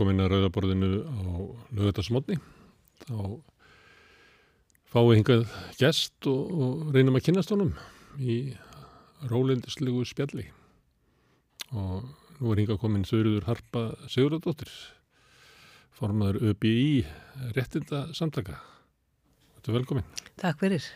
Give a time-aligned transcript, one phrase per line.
[0.00, 1.20] á velkominna rauðaborðinu á
[1.76, 2.38] lögutarsmotni.
[3.04, 3.36] Þá
[4.88, 5.42] fáið hingað
[5.76, 7.74] gest og, og reynum að kynast honum
[8.16, 8.56] í
[9.28, 10.46] rólendislegu spjalli.
[11.76, 12.06] Og
[12.40, 14.72] nú er hingað komin Þurður Harpa Sigurðardóttir,
[15.92, 17.04] formadur ÖBI
[17.52, 18.56] réttinda samtaka.
[19.58, 20.08] Þetta er velkomin.
[20.40, 20.86] Takk fyrir.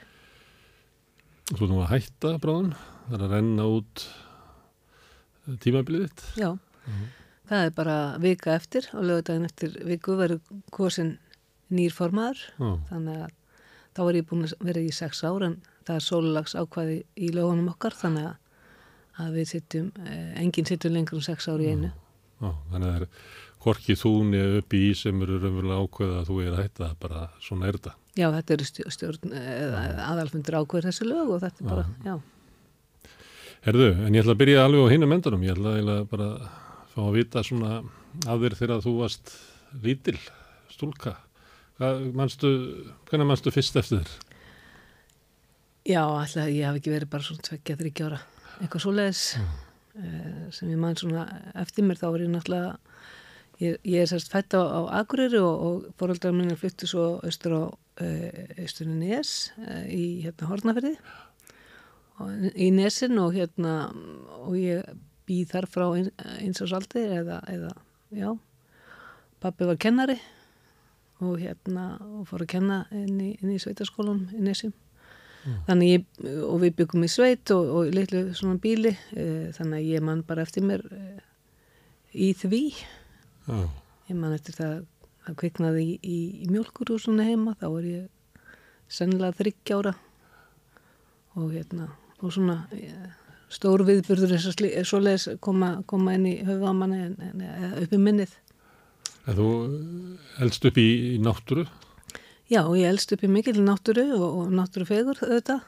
[1.52, 2.72] Þú erum að hætta bráðan,
[3.10, 4.06] það er að renna út
[5.60, 6.24] tímabilið þitt.
[6.40, 6.54] Já,
[7.50, 10.40] það er bara vika eftir og lögudaginn eftir viku verður
[10.74, 11.16] kosin
[11.74, 12.40] nýr formaður.
[12.58, 13.32] Já, Þannig að
[13.94, 17.30] þá er ég búin að vera í sex ár en það er sólulags ákvæði í
[17.34, 18.36] lögunum okkar þannig að,
[19.24, 21.92] að við sittum, eh, enginn sittum lengur en sex ár í einu.
[22.40, 23.08] já, þannig að það er
[23.64, 27.20] hvorki þú niður upp í sem eru raunverulega ákveða að þú er að hætta, bara
[27.40, 27.94] svona er þetta.
[28.14, 29.32] Já, þetta eru stjórn, stjórn
[30.04, 32.14] aðalfundur ákveður þessu lög og þetta er bara, já.
[33.64, 36.44] Herðu, en ég ætla að byrja alveg á hinum endanum, ég ætla eiginlega bara að
[36.94, 37.82] fá að vita svona
[38.24, 39.34] þér þegar þú varst
[39.82, 40.18] lítil,
[40.70, 41.16] stúlka.
[42.14, 42.50] Manstu,
[43.08, 44.12] hvernig manstu fyrst eftir þér?
[45.84, 48.20] Já, alltaf ég hafi ekki verið bara svona tveggja, þryggja ára,
[48.62, 51.26] eitthvað svoleiðis uh, sem ég man svona
[51.60, 52.70] eftir mér þá var ég náttúrulega,
[53.60, 57.56] ég, ég er sérst fætt á, á Akureyri og, og fóröldrar minni flyttu svo austur
[57.58, 60.94] á uh, austurinn Nes uh, í hérna Hortnafyrði
[62.22, 63.74] og, í Nesin og hérna
[64.40, 64.88] og ég
[65.28, 67.74] býð þar frá ein, eins og saldi eða, eða,
[68.14, 68.30] já,
[69.40, 70.18] pappi var kennari
[71.24, 74.74] og hérna og fór að kenna inn í, inn í sveitaskólanum í Nesim
[75.68, 76.04] þannig ég,
[76.46, 80.22] og við byggum í sveit og, og litlu svona bíli e, þannig að ég man
[80.26, 81.02] bara eftir mér e,
[82.14, 82.62] í því.
[83.48, 83.58] Já,
[84.08, 84.74] ég man eftir það
[85.24, 88.40] að kviknaði í, í, í mjölkurhúsuna heima þá er ég
[88.92, 89.94] sennilega þryggjára
[91.40, 91.90] og hérna
[92.20, 92.88] og svona e,
[93.54, 97.94] stór viðburður eins og sli- svoleiðis koma, koma inn í höfuðamanni en, en eða upp
[97.94, 98.32] í minnið.
[99.24, 99.50] En þú
[100.44, 101.66] elst upp í, í náttúru?
[102.50, 105.62] Já, ég elst upp í mikil náttúru og, og náttúrufegur auðvitað.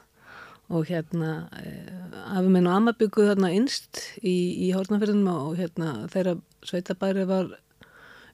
[0.67, 1.93] Og hérna eh,
[2.35, 6.35] afi minn og amma bygguð þarna innst í, í Hórnafjörðunum og hérna þeirra
[6.67, 7.53] sveitabæri var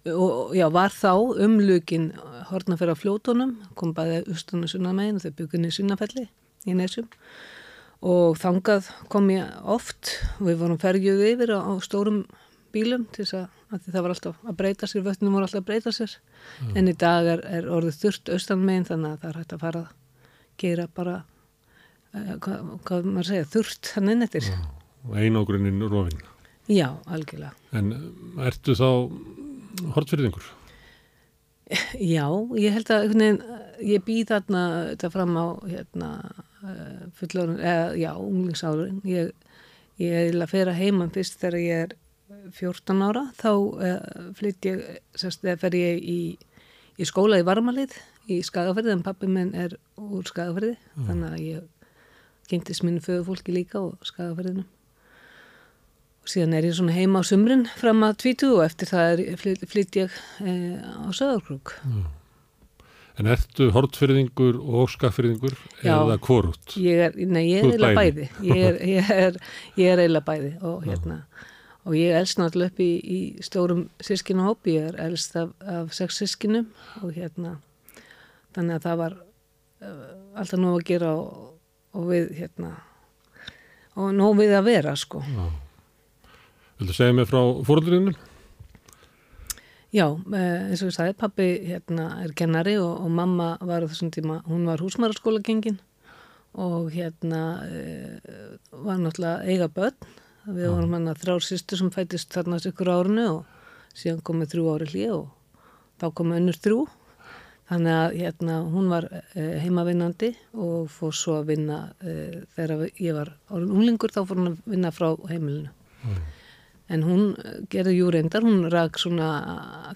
[0.10, 1.14] og já, var þá
[1.46, 2.10] umlukin
[2.50, 6.26] Hórnafjörða fljótonum kom bæði austan og sunnamegin og þau bygguð í sunnafelli
[6.68, 7.08] í Nesjum
[8.04, 12.24] og þangað kom ég oft við vorum ferjuð yfir á, á stórum
[12.74, 15.68] bílum til þess að, að það var alltaf að breyta sér, vötnum voru alltaf að
[15.70, 16.16] breyta sér
[16.76, 19.64] en í dag er, er orðið þurft austan megin þannig að það er hægt að
[19.66, 19.94] fara að
[20.64, 24.58] gera bara uh, hvað, hvað maður segja, þurft hann inn eftir já.
[25.08, 26.26] og einogrunnin rofin.
[27.12, 27.94] algjörlega En
[28.50, 28.90] ertu þá
[29.96, 30.52] hortfyrðingur?
[32.16, 32.26] já,
[32.60, 33.16] ég held að
[33.84, 36.10] ég býð þarna þetta fram á hérna,
[37.20, 39.34] fullorinn, eða já, unglingsárin ég,
[40.02, 42.00] ég er að fyrra heimann fyrst þegar ég er
[42.58, 43.28] 14 ára.
[43.38, 44.82] Þá uh, flytt ég
[45.20, 46.20] sérst, eða fer ég í,
[46.98, 47.96] í skóla í Varmalið
[48.32, 51.92] í Skagafyrði en pappi minn er úr Skagafyrði þannig að ég
[52.52, 54.64] kynntist mínu föðufólki líka og Skagafyrðinu
[56.24, 59.98] og síðan er ég svona heima á sumrin fram að 20 og eftir það flytt,
[60.00, 61.76] ég eh, á Söðarkrúk
[63.22, 65.54] En ertu hortfyrðingur og skaffyrðingur
[65.84, 66.00] Já.
[66.00, 66.78] eða korút?
[66.82, 68.30] ég er, nei, ég er eiginlega bæði.
[68.48, 69.38] ég er, ég er,
[69.78, 71.20] ég er eiginlega bæði og hérna
[71.84, 76.22] og ég elst náttúrulega upp í, í stórum sískinahóp, ég er elst af, af sex
[76.22, 76.72] sískinum
[77.04, 77.58] og hérna
[78.56, 81.54] þannig að það var uh, alltaf nóg að gera og,
[81.94, 82.74] og við hérna
[84.00, 85.22] og nóg við að vera sko
[86.80, 88.18] Vildu segja mér frá fóröldurinnum?
[89.94, 93.90] Já, eh, eins og ég sagði, pappi hérna er kennari og, og mamma var á
[93.92, 95.78] þessum tíma, hún var húsmaraskóla gengin
[96.54, 98.20] og hérna e,
[98.72, 99.96] var náttúrulega eiga börn.
[100.44, 104.74] Við vorum hann að þrjár sýstur sem fættist þarna ykkur árinu og síðan komið þrjú
[104.74, 105.64] ári hlið og
[106.02, 106.82] þá komið önnur þrjú.
[107.70, 113.18] Þannig að hérna hún var e, heimavinnandi og fór svo að vinna e, þegar ég
[113.18, 115.72] var orðin unglingur þá fór hún að vinna frá heimilinu.
[116.94, 119.30] En hún eh, gerði jú reyndar, hún rak svona,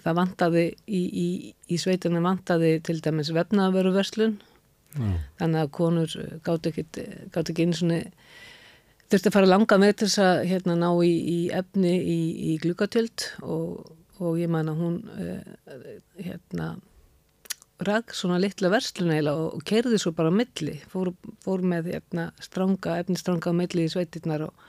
[0.04, 1.28] það vantaði í, í,
[1.68, 4.38] í sveitinu vantaði til dæmis vefnaveruverslun,
[4.98, 5.08] Já.
[5.42, 6.16] þannig að konur
[6.46, 6.86] gátt ekki,
[7.34, 8.00] gátt ekki einu svona,
[9.08, 12.18] þurfti að fara langa með þess að hérna ná í, í efni í,
[12.52, 14.98] í glukatöld og, og ég man að hún
[16.18, 16.72] hérna
[17.84, 21.12] rak svona litla verslun eiginlega og, kerði svo bara milli, fór,
[21.44, 24.68] fór með hérna stranga, efni stranga á milli í sveitirnar og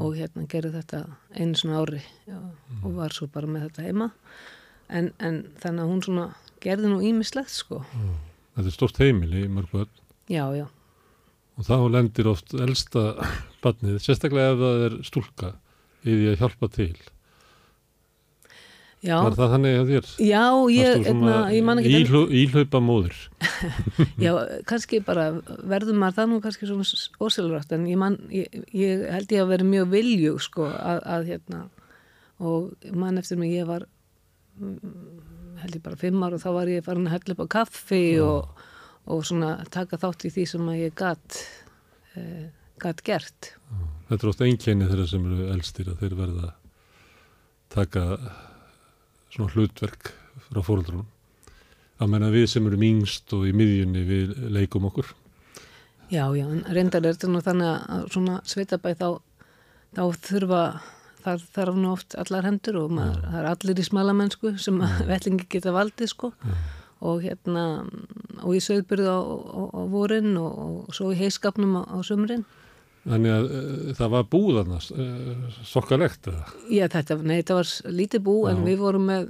[0.00, 1.02] og hérna gerði þetta
[1.34, 2.38] einu svona ári já,
[2.82, 4.10] og var svo bara með þetta heima.
[4.88, 6.28] En, en þannig að hún svona
[6.64, 7.82] gerði nú ímislegt sko.
[8.54, 9.92] Þetta er stort heimili í mörg börn.
[10.30, 10.66] Já, já,
[11.54, 13.12] og þá lendir oft elsta
[13.62, 15.50] barnið, sérstaklega ef það er stúlka
[16.04, 16.94] í því að hjálpa til.
[19.04, 20.06] Já, Var það þannig að þér?
[20.24, 23.18] já ég, Varstu hérna, ég man ekki íhlaup, íhlaupa móður?
[24.24, 24.30] Já,
[24.70, 25.26] kannski bara
[25.60, 26.86] verður maður það nú kannski svona
[27.20, 31.28] ósælrætt en ég, man, ég, ég held ég að vera mjög viljug sko að, að
[31.34, 31.60] hérna
[32.40, 33.84] og mann eftir mig ég var
[34.56, 34.96] mm,
[35.60, 38.02] held ég bara fimm ár og þá var ég farin að hella upp á kaffi
[38.24, 38.64] og,
[39.04, 41.42] og svona taka þátt í því sem að ég gatt
[42.16, 42.48] eh,
[42.80, 43.52] gatt gert
[44.08, 46.50] Þetta er ofta einkenni þeirra sem eru elstir að þeir verða
[47.72, 48.02] taka
[49.34, 50.12] svona hlutverk
[50.48, 51.10] frá fóröldrunum.
[52.02, 55.12] Að menna við sem eru yngst og í miðjunni við leikum okkur.
[56.12, 59.08] Já, já, en reyndar er þetta nú þannig að svona sveitabæ þá,
[59.96, 60.62] þá þurfa,
[61.24, 64.98] þar þarf nú oft allar hendur og maður, það er allir í smalamennsku sem mm.
[65.12, 66.32] vellingi geta valdið sko
[67.04, 67.64] og hérna,
[68.40, 72.44] og ég sögðbyrði á, á, á vorin og, og svo í heiskapnum á, á sumrin.
[73.04, 76.44] Þannig að uh, það var búðarnas, uh, sokkalegt eða?
[76.72, 78.64] Já, þetta, nei, þetta var lítið bú en Já.
[78.70, 79.26] við vorum með,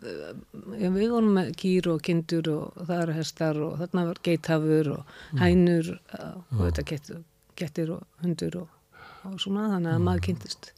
[0.79, 4.93] já, við vorum með kýr og kindur og það eru hestar og þarna var geithafur
[4.95, 7.25] og hænur uh, og þetta getur,
[7.59, 10.71] getur og hundur og, og svona þannig að maður kynntist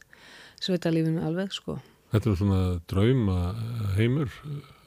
[0.65, 1.77] sveitalífinu alveg sko.
[2.13, 3.37] Þetta er svona drauma
[3.97, 4.31] heimur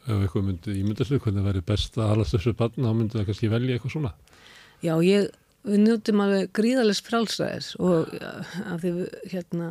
[0.08, 3.18] ef eitthvað myndi ímyndast við hvernig það væri best að halast þessu barn þá myndi
[3.18, 4.12] það kannski velja eitthvað svona.
[4.80, 5.28] Já, ég,
[5.66, 8.12] við njóttum alveg gríðalis frálsæðis og
[8.80, 9.70] því við, hérna,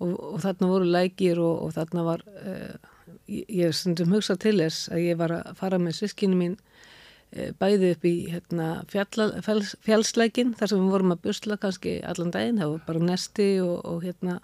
[0.00, 4.58] og, og þarna voru lækir og, og þarna var, uh, ég, ég stundum hugsa til
[4.60, 9.76] þess að ég var að fara með sískinu mín uh, bæði upp í hérna, fjalls,
[9.86, 14.04] fjallslækin þar sem við vorum að busla kannski allan daginn, það var bara nesti og,
[14.04, 14.40] hérna,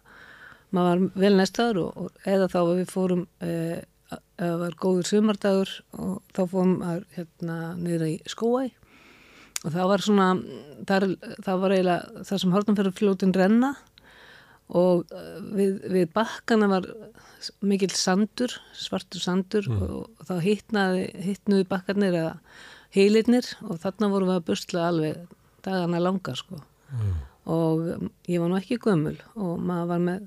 [0.73, 3.77] maður var vel nestaður og, eða þá við fórum uh,
[4.07, 8.69] að það var góður sumardagur og þá fórum að hérna niður í skóæ
[9.67, 10.29] og það var svona
[10.87, 11.09] þar,
[11.43, 13.73] það var eiginlega það sem hortum fyrir fljótin renna
[14.67, 16.89] og uh, við, við bakkana var
[17.67, 22.33] mikill sandur svartur sandur og þá hittnaði bakkarnir eða
[22.95, 25.37] heilirnir og þarna vorum við að busla alveg
[25.67, 26.61] dagana langa sko.
[27.47, 30.27] Og um, ég var nú ekki gömul og maður var með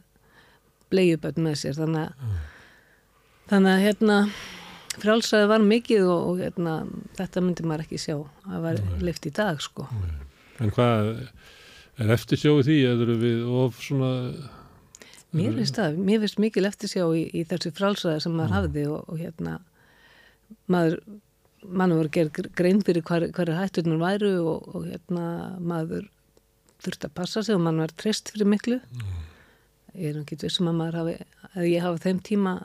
[0.92, 2.38] bleiuböld með sér þannig að
[3.50, 4.18] þannig að hérna
[5.04, 6.75] frjálsæði var mikið og, og hérna,
[7.18, 8.16] þetta myndi maður ekki sjá.
[8.50, 9.88] Að var lift í dag sko.
[10.60, 11.12] En hvað
[12.00, 12.80] er eftir sjóðu því?
[12.94, 14.13] Eða við of svona
[15.30, 19.12] Mér finnst það, mér finnst mikil eftirsjá í, í þessu frálsæði sem maður hafði og,
[19.13, 19.60] og hérna
[20.74, 20.96] maður,
[21.62, 25.28] mann voru gerð grein fyrir hver, hver hætturnar væru og, og hérna
[25.62, 26.07] maður
[26.81, 28.80] þurfti að passa sig og mann var treyst fyrir miklu.
[29.94, 31.16] Ég er nú ekki vissum að maður hafi
[31.52, 32.56] að ég hafi þeim tíma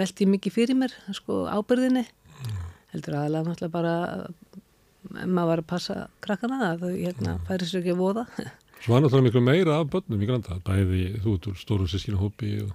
[0.00, 2.06] velti mikið fyrir mér sko ábyrðinni
[2.94, 3.94] heldur aðalega náttúrulega bara
[4.24, 5.94] ef maður var að passa
[6.24, 8.24] krakkana þau hérna færi sér ekki að voða.
[8.80, 12.18] Svo var náttúrulega miklu meira af börnum í granda, bæði þú út úr stóru sískinu
[12.20, 12.74] hópi og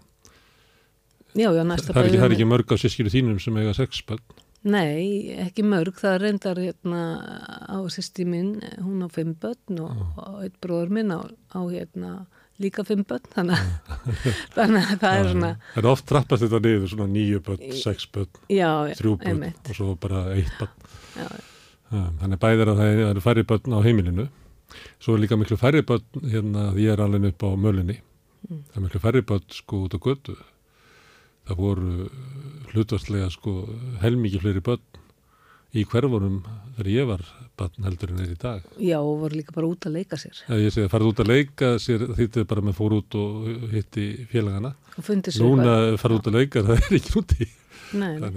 [1.35, 3.73] já, já, næsta það er, ekki, bæði- er ekki mörg af sískinu þínum sem eiga
[3.77, 4.23] sex börn.
[4.65, 7.01] Nei, ekki mörg, það reyndar hérna
[7.69, 11.21] á sýsti minn, hún á fimm börn og, og eitt bróður minn á,
[11.53, 12.13] á hérna
[12.63, 15.49] líka fimm börn, þannig, að- það er svona,
[15.81, 19.69] er oft trappast þetta niður, svona nýju börn, sex börn, já, já, þrjú börn einmitt,
[19.69, 20.89] og svo bara eitt börn.
[21.19, 21.27] já,
[21.95, 24.23] Þannig bæði er að það eru færri börn á heimilinu.
[24.99, 27.99] Svo er líka miklu færri börn, hérna, því ég er alveg upp á mölinni.
[28.49, 28.63] Mm.
[28.71, 30.35] Það er miklu færri börn sko út á götu.
[31.45, 32.09] Það voru
[32.73, 33.53] hlutvarslega sko
[34.01, 34.81] helmikið fleiri börn
[35.77, 36.41] í hverfunum
[36.75, 37.23] þegar ég var
[37.59, 38.63] börn heldur en er í dag.
[38.79, 41.21] já, og voru líka bara út að leika sér Ef ég segi að farið út
[41.23, 44.73] að leika sér þýttið bara með fór út og hitti félagana.
[44.97, 47.47] og fundi sér Núna farið út að leika það er ekki úti.
[47.95, 48.33] Nei, að það,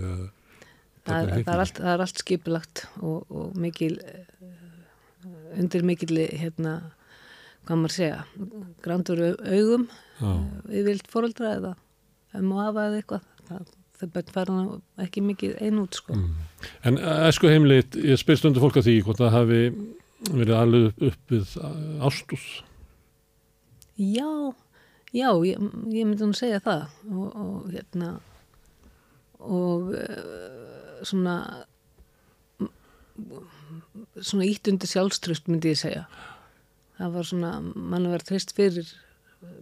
[1.09, 6.75] börnin það, er allt, það er allt skipulagt og, og mikil eh, undir mikil hérna,
[7.67, 8.19] hvað maður segja
[8.85, 9.89] grandur augum
[10.21, 10.31] Já.
[10.69, 11.75] við vilt fóreldra eða
[12.39, 13.69] um hafa eða eitthvað það,
[13.99, 14.57] þau börn fara
[15.05, 16.17] ekki mikið einn út sko.
[16.17, 16.71] Mm.
[16.87, 19.61] En esku heimlit, ég spyr stundu fólk að því hvort það hafi
[20.29, 21.55] verið alveg upp, við
[22.07, 22.47] ástúð.
[23.99, 24.31] Já,
[25.11, 25.59] já, ég,
[25.95, 28.13] ég myndi nú segja það og, og hérna
[29.39, 29.93] og
[31.07, 31.37] svona
[33.19, 36.05] svona ítt undir sjálfströst myndi ég segja
[36.99, 38.89] það var svona, mann var trist fyrir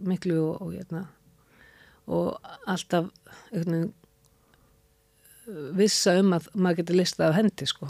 [0.05, 1.05] miklu og, og hérna
[2.07, 2.37] og
[2.69, 3.09] alltaf
[3.51, 3.93] einhvern veginn
[5.79, 7.89] vissa um að maður getur listað af hendi sko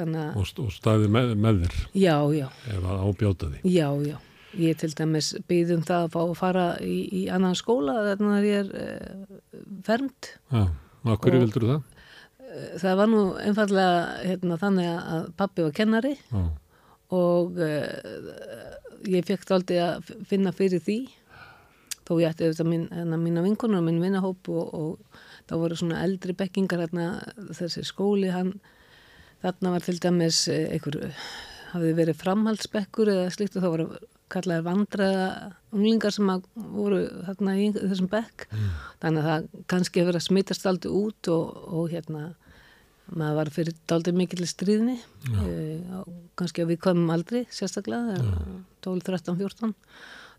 [0.00, 3.58] Og, st- og staðið með, með þér já, já ef að ábjátaði.
[3.66, 4.16] Já, já.
[4.58, 8.46] Ég til dæmis býðum það að fá að fara í, í annan skóla þannig að
[8.46, 10.30] ég er uh, fermt.
[10.54, 10.62] Já,
[11.04, 11.82] og hverju Og- vildur það?
[12.40, 13.98] Eh, Það var nú einfallega
[14.30, 16.42] hérna, þannig að pappi var kennari Já,
[17.18, 18.78] og uh,
[19.10, 21.00] ég fekk aldrei að finna fyrir því
[22.06, 25.78] þó ég ætti auðvitað mín, hérna, mína vinkunum og minn vinnahóp og, og þá voru
[25.78, 27.08] svona eldri bekkingar hérna,
[27.58, 28.54] þessi skóli hann
[29.42, 31.00] þarna var til dæmis eh, einhver
[31.72, 33.86] hafði verið framhaldsbekkur eða slíkt og þá voru
[34.30, 35.26] kallaði vandraða
[35.74, 38.46] unglingar sem voru þarna í þessum bekk.
[38.50, 38.68] Mm.
[39.02, 42.24] þannig að það kannski hefur verið að smitast aldrei út og, og hérna
[43.10, 44.96] maður var fyrir aldrei mikill stríðni.
[45.34, 45.54] E,
[46.38, 48.20] kannski að við komum aldrei sérstaklega
[48.86, 49.74] 12, 13, 14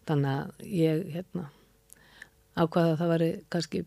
[0.07, 1.49] þannig að ég hérna
[2.55, 3.83] ákvaða að það væri kannski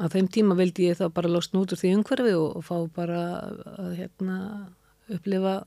[0.00, 2.76] á þeim tíma vildi ég þá bara losna út úr því umhverfi og, og fá
[2.96, 3.20] bara
[3.78, 4.38] að hérna
[5.12, 5.62] upplifa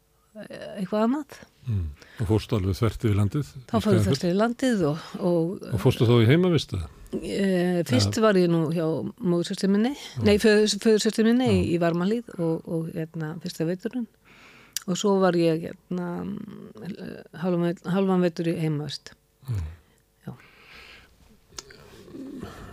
[0.77, 1.85] eitthvað annað mm.
[2.21, 3.49] Og fórstu alveg þvert yfir landið?
[3.69, 6.81] Þá fórstu þvert yfir landið og Og, og fórstu þá í heimavistu?
[7.17, 8.23] E, fyrst ja.
[8.25, 8.85] var ég nú hjá
[9.23, 9.93] móðsöstur minni,
[10.27, 14.07] nei föðursöstur minni í, í Varmalíð og, og hérna fyrsta veiturinn
[14.87, 16.07] og svo var ég hérna
[17.39, 19.15] halvan, veitur í heimavist
[19.47, 19.65] mm.
[20.27, 20.35] Já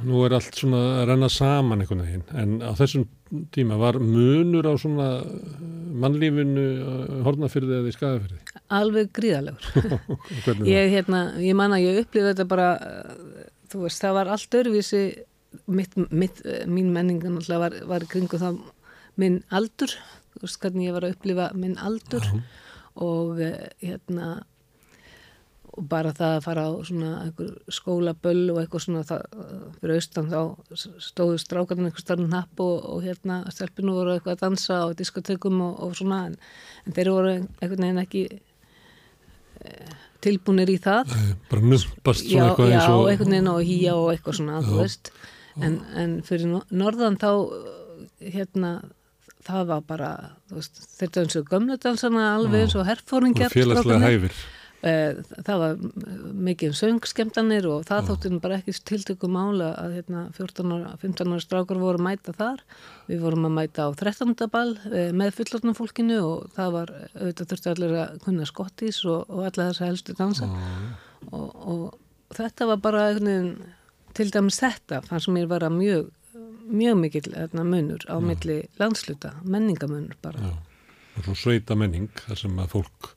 [0.05, 3.07] Nú er allt svona að renna saman einhvern veginn en á þessum
[3.55, 5.09] tíma var munur á svona
[6.05, 6.65] mannlífinu
[7.27, 8.41] hornafyrði eða í skagafyrði?
[8.75, 9.69] Alveg gríðalegur.
[10.75, 12.69] ég, hérna, ég man að ég upplýði þetta bara,
[13.73, 15.03] þú veist, það var allt örvísi,
[15.71, 18.61] mitt, mitt, mín menningan alltaf var, var kringu það
[19.21, 19.95] minn aldur,
[20.35, 22.43] þú veist hvernig ég var að upplýfa minn aldur Já.
[23.05, 23.39] og
[23.83, 24.35] hérna
[25.75, 27.11] og bara það að fara á svona
[27.73, 29.25] skólaböll og eitthvað svona það,
[29.81, 30.40] fyrir austan þá
[31.02, 35.61] stóðu strákarinn eitthvað starfn napp og, og hérna stelpinu voru eitthvað að dansa á diskotekum
[35.66, 36.38] og, og svona en,
[36.87, 39.76] en þeir voru einhvern veginn ekki e,
[40.25, 41.11] tilbúinir í það.
[41.11, 44.64] Nei, bara nuppast svona já, eitthvað já, og einhvern veginn og hýja og eitthvað svona
[44.64, 45.14] þú veist.
[45.54, 47.31] En, en fyrir norðan þá
[48.23, 48.76] hérna
[49.45, 50.11] það var bara
[50.52, 54.37] veist, þeir dansu gömledansana alveg eins og herfóringjar og félagslega hæfir.
[54.37, 54.54] Eh,
[54.85, 55.79] það var
[56.49, 61.45] mikið söngskemtanir og það þóttum bara ekki tiltöku mála að hérna, 14 ára, 15 ára
[61.45, 62.61] strákar voru að mæta þar.
[63.09, 64.35] Við vorum að mæta á 13.
[64.53, 69.25] ball eh, með fullortnum fólkinu og það var auðvitað þurfti allir að kunna skottis og,
[69.31, 70.50] og alla þessa helstu dansa.
[71.31, 73.50] Og, og þetta var bara einhvern,
[74.14, 76.12] til dæmis þetta fannst mér vera mjög
[76.64, 80.41] mjög mikill hérna, munur á milli landsluta, menningamunur bara.
[80.41, 80.55] Já.
[81.14, 83.12] og svo sveita menning þar sem að fólk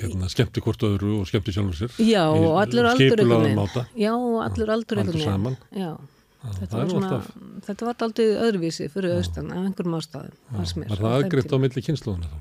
[0.00, 3.22] hérna, skemmti hvort öðru og skemmti sjálfur sér Já, og allur aldur.
[3.98, 5.02] Já, og allur aldur
[6.42, 7.20] þetta, var svona,
[7.66, 12.30] þetta var aldrei öðruvísi fyrir austan af einhverjum ástæðum Var það aðgriðt á milli kynsluðuna
[12.32, 12.38] þá?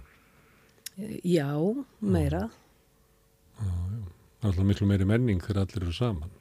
[1.25, 1.49] Já,
[2.01, 2.43] meira.
[3.61, 6.40] Það er alltaf miklu meiri menning þegar allir eru saman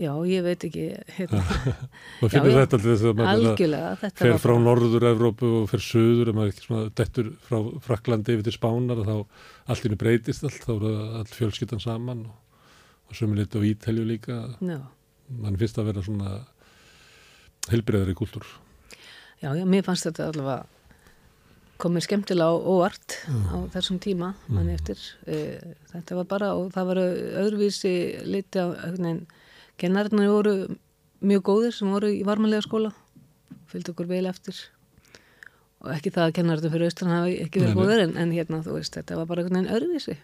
[0.00, 0.86] Já, ég veit ekki
[1.18, 1.42] hérna.
[2.24, 6.52] og finnir þetta til þess að maður fer frá Norður-Európu og fer söður og maður
[6.54, 10.72] ekki svona dettur frá Fraklandi yfir til Spánar og þá allt innu breytist allt, þá
[10.78, 12.62] eru all fjölskyttan saman og,
[13.10, 14.78] og sömur litið á Ítelju líka no.
[15.42, 16.38] mann finnst að vera svona
[17.68, 18.48] helbreyðari kúltúr
[19.42, 20.62] Já, já, mér fannst þetta allavega
[21.82, 23.44] komið skemmtilega og óvart mm.
[23.44, 24.80] á þessum tíma manni mm.
[24.80, 25.38] eftir e,
[25.92, 27.04] þetta var bara og það var
[27.44, 27.94] öðruvísi
[28.24, 29.24] litið á veginn
[29.82, 30.54] Kennarinnir voru
[31.22, 32.92] mjög góðir sem voru í varmanlega skóla
[33.72, 34.58] fylgdi okkur vel eftir.
[35.82, 38.76] Og ekki það að kennarinnir fyrir austan hafi ekki verið góðir en, en hérna þú
[38.78, 40.16] veist þetta var bara einhvern veginn öðruvísi.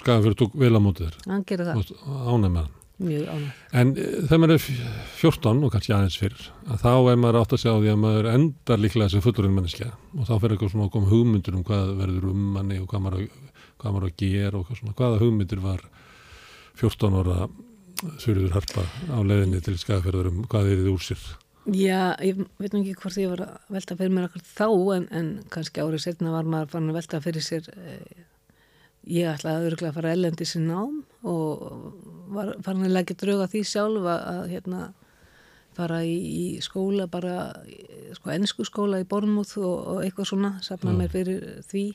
[0.00, 1.22] Fyrir tók vel á mótið þér.
[1.32, 1.94] Hann gerir það.
[2.06, 2.74] Ánæg með hann.
[2.96, 4.66] Mjög ánæg En eh, þegar maður er
[5.18, 8.00] 14 og kannski aðeins fyrr að þá er maður átt að segja á því að
[8.06, 9.90] maður endar líklega sem fullurinn manneskja.
[10.16, 13.26] Og þá fer eitthvað svona koma hugmyndur um hvað verður um manni og hvað maður,
[13.82, 15.84] hvað maður að gera og hvaða hugmyndur var
[16.80, 17.50] 14 ára
[18.02, 21.26] Þurður Harpa á leðinni til skafferðarum, hvað er þið úr sér?
[21.66, 25.06] Já, ég veit nú ekki hvort ég var að velta fyrir mér akkur þá en,
[25.18, 28.20] en kannski árið setna var maður fann að velta fyrir sér eh,
[29.10, 31.64] ég ætlaði öruglega að fara ellendi sér nám og
[32.36, 34.84] var fann að leggja drauga því sjálf að, að hérna
[35.76, 37.34] fara í, í skóla bara,
[38.16, 41.88] sko ennsku skóla í Bornmúð og, og eitthvað svona, safna mér fyrir því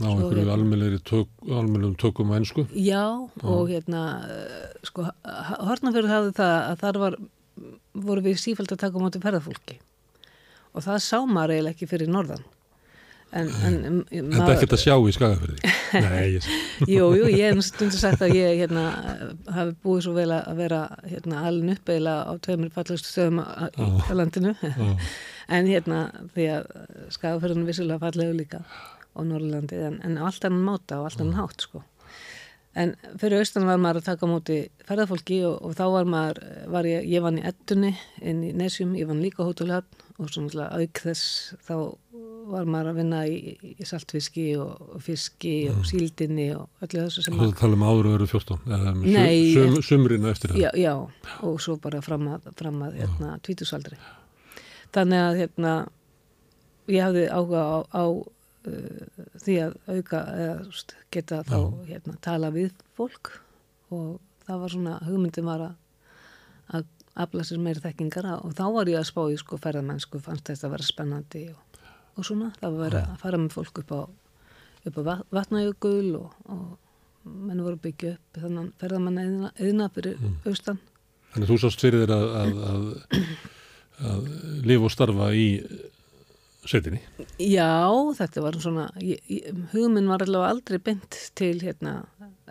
[0.00, 2.64] Á einhverju almennlegum tök, tökum og ennsku?
[2.72, 4.04] Já, Já, og hérna,
[4.86, 5.04] sko,
[5.66, 7.18] Hortnafjörður hafði það að þar var,
[8.06, 9.76] voru við sífælt að taka móti ferðarfólki
[10.70, 12.46] og það sá maður eiginlega ekki fyrir norðan.
[13.30, 13.74] En, en,
[14.10, 15.72] en það er ekkert að sjá í skagafyrði?
[16.06, 16.46] Nei, ég
[16.90, 18.86] jú, jú, ég hef stundu sagt að ég hérna,
[19.54, 24.12] hafi búið svo vel að vera hérna, alveg upp eiginlega á tveimur fallustu stöðum á
[24.18, 24.56] landinu.
[25.58, 26.00] en hérna,
[26.34, 26.72] því að
[27.18, 28.64] skagafyrðinu vissulega fallegu líka
[29.16, 31.82] á Norrlandi en, en allt annan máta og allt annan hátt sko.
[32.78, 36.38] En fyrir austan var maður að taka á móti ferðarfólki og, og þá var maður,
[36.70, 37.90] var ég, ég vann í ettunni
[38.22, 41.74] inn í Nesjum, ég vann líka hótelhafn og svona auk þess þá
[42.50, 47.36] var maður að vinna í, í saltfiski og, fiski og síldinni og öllu þessu sem
[47.38, 50.62] Það tala um áður að vera 14, eða um Nei, sum, sumrinu eftir það.
[50.64, 50.94] já, já,
[51.46, 53.98] og svo bara fram að, fram að hérna, tvítusaldri.
[54.94, 55.74] Þannig að hérna,
[56.90, 58.04] ég hafði áhuga á, á
[58.68, 60.56] uh, því að auka eða
[61.14, 63.32] geta þá hérna, tala við fólk.
[63.90, 65.76] Og það var svona, hugmyndin var að,
[66.78, 66.84] að
[67.20, 70.68] afla sér meiri þekkingar og þá var ég að spá í sko ferðamennsku, fannst þetta
[70.68, 71.80] að vera spennandi og,
[72.16, 74.00] og svona, það var að fara með fólk upp á,
[74.86, 80.22] upp á vat- vatnajökul og, og menn voru að byggja upp þannig ferðamanna eðina fyrir
[80.48, 80.78] austan.
[81.34, 82.86] Þannig að þú sást fyrir þér að, að, að,
[84.12, 84.30] að
[84.70, 85.44] lifa og starfa í
[86.68, 87.00] setinni.
[87.40, 87.88] Já,
[88.18, 88.86] þetta var svona,
[89.72, 92.02] hugminn var allavega aldrei bynd til hérna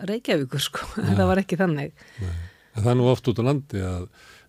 [0.08, 0.86] Reykjavíkur sko,
[1.18, 1.94] það var ekki þannig.
[2.20, 4.06] En það er nú oft út á landi að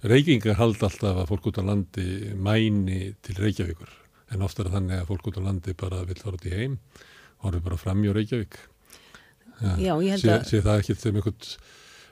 [0.08, 3.92] reykingar halda alltaf að fólk út á landi mæni til Reykjavíkur.
[4.32, 6.80] En oft er þannig að fólk út á landi bara vill fara út í heim,
[7.44, 8.58] horfið bara fram í Reykjavík.
[9.62, 11.50] Já, ég held að, sé það ekki sem einhvern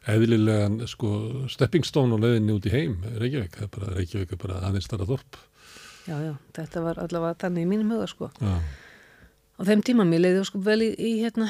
[0.09, 1.11] eðlilegan sko,
[1.51, 3.55] stepping stone á leiðinni út í heim, Reykjavík.
[3.55, 5.39] Það er bara, Reykjavík er bara aðeins starra þorp.
[6.07, 8.29] Já, já, þetta var allavega þannig í mínum huga sko.
[8.41, 8.59] Já,
[9.59, 11.49] Á þeim tíma mér leiði sko vel í, í hérna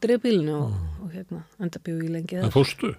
[0.00, 0.70] dreifbílinu og,
[1.04, 2.94] og hérna enda bjóð í lengi það fórstu.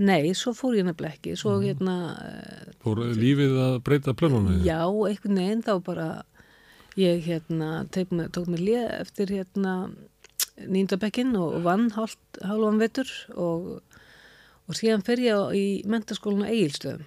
[0.00, 4.62] Nei, svo fór ég nefnilega ekki, svo hérna, eh, Fór lífið að breyta plönunum?
[4.64, 6.06] já, einhvern veginn þá bara,
[6.96, 9.74] ég hérna mér, tók mér lið eftir hérna
[10.56, 13.68] nýndabekkin og vann hálf, hálfan vetur og,
[14.68, 17.04] og síðan fer ég á- í mentaskólinu Egilstöðum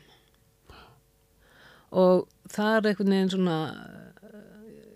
[1.95, 3.57] og það er einhvern veginn svona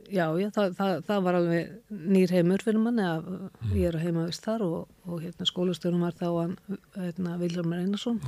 [0.09, 3.27] já, já, það, það, það var alveg nýr heimur fyrir manni að
[3.75, 6.55] ég er að heima vist þar og, og hérna skólastjórnum var þá hann
[6.97, 8.21] hérna, Vilhelmur Einarsson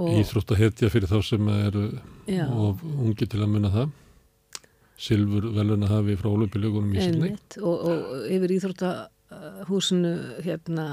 [0.00, 1.84] og Íþrótt að hetja fyrir þá sem eru
[2.30, 2.44] Já.
[2.46, 3.90] of ungi til að munna það.
[5.00, 7.30] Silfur velun að hafi frá olupilögunum í sinni.
[7.64, 10.12] og, og yfir íþróttahúsinu
[10.44, 10.86] hérna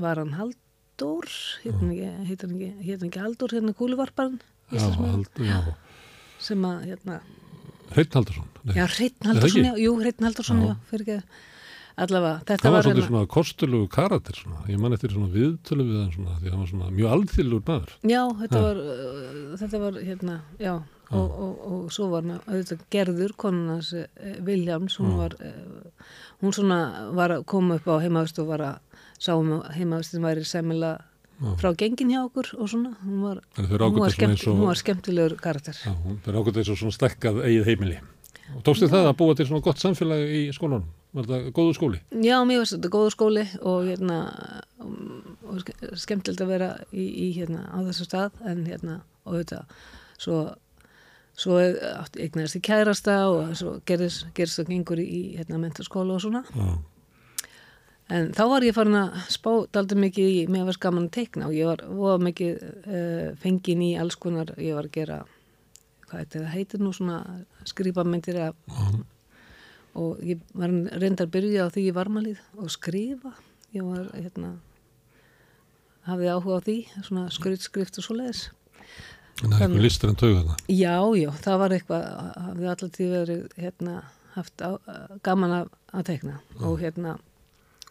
[0.00, 1.28] var hann Halldór
[1.64, 4.40] hérna ekki, hérna ekki, ekki Halldór hérna kúluvarparn
[4.72, 5.58] Já, hald, já.
[6.44, 7.18] Sem að hérna
[7.94, 8.46] Hreinn Haldarsson.
[8.64, 10.74] Nei, Já, Hreinn það Haldursson, já, jú, Hreinn Haldursson, Já.
[10.90, 11.18] fyrir ekki
[12.04, 14.62] allavega, þetta Það var var svolítið hérna, svona kostulegu karakter svona.
[14.72, 17.92] Ég man eftir svona viðtölu við hann svona því hann var svona mjög alþýrlur maður.
[18.02, 18.64] já, þetta Já.
[18.64, 20.72] var uh, þetta var, hérna, já
[21.14, 24.06] og, og, og svo var auðvitað gerður konunans uh,
[24.42, 26.10] Viljáms hún var uh,
[26.42, 26.78] hún svona
[27.14, 31.04] var að koma upp á heimavist og var að sá um að heimavistin væri sæmilega
[31.60, 35.36] frá gengin hjá okkur og svona, hún var, hún var, skemmt, og, hún var skemmtilegur
[35.42, 37.98] karakter já, hún er ákvæmt eins og svona stekkað eigið heimili.
[38.54, 40.84] Og tókstu það að búa til svona gott samfélag í skólanum?
[41.14, 42.00] Var það góðu skóli?
[42.26, 44.18] Já, mér varst þetta góður skóli og hérna
[44.84, 49.60] og ske- skemmtilegt að vera í, í hérna á þessu stað en hérna og þetta
[50.20, 50.40] svo,
[51.38, 51.60] svo
[52.20, 56.68] eignast í kærasta og svo gerist, það gengur í, hérna mentaskóla og svona Já.
[58.12, 61.46] En þá var ég farin að spá daldi mikið í, mér var gaman að teikna
[61.48, 65.22] og ég var voða mikið uh, fengin í alls konar, ég var að gera
[66.08, 67.22] hvað heitir það, heitir nú svona
[67.64, 68.54] skrýpamyndir af
[69.94, 73.30] og ég var reyndar að byrja á því í varmalið og skrifa.
[73.74, 74.56] Ég var hérna
[76.08, 78.44] hafði áhuga á því, svona skrytskrift og svo leiðis
[79.34, 80.56] Þannig að Þannig- eitthvað listar en tauga þarna.
[80.68, 82.04] já, já, það var eitthvað
[82.44, 83.94] hafði allar því verið hérna
[84.34, 84.70] haft á,
[85.26, 87.16] gaman að, að teikna og hérna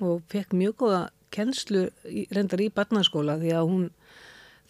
[0.02, 1.02] og fekk mjög góða
[1.34, 3.90] kennslu í, reyndar í barnaskóla því að hún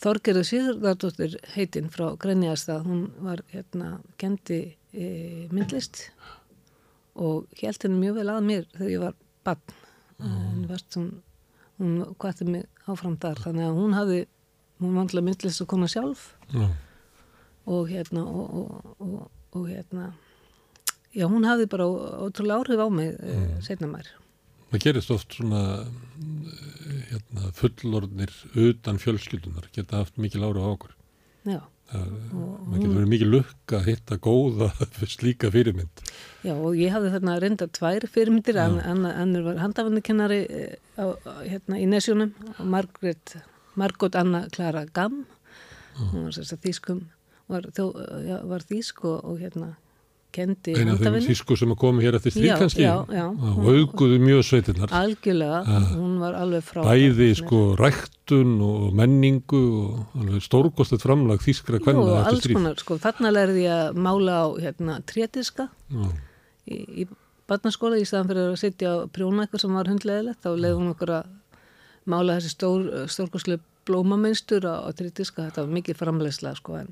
[0.03, 6.09] Þorgerður Sigurdardóttir heitinn frá Grenjastað, hún var hérna kendi e, myndlist
[7.13, 11.13] og held henni mjög vel að mér þegar ég var barn varst hún
[11.79, 14.19] hún kvatti mig áfram þar þannig að hún hafði,
[14.81, 16.67] hún alltaf myndlist að koma sjálf Já.
[17.65, 20.11] og hérna og, og, og, og hérna
[21.13, 21.87] já hún hafði bara
[22.27, 23.61] ótrúlega áhrif á mig mm.
[23.65, 24.09] setna mær
[24.73, 30.95] Það gerist oft svona eh, hérna, fullorðnir utan fjölskyldunar geta haft mikil ára á okkur.
[31.45, 31.59] já,
[31.93, 34.69] Það, það getur verið mikil lukka að hitta góða
[35.13, 36.01] slíka fyrirmynd.
[36.47, 40.39] já og ég hafði þarna reynda tvær fyrirmyndir annur var handafannukennari
[40.97, 41.05] á,
[41.45, 42.31] hérna í Nesjónum
[42.65, 43.35] Margrét
[43.77, 45.25] Margot Anna Klara Gamm
[45.99, 47.03] hún var þýskum
[47.51, 47.69] var,
[48.49, 49.75] var þýsk og, og hérna
[50.33, 52.85] kendi Einu af þeim þýsku sem að koma hér eftir því kannski?
[52.89, 54.93] og auguðu mjög sveitinnar.
[54.99, 55.61] algjörlega,
[55.93, 61.85] hún var alveg frá Bæði sko ræktun og menningu og alveg stórkostet framlag þýskra Jú,
[61.87, 66.07] kvenna eftir konar, sko, þarna lærði ég að mála á hérna trétiska Já.
[66.67, 67.07] í, í
[67.49, 70.91] barnaskóla í staðan fyrir að sitja á prjóna eitthvað sem var hundleðilegt þá leiði hún
[70.95, 71.31] okkur að
[72.09, 76.91] mála þessi stór, stórkoslu blómamynstur á, á trítiska, þetta var mikið framlegslega sko en,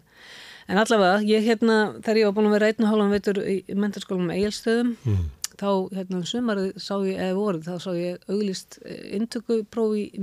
[0.68, 3.56] en allavega, ég hérna þegar ég var búin að vera einn og hálfum veitur í,
[3.76, 5.30] mentarskólum eigilstöðum Mm.
[5.62, 8.80] þá hérna um sumarið sá ég, eða voruð, þá sá ég auglist
[9.14, 10.20] intökuprófi í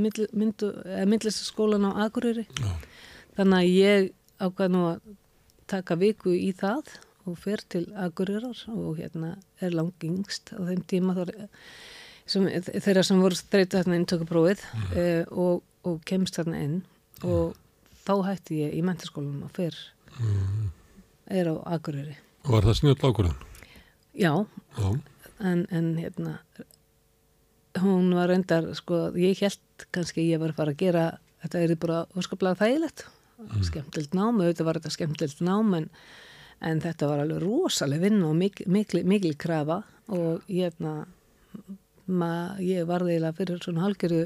[1.07, 2.73] myndlistaskólan á Akureyri Já.
[3.37, 4.09] þannig að ég
[4.41, 5.01] ákvað nú að
[5.71, 6.91] taka viku í það
[7.29, 11.33] og fer til Akureyrar og hérna er langingst á þeim tíma þar,
[12.29, 14.97] sem, þeirra sem voru streyta þarna intökuprófið Mm.
[14.97, 16.79] eh, og, og kemst þarna inn
[17.23, 17.55] og
[18.07, 19.75] þá hætti ég í mentaskólanum og fer
[20.19, 20.71] Mm.
[21.31, 23.39] er á Akureyri Og var það snjöld ákvörðan?
[24.19, 24.33] já,
[24.79, 24.89] Já.
[25.41, 26.39] en, en hérna
[27.79, 31.05] hún var reyndar sko, ég held kannski ég var að fara að gera
[31.45, 33.05] þetta er bara óskaplega þægilegt
[33.63, 35.85] skemmtilegt nám, auðvitað var þetta skemmtilegt nám en,
[36.65, 41.05] en þetta var alveg rosaleg vinn og mikil, mikil, mikil krafa og hérna
[42.09, 44.25] ma, ég var eiginlega fyrir svona halgjöru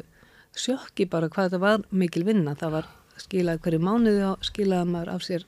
[0.57, 2.89] sjökki bara hvað þetta var mikil vinna, það var
[3.21, 5.45] skilað hverju mánuði og skilaði maður af sér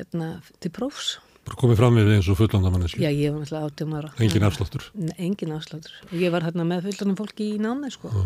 [0.00, 1.18] hérna til prófs
[1.58, 3.00] komið fram við eins og fullandamanniski.
[3.02, 4.12] Já, ég var náttúrulega átjum ára.
[4.22, 4.86] Engin afsláttur.
[5.16, 5.96] Engin afsláttur.
[6.10, 8.12] Og ég var hérna með fullanum fólki í námi, sko.
[8.12, 8.22] Já.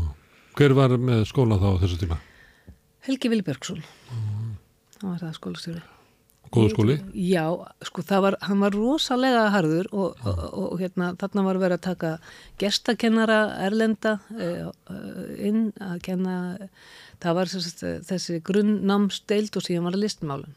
[0.58, 2.20] Hver var með skóla þá þessu tíma?
[3.06, 3.82] Helgi Vilbergsson.
[5.00, 5.82] Það var það skólastjóri.
[6.54, 6.94] Góðu skóli?
[7.18, 7.42] Já,
[7.88, 11.80] sko, það var, hann var rosalega harður og, og, og, og hérna, þarna var verið
[11.80, 12.12] að taka
[12.62, 14.68] gestakennara erlenda uh,
[15.34, 16.36] inn að kenna,
[17.24, 20.54] það var sérst, þessi grunnnámsdeild og síðan var það listmálun.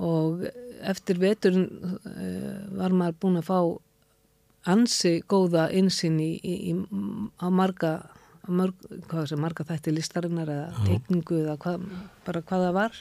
[0.00, 0.46] Og
[0.88, 1.66] eftir veturinn
[2.06, 3.58] uh, var maður búin að fá
[4.72, 6.74] ansi góða insinn í, í, í,
[7.42, 7.92] á marga,
[9.10, 11.84] hvað sem marga þætti listarinnar eða teikningu eða hvað,
[12.26, 13.00] bara hvað það var.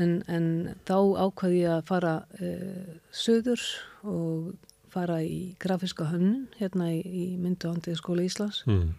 [0.00, 0.46] En, en
[0.88, 0.94] þá
[1.26, 3.64] ákvaði ég að fara uh, söður
[4.08, 4.52] og
[4.92, 8.90] fara í grafíska hönnun hérna í, í myndu handið skóla Íslands Mm.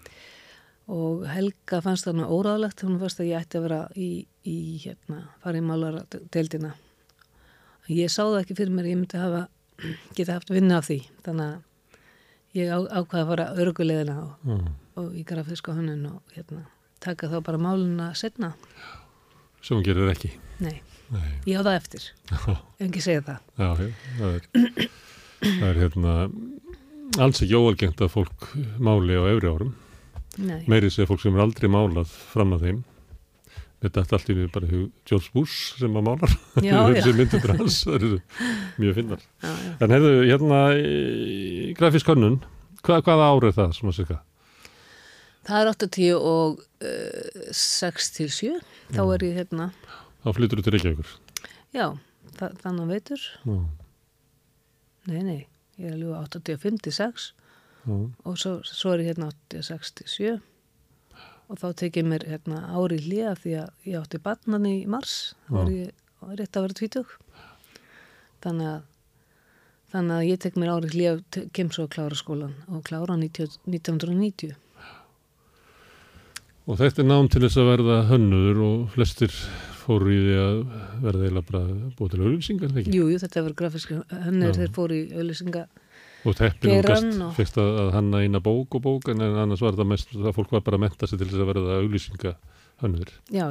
[0.89, 4.10] og Helga fannst þarna óráðlegt, hún fannst að ég ætti að vera í,
[4.47, 5.21] í hérna,
[5.63, 6.03] málara
[6.34, 6.73] deildina.
[7.91, 9.45] Ég sá það ekki fyrir mér, ég myndi hafa,
[10.17, 14.67] geta haft vinna af því, þannig að ég á, ákvaði að fara örgulegina og, Mm.
[14.99, 16.65] og í grafíska hönnun og hérna,
[17.01, 18.53] taka þá bara máluna setna.
[19.63, 20.32] Sem gerir ekki.
[20.60, 21.39] Nei, Nei.
[21.47, 23.39] ég á það eftir, ef ekki segja það.
[23.58, 23.69] já,
[24.19, 24.89] það er,
[25.43, 26.13] það er hérna
[27.23, 28.47] alls ekki óalgengt að fólk
[28.79, 29.73] máli á efri árum.
[30.38, 32.84] Nei, Meiri sé fólk sem er aldrei málað fram að þeim.
[33.84, 34.67] Þetta er allt í niður bara
[35.10, 36.34] George Bush sem að málar.
[36.63, 38.12] já, já, Þessi myndir hans, það eru
[38.80, 39.26] mjög finnar.
[39.43, 39.72] já, já.
[39.84, 40.60] En hefðu, hérna,
[41.80, 42.38] grafísk hönnun,
[42.86, 44.19] hvað, hvaða ár er það, svona sika?
[45.43, 48.54] Það er 80 og uh, 6 til 7,
[48.96, 49.69] þá er ég hérna,
[50.24, 51.10] Þá flyttur þú til Reykjavíkur.
[51.76, 51.88] já,
[52.39, 53.58] þa þannig veitur, Já,
[55.12, 55.39] nei, nei,
[55.76, 57.26] ég er alveg 85 til 6
[57.84, 60.34] já, og svo, svo er ég hérna 86 til 7
[61.49, 65.36] og þá tek ég mér hérna ári hlýja því að ég átti barnan í mars,
[65.49, 67.06] þá er ég rétt að vera 20
[68.43, 68.82] þannig að
[69.93, 72.82] þannig að ég tek mér ári hlýja og te- kem svo að klára skólan og
[72.88, 74.56] klára hann 90 1990
[76.63, 79.34] Og þetta er nám til þess að verða hönnuður og flestir
[79.84, 80.60] fóru í því að
[81.03, 82.93] verða eiginlega bara búið til auðlýsingar, ekki?
[82.95, 83.91] Jú, jú, þetta var grafísk
[84.23, 84.56] hennur Já.
[84.62, 85.63] þeir fóru í auðlýsinga
[86.23, 89.21] Og teppin og Geirann gast og- fyrst að, að hanna eina bók og bók en
[89.21, 91.79] annars var þetta mest að fólk var bara að menta sig til þess að verða
[91.81, 92.36] auðlýsinga
[93.33, 93.47] já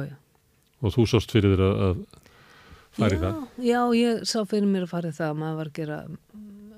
[0.83, 1.99] Og þú sást fyrir þér að, að
[2.97, 3.37] fara í já, það.
[3.63, 5.99] Já, ég sá fyrir mér að fara í það að maður var að gera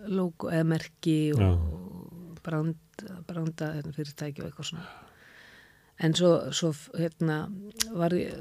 [0.05, 1.63] logo eða merki og,
[2.45, 4.85] brand, branda hérna, fyrirtæki og eitthvað svona.
[6.05, 7.39] En svo, svo hérna,
[7.95, 8.35] var, ég,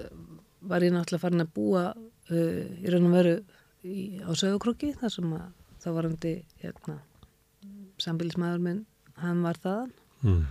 [0.61, 3.35] var ég náttúrulega farin að búa uh, í raun og veru
[3.87, 5.49] í, á sögukrukki þar sem að
[5.85, 6.99] það var hundi hérna,
[8.03, 8.85] sambilismæður minn,
[9.23, 9.93] hann var þaðan
[10.25, 10.47] Mm.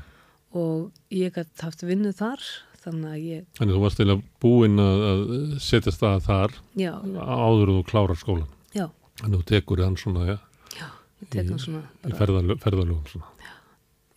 [0.54, 2.44] og ég gætt haft vinnu þar
[2.84, 5.24] þannig að ég, Þannig þú varst eiginlega búinn að, að
[5.66, 8.52] setja stað þar já, áður en þú klárar skólan.
[8.76, 8.86] já,
[9.18, 10.38] Þannig þú tekur hann svona, ja,
[10.78, 10.88] já,
[11.34, 13.50] hann svona í ferðalög, ferðalögum svona.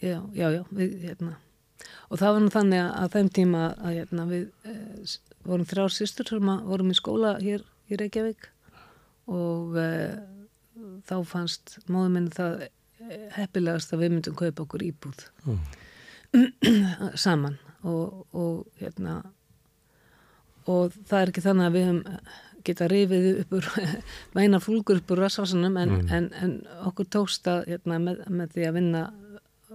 [0.02, 1.36] Já, já, já, við, hérna.
[2.10, 5.16] Og það var nú þannig að, að þeim tíma að hérna, við eh,
[5.48, 8.50] vorum þrjár sýstur sem að vorum í skóla hér í Reykjavík
[9.32, 10.18] og eh,
[11.08, 12.66] þá fannst móðum minni það
[13.36, 15.56] heppilegast að við myndum kaupa okkur íbúð Já.
[17.24, 19.20] saman og, og hérna
[20.66, 22.32] og það er ekki þannig að við höfum
[22.66, 23.68] geta rifið upp úr
[24.36, 26.08] væna fúlgur upp úr rassvarsanum en, Mm.
[26.16, 26.54] en, en
[26.88, 29.02] okkur tókst að hérna, með, með því að vinna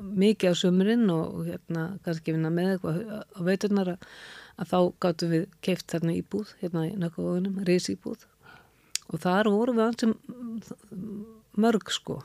[0.02, 3.00] mikið á sömurinn og, hérna kannski vinna með eitthvað
[3.32, 4.06] á veiturnar að,
[4.60, 8.28] að þá gáttum við keift þarna íbúð hérna í nökkuvóðunum, risíbúð
[9.12, 10.14] og þar vorum við ansum
[11.60, 12.20] mörg sko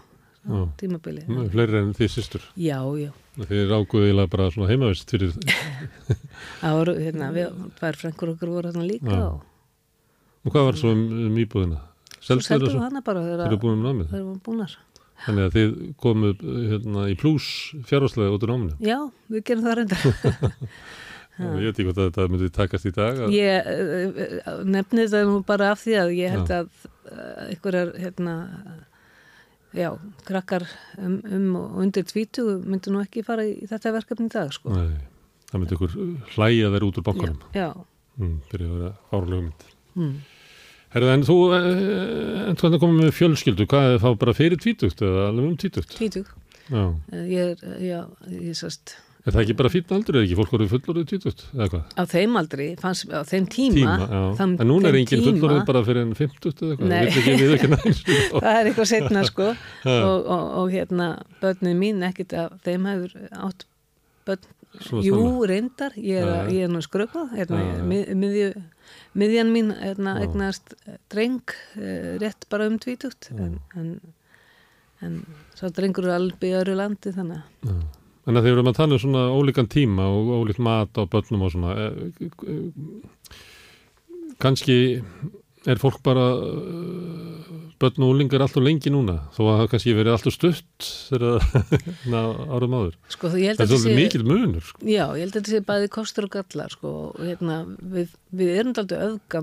[0.47, 0.63] á Já.
[0.81, 1.25] tímabili.
[1.29, 2.47] Nú, Fleiri en þið sýstur.
[2.57, 3.11] Já, já.
[3.37, 5.35] Þið rákuðu eiginlega bara svona heimavist fyrir,
[6.63, 9.27] Það voru, hérna, við, tvær frængur okkur voru þarna líka Já.
[9.35, 9.45] og
[10.47, 11.81] og hvað var svo um, um íbúðina?
[12.23, 12.79] Selstu þeirra svo?
[12.79, 14.13] við hana bara þegar búin um námið?
[14.13, 14.77] þeir voru búnar.
[15.25, 17.49] Þannig að þið komuð hérna, í plús
[17.89, 18.77] fjárháslega út úr náminu.
[18.85, 18.99] Já,
[19.33, 20.07] við gerum það reyndar.
[21.37, 23.19] Og ég veit ekki hvað þetta myndi takast í dag.
[23.27, 26.87] Að, Ég uh, nefni þetta nú bara af því að ég held að
[27.51, 28.37] einhverjar, hérna,
[29.77, 29.91] já,
[30.29, 30.65] krakkar
[30.99, 34.73] um, um og undir tvítu myndu nú ekki fara í þetta verkefni í dag, sko.
[34.73, 34.97] Nei,
[35.51, 35.99] það myndi ykkur
[36.37, 37.45] hlæja þeir út úr bankanum.
[37.55, 37.69] Já,
[38.17, 39.65] Mm, fyrir að vera fárlega mynd.
[39.95, 40.13] mm.
[40.95, 45.03] Herðu, en þú, eh, en þú komið með fjölskyldu, hvað er það bara fyrir tvítugt
[45.05, 45.91] eða alveg um tvítugt?
[45.99, 46.31] tvítug.
[46.71, 46.85] Já.
[47.13, 47.99] Uh, Ég er, já,
[48.33, 50.37] ég sast, Er það ekki bara fýtn aldur, er ekki?
[50.39, 51.87] Fólk orðið fullorðið tvítugt, eða hvað?
[51.99, 55.83] á þeim aldri, fannst, á þeim tíma, Tíma, þann- en núna er enginn fullorðið bara
[55.89, 58.13] fyrir enn 50 eða næst.
[58.45, 59.49] það er eitthvað setna sko.
[59.83, 59.97] Ha.
[59.97, 61.09] og, og, og hérna
[61.43, 63.17] börnin mín ekkit að þeim hefur
[63.49, 63.67] átt
[64.29, 65.47] börn, Svona jú snemma.
[65.51, 65.95] reyndar.
[65.97, 68.49] Ég er, að, ég er nú skröpa hérna, mið, miðju,
[69.17, 70.75] miðjan mín hérna, eignast
[71.11, 71.41] dreng
[71.81, 73.31] eh, rétt bara um tvítugt.
[73.35, 73.95] En, en,
[75.03, 75.15] en
[75.57, 77.81] svo drengur er alveg í öru landi þannig að
[78.27, 81.45] En að þeir eru að tala um svona ólíkan tíma og ólíkt mat á börnum
[81.47, 83.37] og svona, eh, eh,
[84.43, 84.79] kannski
[85.67, 87.47] er fólk bara uh,
[87.81, 91.41] börn og úlingar alltaf lengi núna þó að það kannski verið alltaf stutt þegar
[92.57, 92.95] árum áður.
[93.13, 94.83] Sko það að er svolítið mikil munur sko.
[94.87, 97.59] Já, ég held að þetta sé bæði kostur og gallar sko, hérna,
[97.97, 99.43] við, við erum aldrei öfga,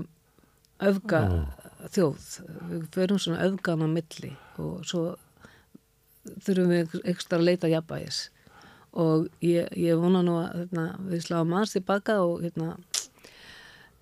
[0.92, 1.22] öfga
[1.92, 2.30] þjóð,
[2.70, 5.04] við förum svona öfgan á milli og svo
[6.24, 8.28] þurfum við ekstra að leita jafnbæðis
[9.00, 12.74] og ég, ég vona nú að hérna, við sláum aðeins tilbaka og hérna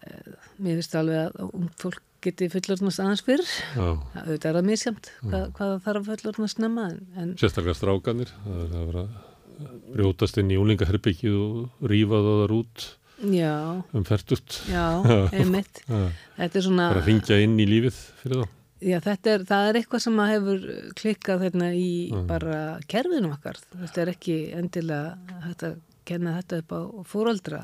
[0.05, 0.17] e,
[0.59, 3.45] mér finnst alveg að ung fólk geti fullorðnast aðeins fyrr.
[3.75, 8.63] Það auðvitað er það misjamt hvað, hvað það þarf að fullorðnast en sérstaklega strákanir það
[8.63, 12.87] er að vera að brjótast inn í úlingaherbyggið og rífa það þar út
[13.33, 13.55] já,
[13.95, 14.87] um færtust já,
[15.35, 15.83] einmitt.
[15.87, 19.79] Þetta er svona að ringja inn í lífið fyrir þá Já, þetta er, það er
[19.79, 20.63] eitthvað sem hefur
[20.99, 22.27] klikkað hérna í Mm.
[22.27, 22.57] bara
[22.91, 23.61] kerfinu okkar.
[23.79, 25.77] Þetta er ekki endilega hægt að
[26.09, 27.61] kenna þetta upp á fóraldra,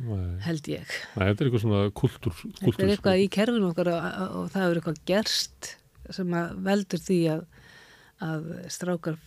[0.00, 0.92] Nei, held ég.
[1.16, 4.04] Nei, þetta er eitthvað svona kultúr, Þetta kultúr er eitthvað í kerfinu okkar og,
[4.40, 5.70] og það hefur eitthvað gerst
[6.10, 7.42] sem að veldur því að,
[8.24, 9.18] að strákar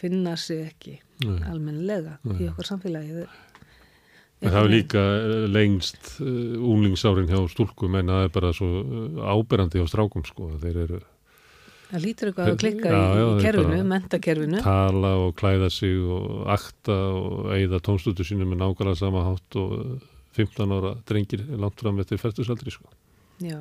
[0.00, 1.38] finna sig ekki Nei.
[1.48, 2.36] almennilega Nei.
[2.40, 3.26] í okkar samfélagi.
[4.40, 6.26] En það er líka eh, lengst uh,
[6.64, 10.52] úlingsárin hjá stúlkum en það er bara svo uh, áberandi hjá strákum sko.
[10.62, 11.00] Þeir eru
[11.90, 14.60] Það lítur eitthvað að klikka Já, já, í, kerfinu, mentakerfinu.
[14.62, 19.72] tala og klæða sig og akta og eigða tónstutu sínu með nákvæmlega sama hátt og
[19.74, 22.86] uh, 15 ára drengir langt fram eftir færtusaldri sko.
[23.42, 23.58] Já,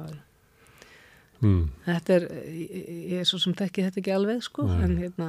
[1.40, 1.70] Hmm.
[1.86, 4.80] þetta er, ég, er svo sem þekki þetta ekki alveg, sko, Nei.
[4.84, 5.28] en hérna...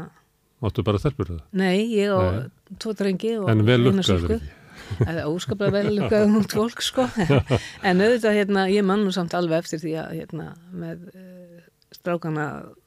[0.60, 1.36] Máttu bara stelpur það?
[1.56, 2.48] Nei, ég á Nei.
[2.82, 4.48] tvo drengi og En vel eina lukkaður ekki?
[4.98, 7.06] Það er óskaplega vel lukkaður út fólk sko.
[7.88, 12.46] en auðvitað hérna, ég man nú samt alveg eftir því að hérna, með uh, strákana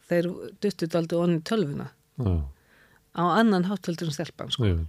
[0.10, 0.30] þeir
[0.62, 1.90] duttut aldrei onni tölvuna
[2.20, 2.34] Já,
[3.18, 4.68] á annan hátöldur en stelpan sko.
[4.68, 4.88] veit.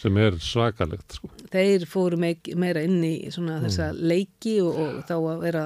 [0.00, 1.30] sem er svakalegt sko.
[1.52, 5.64] þeir fóru meik, meira inn í svona þessa leiki og, og þá að vera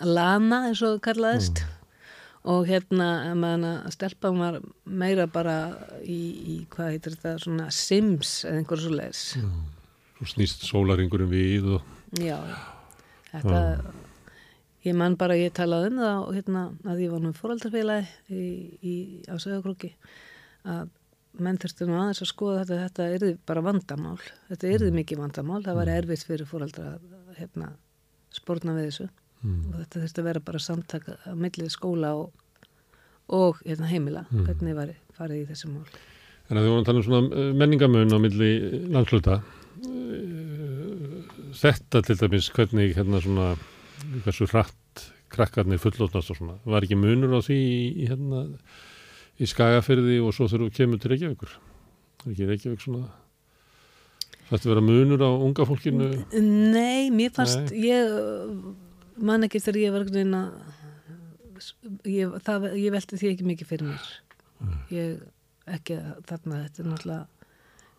[0.00, 1.62] lana eins og kallaðist
[2.48, 5.58] og hérna meðan að stelpan var meira bara
[6.00, 6.20] í,
[6.54, 9.24] í hvað heitir þetta, svona sims eða einhverju svo leis
[10.20, 11.84] Svo snýst sólaringurum við og
[12.20, 12.36] Já,
[13.30, 13.60] þetta,
[14.84, 18.96] ég man bara, ég talaði um það hérna að ég var nú fóraldarfélagi
[19.30, 19.94] á Söðakróki
[20.68, 20.90] að
[21.40, 24.18] menn þurftu nú aðeins að skoða þetta, þetta yrði bara vandamál,
[24.50, 27.70] þetta yrði mikið vandamál, það var erfitt fyrir fóraldra að hérna,
[28.34, 29.06] spórna við þessu.
[29.46, 32.32] Og þetta þurfti að vera bara samtak að millið skóla og,
[33.32, 35.86] og hérna, heimila, hvernig var farið í þessu mál.
[36.50, 38.50] En að því vorum að tala um svona eh, menningamun á milli
[38.90, 39.59] landsluta eh,
[41.60, 43.48] þetta til dæmis hvernig hérna svona
[44.24, 46.58] hversu hratt krakkarnir fullótnast og svona.
[46.66, 48.44] Var ekki munur á því í, hérna
[49.40, 51.56] í skagafyrði og svo þurfum við kemur til Reykjavíkur?
[52.24, 53.08] Er ekki Reykjavík svona
[54.50, 56.10] þetta vera munur á unga fólkinu?
[56.34, 58.10] Nei, mér fannst, ég
[59.20, 60.16] man ekki þegar ég var að
[62.08, 64.08] ég, það, ég velti því ekki mikið fyrir mér.
[64.92, 65.20] Ég
[65.70, 67.50] ekki að þarna þetta er náttúrulega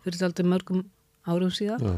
[0.02, 0.82] fyrir aldrei mörgum
[1.28, 1.82] árum síðan.
[1.82, 1.92] Já.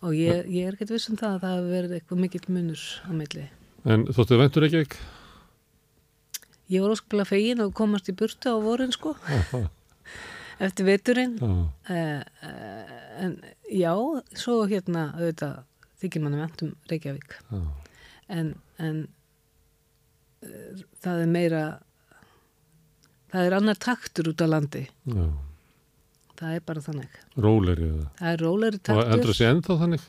[0.00, 2.84] og ég, ég er ekkert viss um það að það hefur verið eitthvað mikill munur
[3.04, 3.46] á milli.
[3.84, 4.96] En þóttu þið væntur Reykjavík?
[6.70, 9.64] Ég var óskaplega fegin að komast í burtu á vorin sko, Já,
[10.66, 11.36] eftir veturinn.
[11.42, 13.92] Uh, uh, en já,
[14.38, 15.62] svo hérna auðvitað
[16.00, 17.36] þykir manni vendum Reykjavík.
[18.30, 19.04] En, en
[20.46, 21.64] uh, það er meira
[23.30, 24.86] það er annar taktur út á landi.
[25.10, 25.24] Já.
[26.40, 28.06] Það er bara þannig Róleri eða.
[28.20, 30.06] það er róleri Og endur taktur þessi ennþá þannig.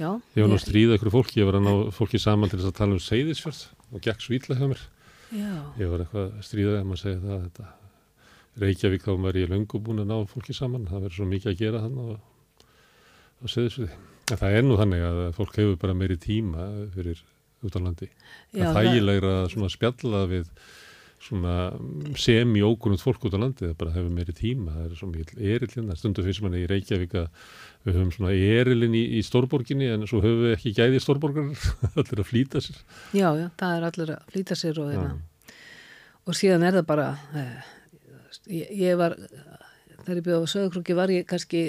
[0.00, 2.60] já, Ég var nú að stríða ykkur fólki, ég var að ná fólki saman til
[2.60, 3.60] þess að tala um seyðisfjörð
[3.90, 4.82] og gekk svítla hjá mér.
[5.34, 7.68] já, Ég var eitthvað að stríða þeim að segja það að þetta
[8.60, 10.86] Reykjavík þá var ég löngu búin að ná fólki saman.
[10.90, 13.98] Það verður svo mikið að gera þannig á, seyðisfjörði.
[14.30, 17.20] En það er nú þannig að fólk hefur bara meiri tíma fyrir
[17.66, 18.08] út á landi.
[18.52, 20.50] já það er þægilegra að spjalla við
[21.20, 21.54] svona
[22.16, 25.90] semi-ókunnult fólk út á landi, það bara hefur meiri tíma það er svo mikil erillin,
[25.98, 27.26] stundu finnst manni í Reykjavík að
[27.84, 31.50] við höfum svona erillin í, í stórborginni en svo höfum við ekki gæði stórborgar,
[32.00, 32.80] allir að flýta sér
[33.12, 34.96] já, já, það er allir að flýta sér og, Já.
[34.96, 35.58] hérna.
[36.24, 37.72] og síðan er það bara eh,
[38.56, 41.64] ég, ég var þegar ég byrði á sögurkrúki var ég kannski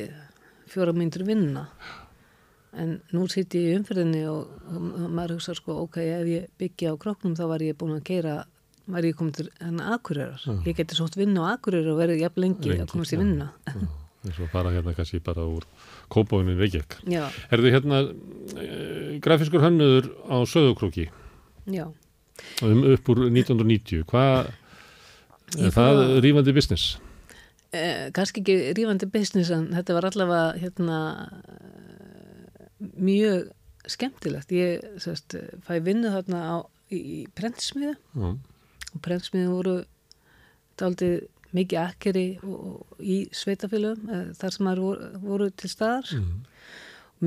[0.71, 1.67] fjóra myndur vinna
[2.71, 6.95] en nú sitt ég í umferðinni og, og, maður hugsa sko ok, ef ég byggja
[6.95, 8.35] á króknum þá var ég búin að keira
[8.91, 10.41] var ég komið til hennar akureyrar.
[10.45, 10.54] Já.
[10.67, 13.21] ég geti sótt vinna á akureyrar og verið jafn lengi, að komast í já.
[13.23, 13.49] vinna
[14.21, 15.63] eins og fara hérna kannski bara úr
[16.13, 16.99] kópáinu Reykjavík.
[17.10, 18.01] Er þið hérna
[18.62, 18.67] e,
[19.23, 21.08] grafiskur hönnuður á Söðukrúki
[21.65, 21.88] já.
[22.62, 24.51] Um, upp úr 1990, hvað
[25.58, 26.97] er það fór að- rífandi business?
[27.73, 30.99] eh, kannski ekki rífandi business en þetta var allavega hérna
[31.47, 33.49] eh, mjög
[33.89, 34.51] skemmtilegt.
[34.54, 36.56] Ég sérst, fæ vinnu þarna á,
[36.93, 38.36] í, í prentsmiðu Já,
[38.91, 39.77] og prentsmiðu voru
[40.80, 41.21] daldið
[41.56, 42.25] mikið akkeri
[43.04, 46.36] í sveitafélögum eh, þar sem þær voru, voru til staðar mm.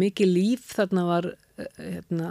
[0.00, 2.30] mikið líf þarna var eh, hérna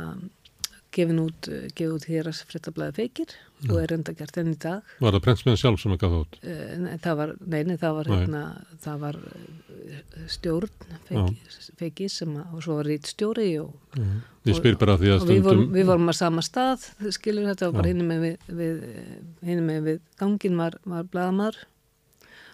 [0.93, 3.35] gefin út, eh, út hér að fréttablaði feikir
[3.69, 6.25] og er enda gert enn í dag Var það prentsmiðan sjálf sem að gaf það
[6.25, 6.39] út?
[6.83, 8.43] Nei, það var, nei, nei, það var hérna,
[8.83, 9.19] það var
[10.31, 10.71] stjórn
[11.07, 13.73] feikis, feikis sem að, og svo var rít stjóri og,
[15.01, 17.93] því að og við, vorum, við vorum að sama stað skilur þetta var bara Já.
[17.93, 18.81] hinni með við, við,
[19.49, 21.61] hinni með við gangin var, var blaðamar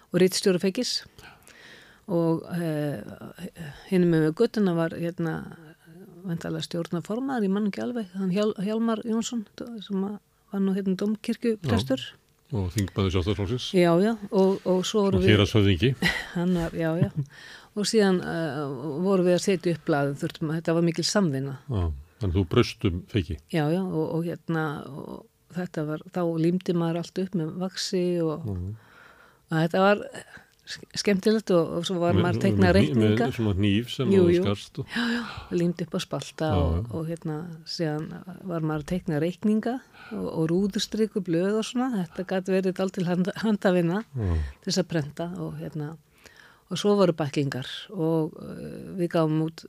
[0.09, 0.99] og rít stjóri feikis.
[2.09, 3.01] Og eh,
[3.91, 5.35] hinni með við guttuna var hérna
[6.25, 9.45] vantalega stjórnaformaður, ég mann ekki alveg hann Hjál, Hjálmar Jónsson
[9.85, 12.03] sem var nú hérna domkirkjuprestur
[12.49, 15.91] og þingmaður sjálfstæðarflóksins Já, já, og, og svo voru og við hér að söðingi
[16.37, 17.09] hann var, já, já
[17.79, 18.59] og síðan uh,
[19.05, 21.55] voru við að setja upp blaðið þurftum að þetta var mikil samvinna.
[21.69, 26.75] Þannig að þú braustum feiki já, já, og, og hérna og þetta var, þá límdi
[26.77, 28.43] maður allt upp með vaksi og,
[29.49, 30.01] og þetta var
[30.69, 33.29] ske- skemmtilegt og, og svo var maður með, reikninga.
[33.33, 34.43] svona nýf sem Jú, jú.
[34.43, 34.97] skarst og,
[35.55, 36.91] límdi upp á spalta Já, og, já.
[36.99, 38.05] og hérna síðan
[38.51, 39.77] var maður að tekna reikninga
[40.11, 42.03] og, og rúðustrykku blöð og svona.
[42.03, 45.93] Þetta gæti verið allt til handa, handavinna já, til þess að prenta og hérna
[46.69, 49.65] og svo voru bæklingar og uh, við gáum út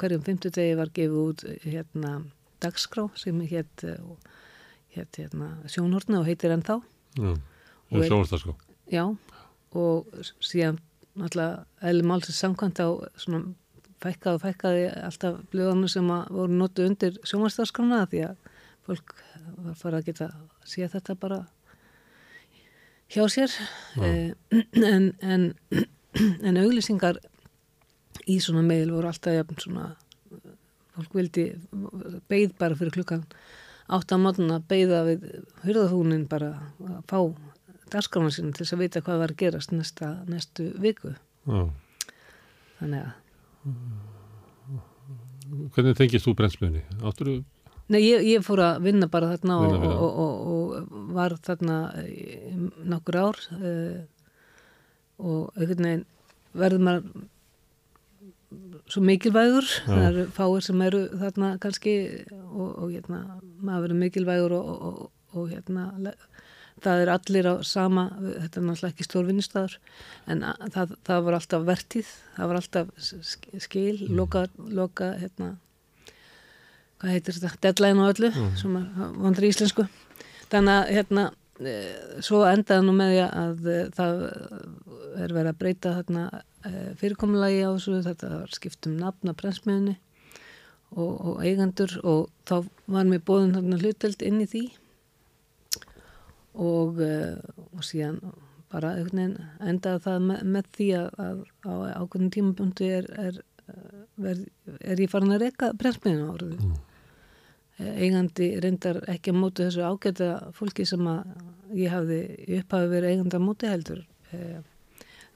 [0.00, 2.16] hverjum fimmtudegi var gefið út uh, hérna
[2.62, 4.16] dagskrá sem hétt uh,
[4.96, 6.80] hétt hérna sjónhortna og heitir ennþá.
[7.16, 7.32] Já,
[7.92, 8.56] Og sjónvarsdagskrá
[8.92, 9.04] já
[9.72, 10.78] og síðan
[11.20, 12.88] alltaf eðli málsins samkvæmt á
[13.20, 13.54] svona
[14.02, 18.50] fækkaði og fækkaði alltaf blöðanum sem voru notu undir sjónvarsdagskrána því að
[18.86, 19.14] fólk
[19.62, 20.28] var farið að geta
[20.66, 21.40] sé þetta bara
[23.12, 23.56] hjá sér.
[24.02, 24.32] Eh,
[24.92, 25.48] en, en,
[26.46, 27.20] en auglýsingar
[28.28, 29.90] í svona meil voru alltaf jafn svona
[30.92, 31.46] fólk vildi
[32.28, 33.24] beigð bara fyrir klukkan
[33.92, 35.24] átt að mótna beigða við
[35.64, 36.52] hurðahúnin bara
[36.84, 37.18] að fá
[37.92, 41.64] dagskrána sína til þess að vita hvað var að gerast næsta, næstu viku já.
[42.78, 43.10] þannig að
[45.74, 46.86] hvernig tengist þú brennsmiðni?
[47.02, 47.40] áttur þú
[47.92, 50.02] Nei, ég, ég fór að vinna bara þarna og, Vinna það.
[50.06, 51.76] og, og, og var þarna
[52.88, 53.96] nokkur ár uh,
[55.22, 56.04] og einhvern veginn
[56.62, 57.28] verður maður
[58.92, 59.68] svo mikilvægur.
[59.86, 61.94] Það eru fáir sem eru þarna kannski
[62.42, 63.22] og, og hérna,
[63.64, 65.02] maður verður mikilvægur og, og,
[65.38, 65.86] og hérna
[66.82, 69.74] það er allir á sama þetta er náttúrulega ekki stórvinnistæður
[70.32, 75.52] en að, það, það var alltaf vertíð það var alltaf sk- skil loka, loka hérna
[76.98, 79.86] hvað heitir þetta, deadline og öllu sem að vandur í íslensku.
[80.52, 81.24] Þannig að hérna
[82.24, 84.22] svo endaði nú með því að e, það
[85.22, 86.24] er verið að breyta þarna
[87.00, 87.98] fyrirkomulagi á þessu.
[88.06, 89.96] Þetta var skipt um nafn að prensmiðinni
[90.92, 92.54] og, og eigandur og þá
[92.94, 94.64] var mér bóðin þarna hluteld inn í því.
[96.62, 98.18] Og, og síðan
[98.72, 103.42] bara endaði það með, með því að, að á ákveðin tímapunktu er, er,
[104.32, 104.40] er,
[104.80, 106.80] er ég farin að reyka prensmiðinu árið Mm.
[107.80, 111.22] Eigandi reyndar ekki að móti þessu ágæta fólki sem að
[111.78, 112.20] ég hafði
[112.58, 114.02] upphafi verið eigandi að móti heldur
[114.32, 114.60] eh,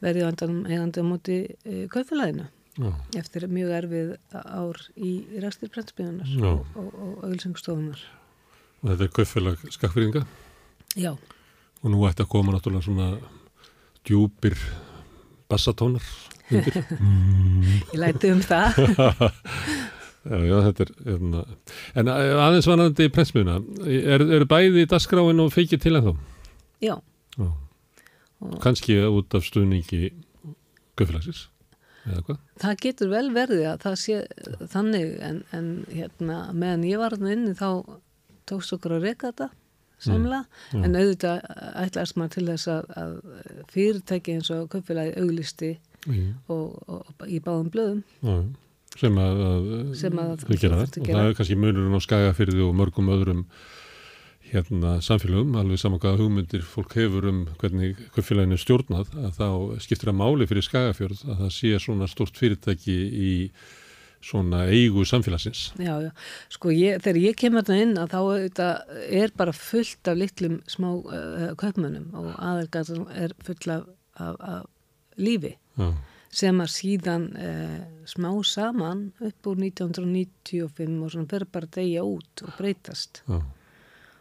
[0.04, 2.50] verið eigandi að móti eh, kaufélaginu
[3.16, 6.50] eftir mjög erfið ár í, ræstir prentspíðunar Já.
[6.52, 8.02] og, og, auðvilsingustofunar
[8.82, 10.26] og þetta er kaupfélag skakfyrðinga
[10.96, 13.08] Já, og nú ætti að koma náttúrulega svona
[14.04, 14.60] djúpir
[15.48, 16.04] bassatónar
[16.50, 16.76] undir.
[17.92, 18.76] Ég læti um það.
[20.26, 21.42] já, já, þetta er, hérna,
[22.02, 23.56] en aðeins vanandi prensmiðuna,
[23.86, 26.14] er, er bæði í dasgráin og feikið til en þá?
[26.84, 26.94] Já.
[27.38, 27.50] Já.
[28.44, 30.10] Og- Kanski út af stuðningi
[30.98, 31.46] göflagsins,
[32.06, 32.40] eða hvað?
[32.62, 34.18] Það getur vel verið að það sé
[34.72, 37.68] þannig en, en hérna meðan ég var hann inni þá
[38.46, 39.48] tókst okkur að reka þetta
[40.06, 40.42] samla
[40.74, 41.44] Mm, en auðvitað
[41.80, 43.12] ætlaðist maður til þess að, að
[43.72, 45.70] fyrirtæki eins og kaupfélagi auglisti
[46.06, 48.34] Já, og, og í báðum blöðum já,
[49.00, 49.40] sem að,
[49.98, 50.84] Sem að þau gera það.
[50.86, 53.42] að og það er kannski munurinn á skagafyrði og mörgum öðrum
[54.46, 59.48] hérna samfélögum, alveg saman hvað hugmyndir fólk hefur um hvernig kaupfélaginu er stjórnað, að þá
[59.82, 63.32] skiptir að máli fyrir skagafjörð að það sé svona stort fyrirtæki í
[64.26, 65.72] svona eigu samfélagsins.
[65.82, 66.10] Já, já,
[66.50, 70.56] sko ég, þegar ég kemur þarna inn að þá auðvitað er bara fullt af litlum
[70.70, 73.84] smá uh, kaupmönnum og aðelgatan er full af,
[74.18, 75.52] af, af lífi.
[75.76, 75.90] Já,
[76.30, 82.02] sem að síðan uh, smá saman upp úr 1995 og svona fer bara að deyja
[82.06, 83.22] út og breytast.
[83.28, 83.42] já.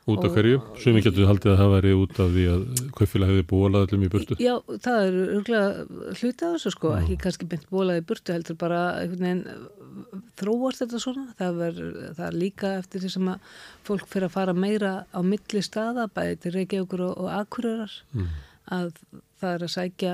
[0.05, 0.59] Út af hverju?
[0.77, 4.09] Sumi getur haldið að það væri út af því að kaupfélag hefði bólað öllum í
[4.13, 4.35] burtu.
[4.37, 4.51] Já,
[4.85, 9.41] það er örgulega hluti af þessu sko, ekki kannski beint bólaði burtu heldur bara veginn
[9.49, 11.81] uh, þróast þetta svona, það er,
[12.19, 13.49] það er líka eftir því sem að
[13.89, 18.29] fólk fyrir að fara meira á milli staða, bæði til Reykjavíkur og, og Akureyrar, Mm.
[18.77, 18.93] að
[19.41, 20.13] það er að sækja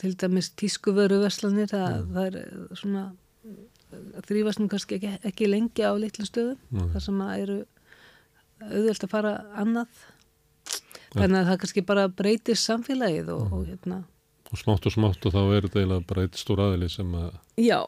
[0.00, 3.04] til dæmis tískuvöru veslanir, það, það er uh, svona
[3.46, 3.60] uh,
[4.26, 7.60] þrýfast nú kannski ekki, ekki lengi á litlum stöðum, þar sem að eru
[8.64, 10.02] auðvelt að fara annað.
[11.14, 14.00] Þannig að það kannski bara breytir samfélagið og, og hérna.
[14.50, 17.30] Og smátt og smátt og þá er þetta eiginlega bara eitt stór aðili sem að
[17.58, 17.78] já,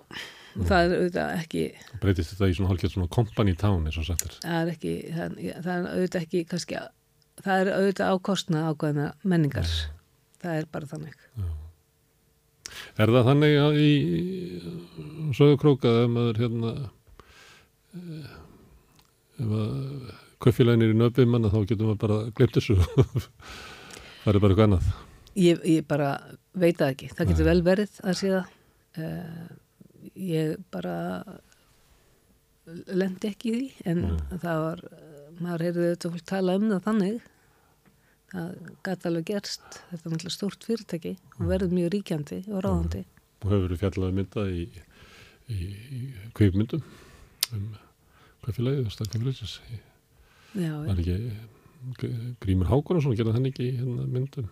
[0.57, 1.65] það er auðvitað ekki
[2.03, 4.39] breytist þetta í svona hálfgett svona company town eins og sagt er.
[4.45, 5.37] það er ekki, það,
[5.67, 6.81] það er auðvitað ekki kannski,
[7.43, 9.77] það er auðvitað ákostna ákvæðina menningar.
[10.43, 11.23] Það er bara þannig
[12.97, 13.93] Er það þannig að í
[15.37, 16.73] sögukróka ef maður hérna
[17.97, 18.31] eh,
[19.43, 19.75] ef að
[20.47, 22.79] kaupfélagin er í nöfnum manna þá getur maður bara glemt þessu.
[24.27, 24.87] Það er bara eitthvað annað.
[25.37, 26.11] Ég, ég bara
[26.57, 27.11] veit það ekki.
[27.15, 28.55] Það getur vel verið að sé það.
[28.97, 29.49] Uh,
[30.17, 30.97] ég bara
[32.67, 34.03] lendi ekki í því en
[34.43, 34.83] það var,
[35.39, 37.19] maður heyrði þetta fólk tala um það þannig
[38.37, 39.67] það gæti alveg gerst.
[39.91, 43.03] Þetta er náttúrulega stórt fyrirtæki og verður mjög ríkjandi og ráðandi.
[43.43, 44.63] Og hefur verið fjallað mynda í,
[45.53, 45.59] í,
[45.97, 46.01] í
[46.37, 46.83] kveikmyndum
[47.57, 47.67] um
[48.47, 49.57] kaupfélagið og staðkaupfélagsins
[50.57, 51.17] já, var ekki
[52.01, 52.11] G-
[52.43, 54.47] Grímur Hákonarsson gerði hann ekki í hérna myndum?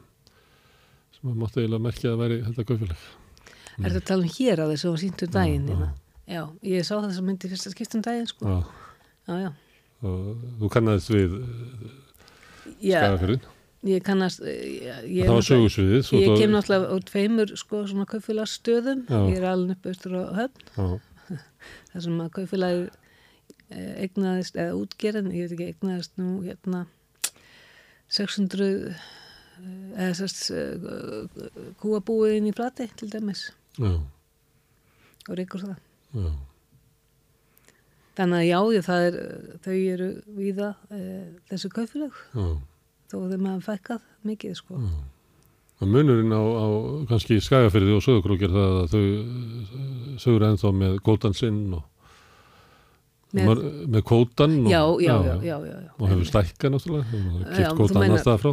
[1.17, 3.05] Sem að mátti eiginlega merkja að væri þetta kaupfélag.
[3.75, 5.75] Er þetta að tala um hér á þessu og síntu daginn já.
[5.75, 5.89] hérna?
[6.31, 8.47] já, ég sá þess að myndi fyrst að skipta um daginn sko.
[8.47, 8.59] Já,
[9.27, 9.51] já, já,
[10.05, 11.35] og þú kannaðist við
[12.85, 13.01] já.
[13.01, 13.43] Skagafyrðin
[13.85, 19.05] ég kannast ég, ég, svo ég kem náttúrulega úr tveimur sko, svona kaupfélagsstöðum.
[19.09, 19.19] Já.
[19.31, 21.01] ég er alveg upp austur á höfn.
[21.93, 22.87] Þar sem að kaupfélagi
[23.75, 26.85] egnaðist, eða útgerðin, ég veit ekki, egnaðist nú hérna
[28.13, 29.05] 600 eh,
[29.97, 30.51] eða sérst
[31.83, 33.49] kúabúið inn í flati til dæmis.
[33.81, 33.97] Já,
[35.29, 35.79] og reykur það.
[36.15, 36.29] já,
[38.15, 39.17] Þannig að já, ég, það er,
[39.65, 41.01] þau eru víða e,
[41.51, 42.21] þessu kaupfélag.
[42.31, 42.45] Já,
[43.13, 44.79] þó þeim hafa fækkað mikið sko.
[44.81, 44.93] já.
[45.83, 46.67] Og munurinn á, á
[47.11, 49.03] kannski skagafyrði og sögurkrók er það að þau
[50.23, 51.83] þau eru ennþá með kótan sinn og
[53.35, 55.91] Með- með, kótan og, Já, já, já, já, já, já.
[55.99, 58.53] og hefur stækkað náttúrulega kipt meinar- annars staðar frá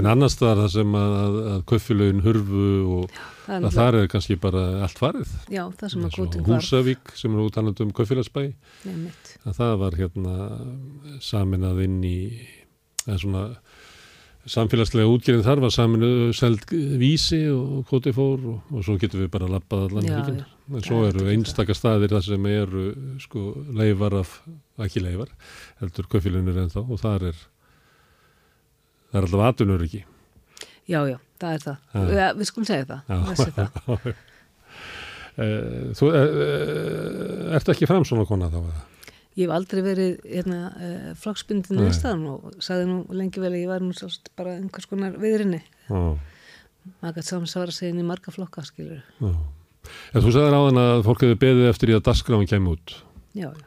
[0.00, 2.62] en annars staðar það sem að, að, að kaupfélögin hurfu
[2.96, 3.10] og
[3.44, 6.62] það er að þar er kannski bara allt farið Já, það sem að kvotin var.
[6.64, 7.92] Húsavík sem er út annað um
[9.44, 10.34] að það var hérna
[11.20, 12.16] saminað inn í
[13.20, 13.44] svona
[14.50, 16.64] samfélagslega útgerðin þar var saminuð seld
[17.00, 20.48] vísi og koti fór og, og svo getum við bara lappað allan Já, hringinn já.
[20.72, 22.84] en svo Já, eru er einstaka staðir þar sem eru
[23.22, 24.36] sko leifar af,
[24.86, 25.32] ekki leifar
[25.82, 27.40] heldur kaupfélunir ennþá og þar er
[29.10, 30.04] það er alltaf atunur ekki
[30.86, 31.78] Já, já, það er það.
[31.90, 32.02] Já.
[32.14, 33.28] Ja, við skulum segja það.
[33.32, 34.08] Þessi það.
[35.36, 38.84] Eh, Þú uh, ert ekki fram svona kona þá eða?
[39.36, 43.68] Ég hef aldrei verið hérna, uh, flokksbundin viðstæðan og sagði nú lengi vel að ég
[43.68, 45.60] var nú sást bara einhvers konar viðrinni.
[45.90, 46.16] Já,
[47.02, 49.02] Maður gæti samsvara sig inn í marga flokka, skilur.
[49.26, 52.94] En þú sagðir áðan að fólk hefur beðið eftir í að dasgráin kemur út
[53.36, 53.66] Já, já.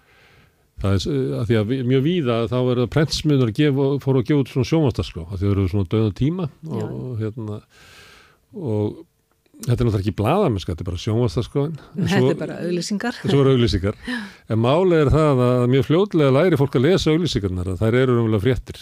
[0.80, 4.44] Það er eh, að því að mjög víða þá er það prentsmiðunar fóru að gefa
[4.44, 7.58] út svona sjónvastarskrá að því það eru svona döðan tíma og, hérna
[8.56, 9.02] og
[9.66, 13.18] þetta er náttúrulega ekki blaðamenska, þetta er bara sjónvastaskráin Þetta er bara auðlýsingar.
[13.26, 13.98] Svo eru auglýsingar.
[14.50, 18.22] En máli er það að mjög fljótlega læri fólk að lesa auglýsingarnar að þær eru
[18.24, 18.80] umlega fréttir.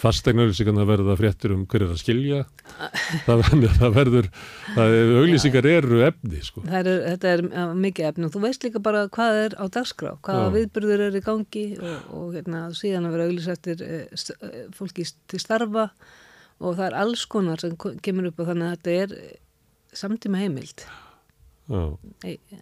[0.00, 2.38] fastegnauðlýsingarna verða fréttur um hver er að skilja
[3.26, 4.28] það, verður- það verður
[4.76, 6.62] það er, auðlýsingar eru efni sko.
[6.72, 7.42] Er, þetta er
[7.76, 10.54] mikið efni og þú veist líka bara hvað er á dagskrá, hvaða Já.
[10.56, 13.84] viðburður er í gangi og, og hérna, síðan að vera auðlýsettir
[14.78, 15.90] fólki til starfa
[16.60, 19.36] og það er alls konar sem kemur upp og þannig að þetta er eh,
[19.92, 20.86] samtíma heimild,
[21.70, 21.82] já,
[22.24, 22.60] Ei, já,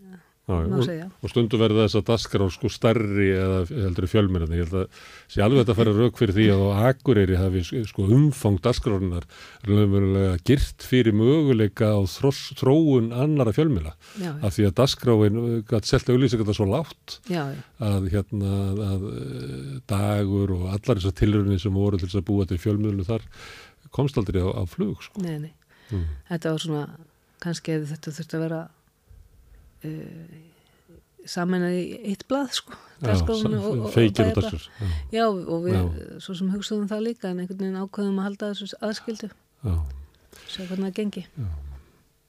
[0.48, 1.06] má og, segja.
[1.20, 5.42] og stundum verða þess að daskar sko stærri eða heldur fjölmennandi ég held að sé
[5.44, 9.26] alveg þetta að fara rauk fyrir því að á Akureyri hafi sko umfang daskrárunar
[9.68, 15.90] raunverulega girt fyrir möguleika á þross, þróun annara fjölmjöla Já, af því að daskráin gætt
[15.90, 18.54] selt auðlýsingar svo látt já, já, að hérna
[18.88, 23.04] að eh, dagur og allar þessar tilrunni sem voru til þess að búa til fjölmjölu
[23.04, 23.28] þar
[23.92, 25.20] komst aldrei á, á flug sko.
[25.24, 25.52] nei, nei.
[25.92, 26.08] mm.
[26.32, 26.82] Þetta var svona,
[27.42, 28.60] kannski hefði þetta þurft að vera
[29.88, 30.38] uh,
[31.28, 35.76] saman í eitt blað, sko, og, og, og feikir og daskar já, Já, og við
[35.76, 35.82] Já.
[36.24, 39.30] svo sem hugsaðum það líka en einhvern veginn ákveðum að halda þessu aðskildu,
[39.64, 39.74] já.
[40.48, 41.24] sjá hvernig það gengi.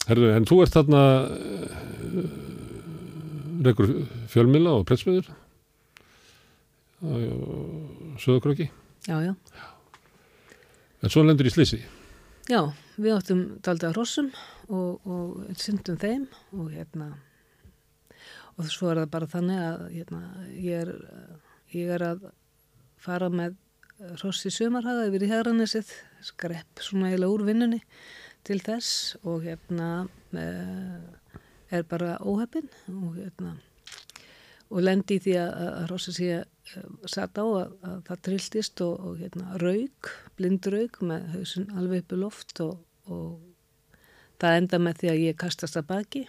[0.10, 2.32] Herðu, en þú ert þarna uh,
[3.70, 3.93] rekur
[4.32, 5.30] fjölmjöla og pretsmiður
[8.20, 8.68] Söðakröki
[9.07, 9.34] Já, já.
[10.99, 11.80] en svo lendur í slísi
[12.49, 12.63] Já,
[12.97, 14.29] við áttum daldið að hrossum
[14.73, 16.23] og, og syndum þeim
[16.57, 17.11] og hérna
[18.57, 20.21] og svo er það bara þannig að hérna,
[20.57, 21.37] ég, er,
[21.75, 22.25] ég er að
[22.99, 23.53] fara með
[24.17, 25.93] hross í sumarhaga yfir í Hegrannesið,
[26.25, 27.83] skrepp svona eiginlega úr vinnunni
[28.47, 29.91] til þess og hérna
[30.33, 31.39] eh,
[31.69, 33.59] er bara óheppin og hérna
[34.69, 38.83] og lendi í því að, að hrossi sé uh, satt á að, að það trilltist
[38.85, 42.75] og, og hérna rauk, blind rauk með hausin alveg upp í loft og,
[43.11, 43.99] og
[44.41, 46.25] það enda með því að ég kastast að baki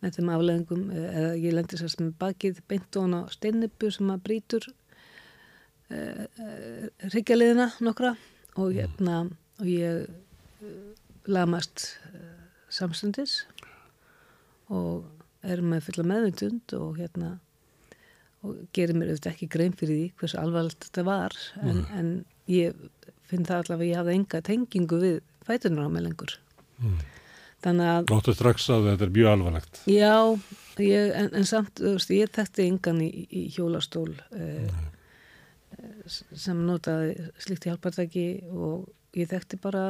[0.00, 4.22] með þeim afleðingum eða ég lendi sérst með bakið beint og á steinnipu sem að
[4.26, 8.14] brýtur uh, uh, hryggjaliðina nokkra
[8.56, 9.22] og hérna
[9.60, 10.74] og ég uh,
[11.30, 11.90] lamast
[12.72, 13.42] samstundis
[14.70, 15.04] og
[15.44, 17.36] er með fulla meðvindund og hérna
[18.46, 22.12] og gerir mér auðvitað ekki grein fyrir því hversu alvarlegt þetta var en, en
[22.48, 22.76] ég
[23.30, 25.16] finn það allavega ég hafði enga tengingu við
[25.46, 26.36] fætunar á mig lengur
[27.64, 29.82] þannig að Náttu strax að þetta er mjög alvarlegt.
[29.90, 30.14] Já,
[30.80, 34.80] ég, en, en samt þú veist, ég þekkti engan í, í hjólastól eh,
[36.08, 39.84] sem notaði slíkt hjálpartæki og ég þekkti bara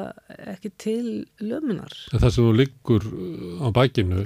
[0.50, 1.04] ekki til
[1.44, 1.94] lömunar.
[2.10, 4.24] En það sem þú liggur uh, á bækinu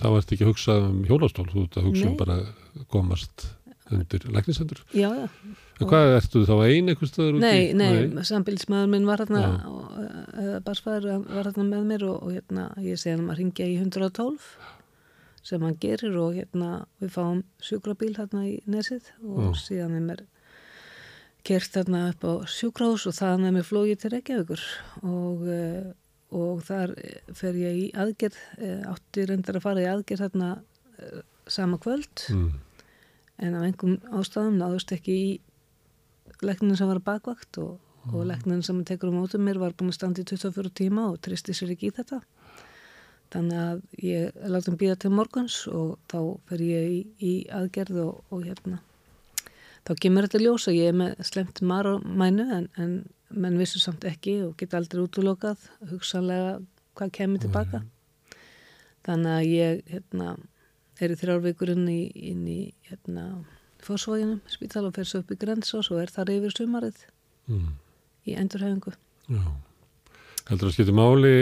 [0.00, 2.20] þá ert ekki að hugsa um hjólastól þú ert að hugsa um Nei.
[2.20, 3.46] bara að komast
[3.92, 5.26] undir læknisendur já, já,
[5.80, 7.42] hvað, ertu þá ein einhvers staðar úti?
[7.42, 9.72] Nei, nei, sambílismæður minn var hérna, Já.
[9.72, 9.96] og,
[10.44, 13.76] eða barsfæður var hérna með mér og, og hérna, ég segi hann að ringja í
[13.80, 14.46] 112
[15.44, 16.70] sem hann gerir og hérna
[17.02, 19.64] við fáum sjúkrabíl hérna í nesið og Já.
[19.64, 20.24] síðan er mér
[21.44, 24.62] kert hérna upp á sjúkrahús og það er mér flóið til Reykjavíkur
[25.02, 25.90] og, eh,
[26.34, 26.94] og þar
[27.36, 30.52] fer ég í aðgerð, eh, átti reyndar að fara í aðgerð hérna
[30.98, 32.48] eh, sama kvöld mm.
[33.44, 35.28] en af einhverjum ástæðum náðust ekki í
[36.46, 37.78] læknin sem var bakvakt og,
[38.12, 41.20] og læknin sem tekur um mótum mér var búin að standa í 24 tíma og
[41.24, 42.20] tristi sér ekki í þetta.
[43.34, 46.18] Þannig að ég láti hann býða til morguns og þá
[46.50, 48.82] fer ég í, í aðgerð og, og hérna.
[49.84, 52.94] Þá kemur þetta ljós að ég er með slemt marmænu en, en
[53.34, 56.60] menn vissu samt ekki og geta aldrei útlokað hugsanlega
[56.94, 57.82] hvað kemur tilbaka
[59.04, 60.34] þannig að ég hérna,
[61.02, 62.00] er í þrjárvíkur inn í,
[62.32, 63.26] inn í hérna,
[63.86, 67.04] fórsvæginum spítal og fer svo upp í grens og svo er þar yfir sumarið
[67.48, 67.74] Mm.
[68.26, 68.92] í endurhefingu
[69.28, 69.42] Já.
[70.48, 71.32] Heldur að skipti máli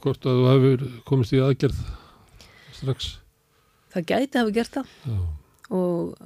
[0.00, 1.80] hvort að þú hefur komist í aðgerð
[2.78, 3.10] strax?
[3.92, 5.18] það gæti hafa gert það Já.
[5.76, 6.16] og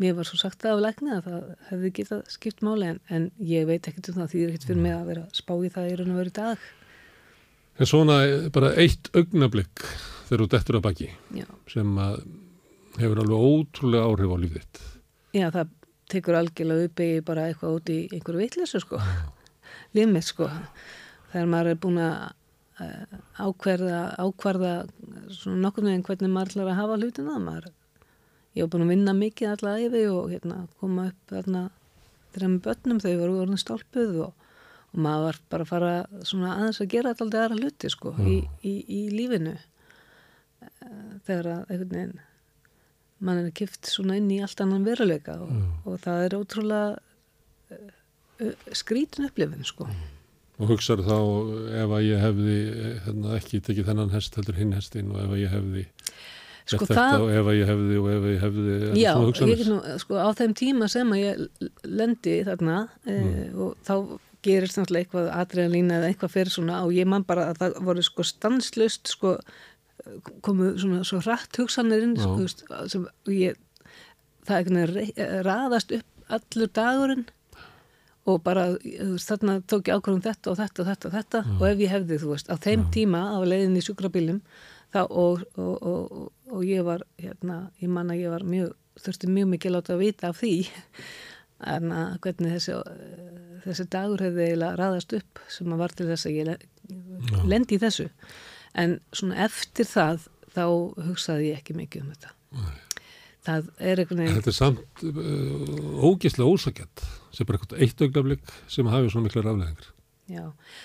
[0.00, 3.30] mér var svo sagt það af lækni að það hefði getað skipt máli en, en
[3.44, 5.52] ég veit ekkert um það því það er ekkert fyrir mig að vera að spá
[5.66, 6.68] í það í raun og veru dag
[7.80, 8.16] En svona
[8.52, 9.84] bara eitt augnablikk
[10.28, 11.06] þegar þú dettur að baki
[11.38, 12.16] já, sem að
[13.00, 14.82] hefur alveg ótrúlega áhrif á lífið þitt.
[15.36, 15.76] já það
[16.10, 19.00] tekur algjörlega upp í bara eitthvað út í einhverju vitleysu sko.
[19.96, 20.48] Límið sko.
[21.30, 22.16] Þegar maður er búin að
[22.82, 24.72] eh, ákverða, ákvarða
[25.34, 27.68] svona nokkur með hvernig maður ætlar að hafa hlutina maður,
[28.56, 31.64] ég var búin að vinna mikið alla æfi og hérna, koma upp þarna
[32.34, 34.48] þreim börnum þau voru orðin stálpuð og,
[34.90, 35.92] og maður var bara að fara
[36.26, 39.54] svona aðeins að gera alltaf aðra hluti sko í, í, í lífinu.
[40.60, 42.18] Eh, þegar að einhvern veginn
[43.20, 45.52] mann er kift svona inn í allt annan veruleika og,
[45.84, 46.88] og það er ótrúlega
[47.76, 49.88] uh, skrítin upplifin sko.
[50.60, 51.16] Og hugsaðu þá
[51.84, 52.56] ef að ég hefði
[53.06, 55.86] hérna, ekki tekið þennan hest heldur hinn hestin og ef að ég hefði
[56.70, 59.12] Sko þetta það- og ef að ég hefði og ef að ég hefði Já,
[59.50, 62.76] ég nú, sko, á þeim tíma sem að ég lendi þarna
[63.08, 63.16] e,
[63.56, 63.94] og þá
[64.44, 68.04] gerist náttúrulega eitthvað adrenalín eða eitthvað fyrir svona og ég man bara að það voru
[68.06, 69.34] sko stanslust sko
[70.46, 72.24] komu svona svo rætt hugsanir inn Já.
[72.24, 73.58] sko, sem ég
[74.48, 77.26] það veginn raðast upp allur dagurinn
[78.28, 78.66] og bara,
[79.18, 82.18] þarna tók ég ákvörðum þetta og þetta og þetta og þetta og ef ég hefði,
[82.20, 84.42] þú veist, á þeim tíma á leiðin í sjúkrabílum
[84.92, 89.30] þá og, og, og, og, ég var hérna, ég man að ég var mjög þurfti
[89.30, 90.52] mjög mikið láta að vita af því
[91.74, 92.76] en að hvernig þessi
[93.64, 97.76] þessi dagur hefði eiginlega raðast upp sem að var til þess að ég le- lendi
[97.76, 98.08] í þessu
[98.78, 100.64] en svona eftir það þá
[101.06, 102.34] hugsaði ég ekki mikið um þetta.
[103.46, 108.52] Það er einhvern veginn Þetta er samt uh, ógislega ósakjart sem bara eitthvað eitt augnablik
[108.68, 109.88] sem hafi svona mikla rafleðingar.
[110.30, 110.44] Já,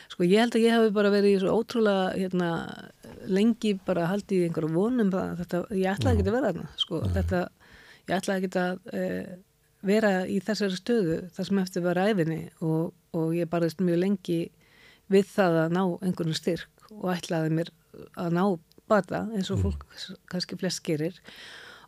[0.10, 2.50] sko ég held að ég hafi bara verið í svo ótrúlega hérna,
[3.30, 7.42] lengi bara haldið í einhverju vonum þetta, ég ætlaði ekki að vera þarna sko, þetta,
[8.08, 9.04] ég ætlaði ekki að e,
[9.86, 14.40] vera í þessari stöðu þar sem eftir var æfinni og, og ég barðist mjög lengi
[15.14, 17.72] við það að ná einhvern styrk og ætlaði mér
[18.20, 18.44] að ná
[18.92, 19.86] bata eins og fólk
[20.30, 21.18] kannski flest gerir.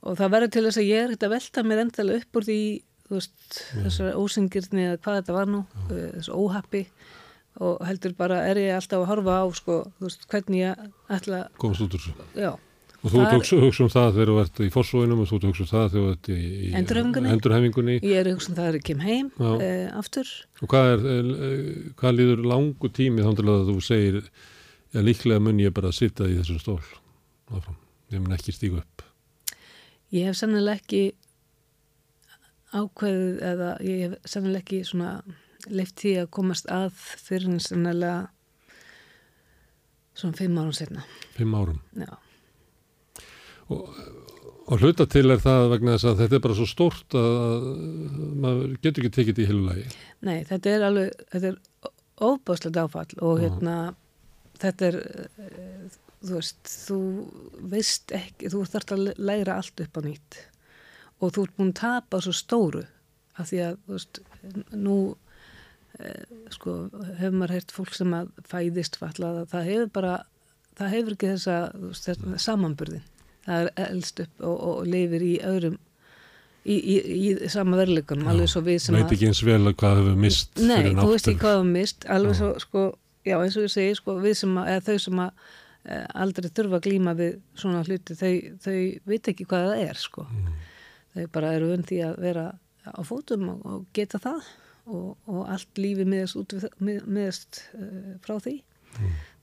[0.07, 2.45] Og það verður til þess að ég er ekkert að velta mér endalega upp úr
[2.47, 2.59] því
[3.11, 6.85] veist, þessar ósingirni eða hvað þetta var nú, eh, þessu óhappi.
[7.57, 11.81] Og heldur bara er ég alltaf að horfa á sko, veist, hvernig ég ætla, Komast
[11.81, 12.13] út úr þessu.
[12.35, 12.51] já,
[13.03, 15.35] Og þú ert að hugsa, hugsa um það þegar þú ert í fórsóinum og þú
[15.37, 16.39] ert að hugsa um það þegar þú ert í,
[17.31, 17.99] endurhæfingunni.
[18.01, 19.31] ég er hugsan það er að kem heim
[19.61, 20.27] e, aftur,
[20.61, 24.29] Og hvað, er, eh, hvað líður langu tími þá til að þú segir
[24.97, 26.81] já, líklega mun ég bara að sitja í þessum stól
[27.53, 27.77] áfram.
[28.09, 29.03] Ég mun ekki stígu upp.
[30.11, 31.03] ég hef sennilega ekki
[32.77, 35.11] ákveðið eða ég hef sennilega ekki svona
[35.71, 38.27] leift því að komast að fyrir en sennilega
[40.17, 41.03] svona fimm árum setna
[41.37, 41.79] Fimm árum.
[41.95, 42.13] já,
[44.67, 47.67] Og hluta til er það vegna þess að þetta er bara svo stórt að, að
[48.43, 49.85] maður getur ekki tekið þetta í heilu lagi.
[50.27, 51.59] Nei, þetta er alveg, þetta er
[52.27, 53.75] óbáslegt áfall og hérna,
[54.61, 54.97] þetta er,
[55.37, 56.99] eh, þú veist, þú
[57.73, 60.39] veist ekki, þú þarft að læra allt upp á nýtt.
[61.21, 62.85] Og þú ert búin að tapa svo stóru
[63.37, 64.19] af því að, þú veist,
[64.73, 64.97] nú,
[65.99, 66.77] eh, sko,
[67.17, 70.15] hefur maður heyrt fólk sem að fæðist fallað að það hefur bara,
[70.77, 71.57] það hefur ekki þessa,
[72.05, 73.05] þetta samanburðin.
[73.47, 75.77] Það er elst upp og, og lifir í öðrum,
[76.67, 80.01] í, í, í sama verðleikunum, alveg svo við sem Veit ekki eins vel að hvað
[80.01, 82.83] hefur mist Nei, þú veist ekki hvað það mist alveg svo, sko,
[83.27, 85.41] já eins og ég segi sko, við sem að, eða þau sem að
[85.83, 88.31] e, aldrei þurfa að glíma við svona hluti þau,
[88.63, 88.77] þau
[89.11, 90.27] veit ekki hvað það er sko.
[91.17, 92.47] þau bara eru vönd því að vera
[92.87, 94.47] á fótum og, og geta það
[94.87, 98.57] og, og allt lífi miðast, út við, mið, miðast uh, frá því.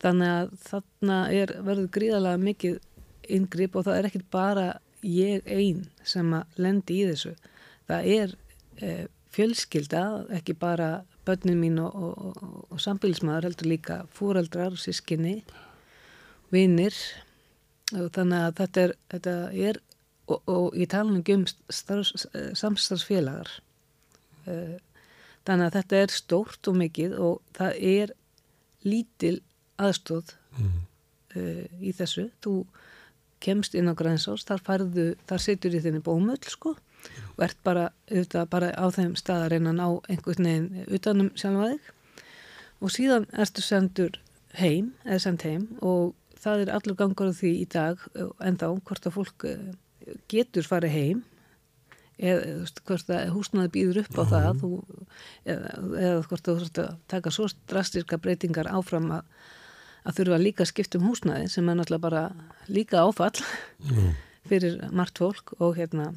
[0.03, 2.79] Þannig að þarna er, verður gríðalega mikið
[3.35, 4.65] inngrip og það er ekkit bara
[5.05, 7.35] ég ein sem að lendi í þessu.
[7.89, 8.35] Það er
[8.83, 9.05] eh,
[9.35, 10.03] fjölskylda,
[10.39, 10.89] ekki bara
[11.27, 15.39] börnin mín og, og, og, og sambílismæður heldur líka fúraldrar, sískinni
[16.53, 16.97] vinnir
[17.95, 19.35] og þannig að þetta er, þetta
[19.69, 19.81] er
[20.29, 23.51] og, og ég tala um starfs, samstarfsfélagar.
[24.49, 24.79] Eh,
[25.45, 28.15] þannig að þetta er stórt og mikið og það er
[28.85, 29.37] lítil
[29.81, 30.85] aðstóð Mm.
[31.37, 32.29] uh, í þessu.
[32.43, 32.65] Þú
[33.45, 36.77] kemst inn á grænsás þar færðu, þar situr í þinni bómull sko
[37.35, 41.31] og ert bara, auðvitað, bara á þeim stað að reyna að ná einhvern veginn utanum
[41.39, 41.91] sjálfa þig.
[42.85, 44.21] Og síðan ertu sendur
[44.59, 48.73] heim eða send heim og það er allur gangur á því í dag eh, ennþá
[48.87, 49.71] hvort að fólk eh,
[50.31, 51.23] getur farið heim
[52.15, 54.71] eða þú hvort að húsnaði býður upp á það þú,
[55.51, 59.25] eða, eða hvort þú að taka svo drastiska breytingar áfram að,
[60.07, 62.25] að þurfa líka að skipta um húsnaði sem er náttúrulega bara
[62.71, 63.35] líka áfall
[64.49, 66.13] fyrir margt fólk og hérna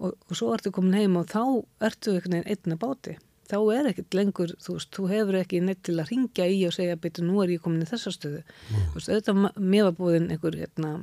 [0.00, 1.42] og, og svo ertu komin heim og þá
[1.90, 3.16] ertu einhvern veginn einna báti.
[3.44, 6.72] Þá er ekkert lengur, þú veist, þú hefur ekki neitt til að ringja í og
[6.72, 8.40] segja, betur, nú er ég komin í þessa stöðu,
[8.72, 10.94] þú veist, auðvitað mér var búin einhver, hérna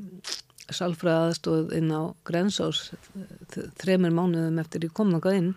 [0.72, 2.92] salfræðaðstóð inn á Grensás
[3.54, 5.54] þ- þremur mánuðum eftir ég kom náttúrulega inn.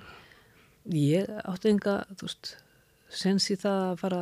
[0.93, 2.51] Ég átti enga, þú veist
[3.13, 4.21] sens í það að fara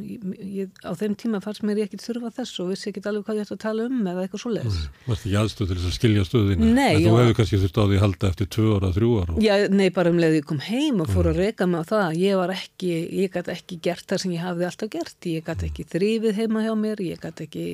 [0.00, 3.38] ég, ég, á þeim tíma fannst mér ekki þurfa þess og vissi ekki alveg hvað
[3.38, 5.96] ég ætti að tala um eða eitthvað svo leis Varst ekki aðstöð til þess að
[5.96, 6.68] skilja stöðina?
[6.78, 9.32] Nei, En þú hefur kannski þurft á því að halda eftir tvö ára, þrjú ára.
[9.42, 12.08] Já, nei, bara um leið ég kom heim og fór að reyka mig á það.
[12.22, 12.92] Ég var ekki,
[13.22, 15.18] ég gæti ekki gert það sem ég hafði alltaf gert.
[15.28, 17.66] Ég gæti ekki þrifið heima hjá mér, ég gæti ekki,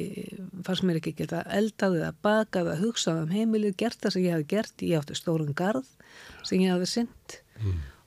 [0.66, 3.76] fannst mér ekki geta eldað eða bakað eða hugsað um heimilið,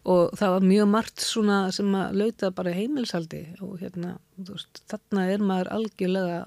[0.10, 4.82] og það var mjög margt svona sem að lauta bara heimilsaldi og hérna, þú veist,
[4.90, 6.42] þarna er maður algjörlega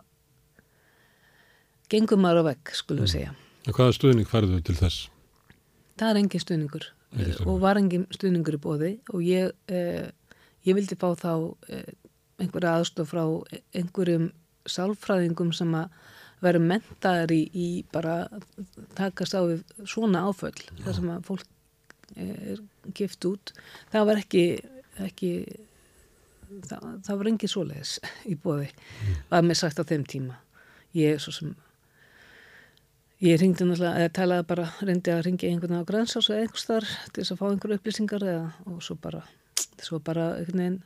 [1.92, 3.34] gengur maður á vegg, skulum við segja.
[3.64, 5.08] En hvaða stuðning færðu til þess?
[6.00, 7.52] Það er engin stuðningur Engin stuðningur.
[7.52, 10.10] og var engin stuðningur í bóði og ég, eh,
[10.66, 11.94] ég vildi fá þá eh,
[12.42, 13.22] einhverja aðstof frá
[13.76, 14.32] einhverjum
[14.66, 15.92] sálfræðingum sem að
[16.44, 18.26] vera mentaðar í, í bara
[18.98, 21.46] takast á við svona áföll þar sem að fólk
[22.16, 22.64] eh, er
[22.94, 23.52] gift út.
[23.92, 24.44] Það var ekki,
[25.06, 25.30] ekki
[26.68, 27.98] það, það var engin svoleiðis
[28.32, 28.70] í bóði
[29.30, 30.40] var mér sagt á þeim tíma.
[30.94, 31.54] Ég svo sem
[33.24, 36.66] Ég ringdi náttúrulega, eða talaði bara, reyndi að ringja einhvern veginn á grænsás eða einhvers
[36.68, 39.22] þar til þess að fá einhverju upplýsingar eða, og svo bara,
[39.80, 40.76] svo bara einhvern veginn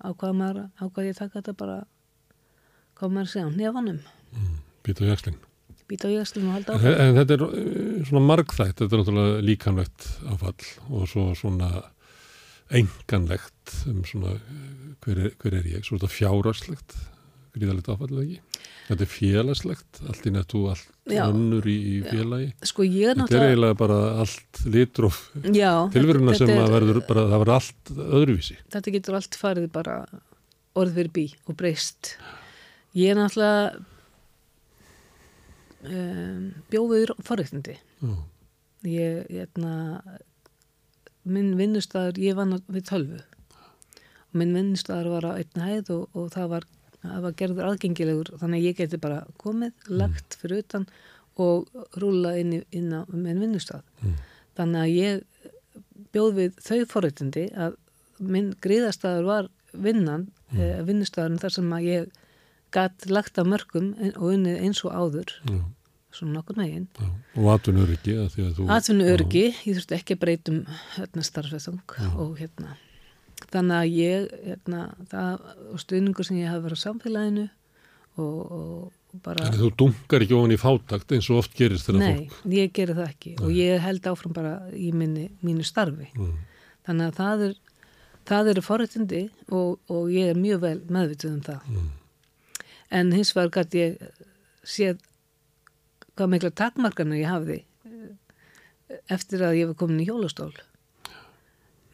[0.00, 1.76] ákvaða maður, ákvaða ég að taka þetta bara,
[2.98, 4.00] hvað maður að segja, nefanum,
[4.88, 5.38] Býta á jakslinn.
[5.88, 6.98] Býta á jöxlum og halda áfram.
[7.04, 11.70] en þetta er eh, svona margþætt, þetta er náttúrulega líkanlegt áfall og svo svona
[12.78, 14.74] enganlegt um svona eh,
[15.04, 16.98] hver er, hver er ég, svo er þetta fjárarslegt
[17.56, 18.40] gríðalegt áfall eða ekki
[18.88, 21.22] þetta er félagslegt, allt í nettu allt Já.
[21.26, 25.18] önnur í, í félagi Sko ég er þetta er náttúrulega, eiginlega bara allt litróf
[25.96, 29.98] tilveruna sem er- að verður bara, það verður allt öðruvísi þetta getur allt farið bara
[30.78, 32.12] orð fyrir bí og breyst.
[32.94, 33.80] Ég er náttúrulega
[35.84, 37.76] um, bjóðið forreitindi.
[38.02, 38.14] Já,
[38.88, 39.72] ég, hérna
[41.28, 43.18] minn vinnustæður, ég vann við tölvu
[44.28, 46.66] og minn vinnustæður var á einn hæð og, og það var
[47.08, 50.86] var gerður aðgengilegur þannig að ég geti bara komið, lagt fyrir utan
[51.38, 51.68] og
[52.02, 54.16] rúlað inn, í- inn á minn vinnustæð Mm.
[54.58, 55.22] þannig að ég
[56.12, 57.76] bjóð við þau forréttindi að
[58.18, 60.58] minn gríðastæður var vinnan mm.
[60.60, 62.08] eh, vinnustæðurinn þar sem að ég
[62.74, 65.32] gatt lagt af mörgum en- og unnið eins og áður.
[65.48, 65.60] Já,
[66.12, 66.88] svona nokkur megin
[67.36, 68.14] og atvinnu öryggi
[68.56, 70.60] þú Atvinnu örgi, ég þurfti ekki að breytum
[70.96, 71.80] hérna, starfsveitsang
[72.16, 72.76] og hérna.
[73.52, 74.80] Þannig að ég hérna,
[75.12, 77.44] það, og stuðningur sem ég hafi verið á samfélaginu
[78.18, 82.26] og, og bara að þú dunkar ekki ofan í fátakt eins og oft gerist nei,
[82.28, 86.10] fólk ég geri það ekki og ég held áfram bara í minni, mínu starfi.
[86.16, 86.34] Mm.
[86.88, 87.54] þannig að það er
[88.28, 91.70] það eru forréttindi og, og ég er mjög vel meðvituð um það.
[91.72, 91.88] Mm.
[92.90, 94.24] En hins vegar gæti ég
[94.66, 95.02] séð
[96.18, 97.58] hvað mikla takmarkarnir ég hafði
[97.88, 100.52] eh, eftir að ég var komin í hjólastól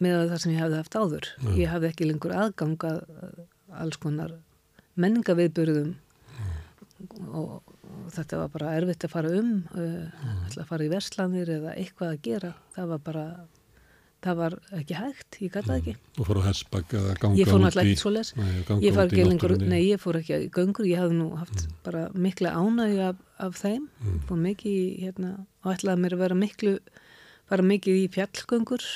[0.03, 1.29] með það sem ég hafði haft áður.
[1.55, 2.99] Ég hafði ekki lengur aðgang að
[3.75, 4.35] alls konar
[5.01, 5.95] menningaviðburðum
[7.35, 10.25] og, og þetta var bara erfitt að fara um uh,
[10.55, 12.53] að fara í verslanir eða eitthvað að gera.
[12.77, 13.25] Það var bara
[14.25, 15.95] það var ekki hægt, ég það ekki.
[16.19, 18.31] Og fór á hessbakk eða ganga ég fór út náttúrulega í- svoleiðis.
[18.41, 21.01] Nei, ganga ég fór út í ekki lengur, nei ég fór ekki í göngur, ég
[21.03, 23.17] hafði nú haft bara mikla ánægju af,
[23.49, 23.89] af þeim.
[24.03, 24.21] Mm.
[24.29, 25.33] fór mikið í, hérna,
[25.65, 26.75] og ætlaði mér að vera miklu,
[27.51, 28.87] bara mikið í fjallgöngur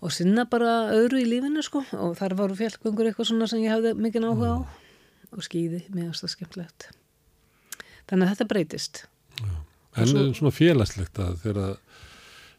[0.00, 1.82] og sinna bara öðru í lífinu sko.
[2.00, 4.58] Og þar voru fjallgöngur eitthvað svona sem ég hafði mikið áhuga á.
[5.30, 6.86] Og skýði, finnst það skemmtilegt.
[8.10, 9.02] Þannig að þetta breytist.
[10.00, 11.76] En svo- svona félagslegt að þegar uh,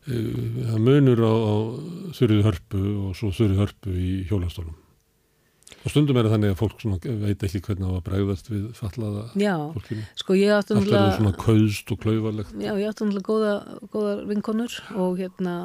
[0.08, 1.56] það munur á, á
[2.18, 4.78] þurrið hörpu og svo þurrið hörpu í hjólastólum.
[5.82, 6.84] Og stundum er það þannig að fólk
[7.24, 10.04] veit ekki hvernig það var bregðast við fallaða já, fólkinu.
[10.20, 12.52] sko ég átti Allt er náttúrulega- svona kauðst og klauvalegt.
[12.62, 13.54] Já, ég átti náttúrulega góða,
[13.94, 15.56] góðar vinkonur og hérna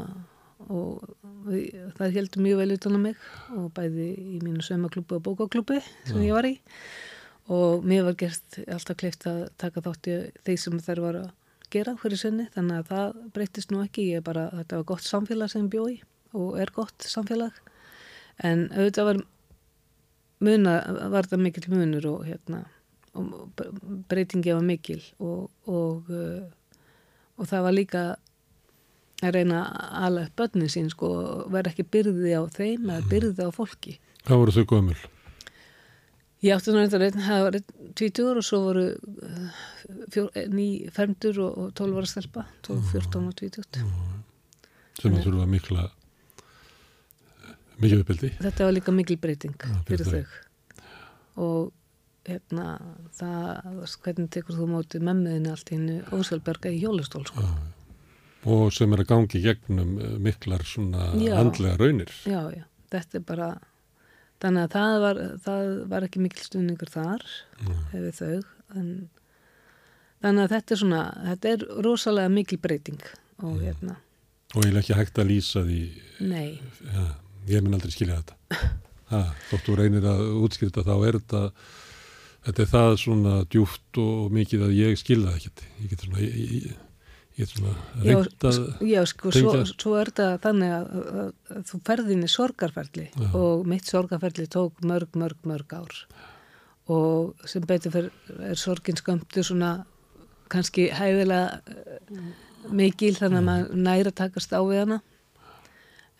[0.72, 1.04] og
[1.46, 1.66] við,
[1.98, 3.16] það heldur mjög vel utan á mig
[3.56, 6.54] og bæði í mínu saumaklúbu og bókaklúbi sem ég var í
[7.52, 10.16] og mér var gert alltaf kleift að taka þátt í
[10.48, 11.28] þeir sem þær var að
[11.76, 15.06] gera hverju sinni þannig að það breytist nú ekki ég er bara, þetta var gott
[15.06, 15.96] samfélag sem ég bjó í
[16.36, 17.60] og er gott samfélag
[18.44, 19.20] en auðvitað var
[20.44, 20.78] muna,
[21.12, 22.64] var það mikill munur og hérna
[23.16, 23.64] og
[24.10, 26.44] breytingi var mikil og, og, uh,
[27.36, 28.04] og það var líka
[29.24, 31.08] að reyna að ala upp börnin sín sko,
[31.52, 33.96] vera ekki byrði á þeim eða byrði á fólki.
[34.26, 34.98] Hvað voru þau gömul?
[36.44, 38.84] Ég átti það var einn tvítugur og svo voru
[39.86, 43.80] eh, ný femdur og, og tólf var að stelpa, 12, 14 og tvítugt.
[44.96, 45.86] Sem að þurfa mikla
[47.82, 48.30] mikið uppbyldi.
[48.40, 50.36] Þetta var líka mikil breyting Já, fyrir þau.
[51.44, 51.72] og
[52.26, 52.66] hérna
[53.14, 57.44] það, hvernig tekur þú móti memmiðinu allt í hennu ósjálfberga í hjólastól sko.
[58.46, 61.34] Og sem er að gangi gegnum eh, miklar svona Já.
[61.40, 62.12] andlega raunir.
[62.26, 62.64] Já, já,
[62.94, 63.50] þetta er bara
[64.42, 67.24] þannig að það var, það var ekki mikil stuðningur þar
[67.92, 68.34] hefur þau
[68.76, 68.90] en,
[70.24, 73.06] þannig að þetta er svona þetta er rosalega mikil breyting
[73.44, 73.98] og hérna,
[74.54, 75.80] Og ég er ekki hægt að lýsa því,
[76.24, 76.58] nei
[76.94, 77.06] ja,
[77.50, 78.40] ég mun aldrei skilja þetta.
[79.06, 79.20] Ha,
[79.52, 81.40] þóttu reynir að útskýrta þá er þetta,
[82.48, 85.62] þetta er það svona djúft og mikið að ég skilja það ekkert.
[85.78, 86.80] Ég get svona, ég, ég,
[87.36, 87.74] get svona
[88.50, 93.06] að, já sko, svo, svo er þetta þannig að, að, að þú ferðin í sorgarferli
[93.12, 93.28] Já.
[93.38, 96.02] og mitt sorgarferli tók mörg, mörg, mörg ár
[96.90, 99.76] og sem betur fyrir er sorgin skömmtu svona
[100.52, 102.30] kannski hæfilega uh,
[102.74, 105.02] mikil þannig að maður næra takast á við hana.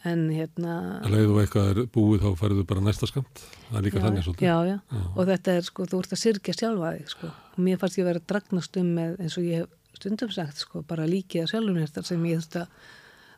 [0.06, 3.98] En hérna að leiðu eitthvað er búið þá færðu bara næsta skamt það er líka
[3.98, 4.46] já, þannig svolítið.
[4.46, 5.00] já, já.
[5.08, 7.30] og þetta er sko, þú ert að syrkja sjálfa þig sko.
[7.32, 10.30] og mér fannst ég að vera að dragnast um með eins og ég hef stundum
[10.36, 12.70] sagt sko, bara líkið að sjálfum þar sem ég þurft að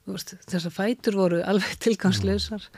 [0.08, 2.68] þú þessar fætur voru alveg tilgangslausar.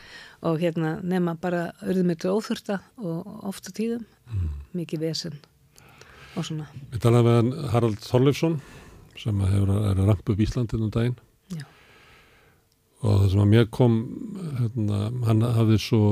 [0.46, 4.06] Og hérna nema bara auðvitað óþurta og ofta tíðum.
[4.76, 5.40] Mikið vesen
[6.36, 6.68] og svona.
[6.92, 8.60] Við talaðum við hann Harald Þorleifsson
[9.20, 11.18] sem hefur er að rampa upp Íslandin um daginn.
[11.50, 11.64] Já.
[13.02, 13.98] og það sem að mér kom
[14.60, 16.04] hérna, hann hafði svo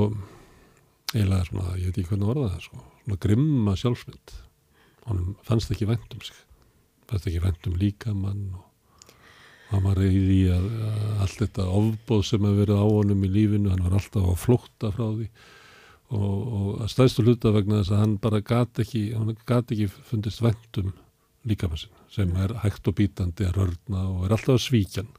[1.13, 4.37] eiginlega svona, ég veit ekki hvernig var það sko, svona grimma sjálfsmynd.
[5.07, 6.37] Hann fannst ekki vænt um sig
[7.09, 8.65] fannst ekki vænt um líkamann og
[9.71, 13.31] hann var reyði í að, að allt þetta ofbóð sem hefur verið á honum í
[13.33, 15.29] lífinu, hann var alltaf á flótta frá því
[16.09, 19.03] og, og að stæðstu hluta vegna þess að hann bara gat ekki,
[19.49, 20.93] gat ekki fundist vænt um
[21.47, 25.09] líkamann sin sem er hægt og bítandi að rörna og er alltaf svíkjan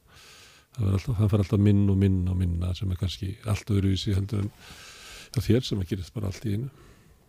[0.79, 4.47] alltaf, hann fær alltaf minn og minn og minna sem er kannski allt öðruvísi heldur
[4.47, 6.71] en þér sem að gerist bara allt í einu.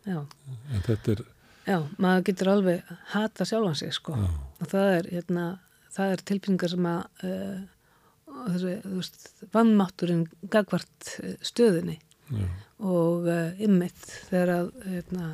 [0.02, 0.18] Já.
[0.74, 1.20] en þetta er,
[1.68, 4.16] Já, maður getur alveg hata sjálfan sig sko.
[4.18, 4.30] Já,
[4.64, 5.44] og það er, hérna,
[5.94, 7.60] það er tilbynningar sem að uh,
[8.48, 12.00] þessi, þú veist, vannmátturinn gagvart uh, stöðinni
[12.32, 12.50] já,
[12.82, 15.30] og uh, ymmit þegar að hérna,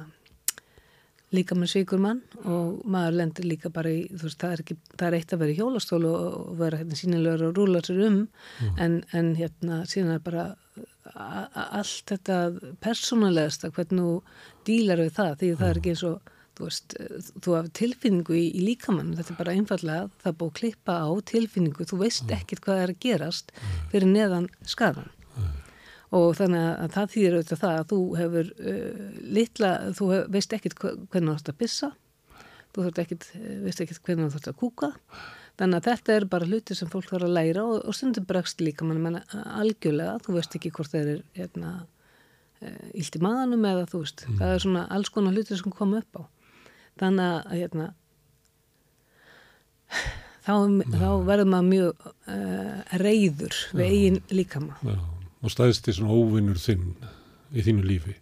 [1.35, 4.77] líka með svíkur mann og maður lendir líka bara í, þú veist, það er, ekki,
[4.93, 8.05] það er eitt að vera í hjólastól og, og vera hérna, sínilegur og rúla sér
[8.07, 8.21] um
[8.79, 10.47] en, en hérna síðan er bara
[11.17, 12.37] allt þetta
[12.83, 14.15] persónulegasta hvernig þú
[14.67, 16.95] dílar við það því það er ekki eins og þú veist,
[17.45, 21.85] þú hafði tilfinningu í, í líkamann, þetta er bara einfallega það búið klippa á tilfinningu,
[21.89, 23.53] þú veist ekkert hvað er að gerast
[23.91, 25.11] fyrir neðan skadan
[26.15, 30.53] og þannig að það þýðir auðvitað það að þú hefur uh, litla, þú hef, veist
[30.79, 31.89] hva- hvernig þú ætti að pissa.
[32.77, 34.89] Þú ekkert, eh, veist ekkert hvernig þú þurft að kúka.
[35.57, 38.61] Þannig að þetta er bara hluti sem fólk þarf að læra og, og stundum bregst
[38.61, 39.01] líka mann.
[39.01, 39.23] Menna
[39.57, 41.71] algjörlega, þú veist ekki hvort þeir er hérna,
[42.93, 46.21] ílt í maðanum eða þú veist, það er svona alls konar hluti sem koma upp
[46.21, 46.23] á.
[47.01, 47.89] Þannig að hérna
[50.45, 50.53] þá,
[50.93, 54.77] þá verður maður mjög uh, reyður við eigin líkama.
[54.85, 56.95] Já og stæðst í svona óvinnur þinn
[57.53, 58.17] í þínu lífi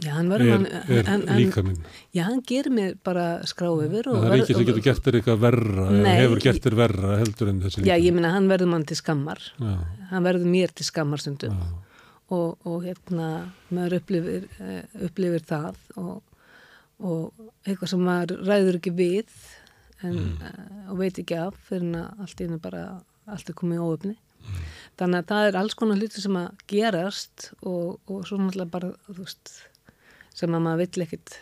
[0.00, 1.80] Já, hann er, mann, er en, en, líka minn.
[2.16, 5.42] Já, hann gerir mér bara skrá yfir það er ekki sem getur gert þér eitthvað
[5.42, 6.14] verra eða Nei.
[6.22, 9.42] hefur gert þér verra heldur en þessi Já, ég meina, hann verður mann til skammar.
[9.60, 9.74] Já,
[10.14, 11.60] hann verður mér til skammar stundum.
[11.60, 12.00] Já,
[12.30, 13.28] og, og hérna
[13.68, 16.16] maður upplifir, eh, upplifir það og,
[17.04, 19.36] og eitthvað sem maður ræður ekki við
[20.00, 20.66] en, mm.
[20.88, 22.84] og veit ekki af fyrir að allt hennu bara
[23.30, 24.16] allt er komið í óöfni
[25.00, 28.90] þannig að það er alls konar hluti sem að gerast og, og svo náttúrulega bara
[29.16, 29.54] veist,
[30.36, 31.36] sem að maður vill ekkit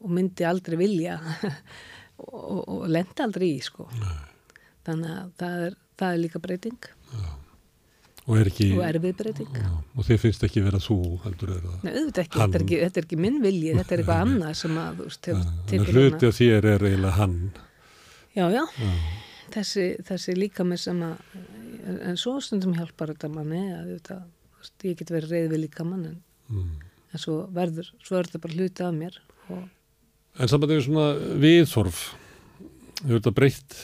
[0.00, 1.18] og myndi aldrei vilja
[2.24, 3.86] og, og, og lendi aldrei í sko.
[4.86, 6.90] Þannig að það er, það er líka breyting.
[8.30, 9.54] Og er ekki og erfið breyting.
[9.56, 13.00] Já, og þið finnst ekki vera þú heldur er það Nei, þetta er ekki, þetta
[13.00, 15.30] er ekki minn vilji, þetta er eitthvað annað sem að, þú veist,
[15.70, 17.38] þannig að hluti af þér er eiginlega hann.
[18.36, 18.92] Já, já, já,
[19.56, 21.24] þessi, þessi líka með sem að,
[21.86, 24.16] en, en svo stundum hjálpar þetta manni að þetta,
[24.84, 26.16] ég get verið reyð við líka mann en,
[26.50, 26.70] mm.
[27.14, 29.68] en svo verður, svo er þetta bara hluti af mér og
[30.40, 31.06] En saman þegar svona
[31.42, 32.00] viðþorf
[33.02, 33.74] hefur þetta breytt?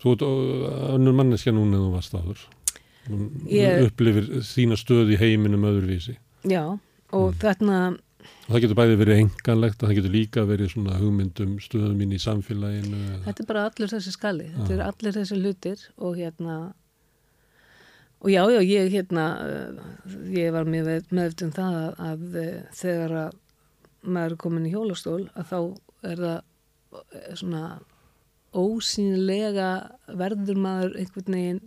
[0.00, 0.22] Þú ert
[0.96, 2.40] önnur manneskja núna en þú varst áður.
[3.06, 3.18] Þú
[3.52, 6.16] Ég- upplifir þína stöð í heiminum öðruvísi.
[6.48, 6.62] Já,
[7.12, 7.38] og Mm.
[7.44, 7.76] þarna,
[8.48, 12.16] og það getur bæði verið enganlegt og það getur líka verið svona hugmyndum stöðum mín
[12.16, 13.20] í samfélaginu.
[13.28, 16.72] Þetta er bara allur þessi skali, þetta er allir þessi hlutir og hérna,
[18.20, 19.82] og já, já, ég hérna, eh,
[20.34, 23.36] ég var með meðvitum það að, að eh, þegar að
[24.06, 25.60] maður er komin í hjólastól að þá
[26.06, 26.40] er það
[27.02, 27.62] eh, svona
[28.56, 29.70] ósýnilega
[30.16, 31.62] verður maður einhvern veginn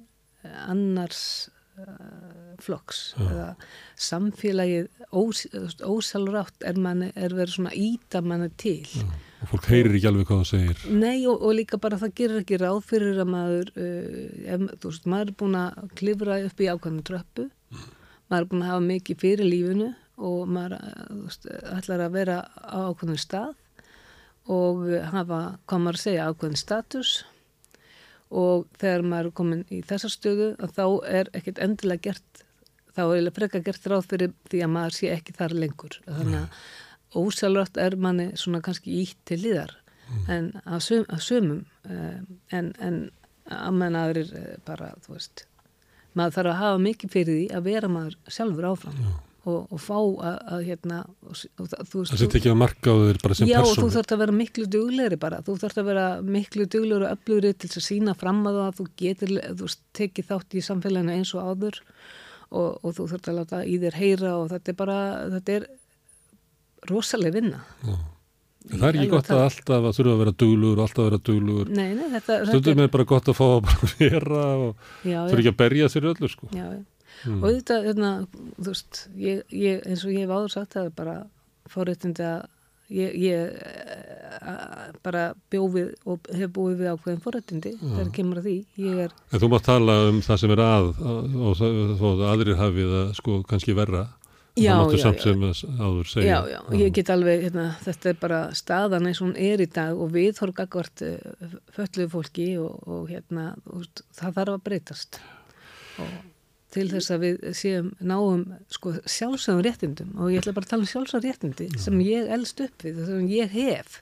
[0.66, 3.02] annars uh, flokks.
[3.20, 3.26] Já.
[3.28, 3.48] eða
[4.00, 5.44] samfélagið ós,
[5.84, 6.80] ósálrátt er,
[7.14, 8.88] er verið svona íta manni til.
[8.88, 9.06] Já,
[9.40, 10.84] og fólk heyrir ekki alveg hvað það segir.
[11.00, 14.20] Nei og, og líka bara það gerir ekki ráð fyrir að maður, uh,
[14.56, 17.48] ef, þú veist, maður er búin að klifra upp í ákvæmum tröppu,
[18.30, 22.38] maður er búin að hafa mikið fyrir lífinu og maður þú veist, ætlar að vera
[22.60, 23.56] á ákvæmum stað
[24.50, 24.84] og
[25.14, 27.14] hafa, hvað maður að segja, ákvæmum status.
[28.30, 32.44] Og þegar maður er komin í þessa stöðu þá er ekkert endilega gert,
[32.94, 35.98] þá er eiginlega frekar gert ráð fyrir því að maður sé ekki þar lengur.
[36.06, 36.60] Þannig að
[37.18, 39.76] ósjálfrátt er manni svona kannski ítt til liðar
[40.30, 43.00] en að, sum, að sumum um, en, en
[43.50, 45.46] að menn aðrir eh, bara, þú veist
[46.18, 49.02] maður þarf að hafa mikið fyrir því að vera maður sjálfur áfram
[49.50, 52.98] og, og fá að, að hérna og, og, þú veist, setja ekki að marka á
[53.06, 53.96] þeir bara sem Já, og þú persónu.
[53.96, 56.08] þarft að vera miklu duglegri bara, þú þarft að vera
[56.38, 60.58] miklu duglegri og öflugri til að sína fram að það, þú getur, þú tekið þátt
[60.58, 61.82] í samfélaginu eins og áður
[62.50, 65.00] og, og þú þarft að láta í þér heyra og þetta er bara,
[65.38, 65.70] þetta er
[66.90, 67.64] rosaleg vinna.
[68.70, 71.20] Það er ekki gott að alltaf að þurfa að vera duglugur og alltaf að vera
[71.30, 71.70] duglugur.
[71.74, 75.20] Nei, nei, þetta, þetta Stundum er bara gott að fá að bara vera og já,
[75.26, 76.50] þurfa já, ekki að berja sér öllu sko.
[76.54, 76.80] já, já.
[77.26, 77.40] Mm.
[77.44, 78.10] Og þetta, hérna,
[78.60, 81.16] þú veist, ég, ég, eins og ég hef áður sagt, það er bara
[81.74, 82.46] fórréttindi að
[82.96, 88.56] ég, ég eh, bara bjófið og hef búið við ákveðin fórréttindi þegar kemur að því.
[88.86, 92.60] Ég er En þú mátt tala um það sem er að og það- að aðrir
[92.62, 94.06] hafi það sko kannski verra.
[94.60, 95.26] Já, já, samt já.
[95.28, 96.30] sem að áður segja.
[96.30, 99.70] Já, já, ég get alveg, hérna, þetta er bara staðan eins og hún er í
[99.80, 101.06] dag og við þorg akkvart
[101.76, 105.22] fölluðu fólki og, og hérna, veist, það þarf að breytast
[106.00, 106.20] og
[106.74, 110.86] til þess að við séum náum sko sjálfsögum réttindum og ég ætla bara að tala
[110.86, 114.00] um sjálfsögum réttindi sem ég elst upp við, sem ég hef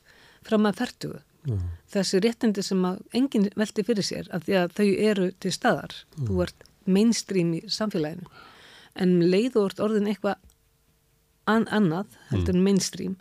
[0.47, 1.21] fram að fertugu.
[1.47, 1.55] Já.
[1.93, 2.83] Þessi réttindi sem
[3.15, 5.95] enginn velti fyrir sér af því að þau eru til staðar.
[6.17, 8.27] Þú ert mainstream í samfélaginu.
[8.97, 10.41] En um leið og orðin eitthvað
[11.47, 13.15] an annað heldur en mainstream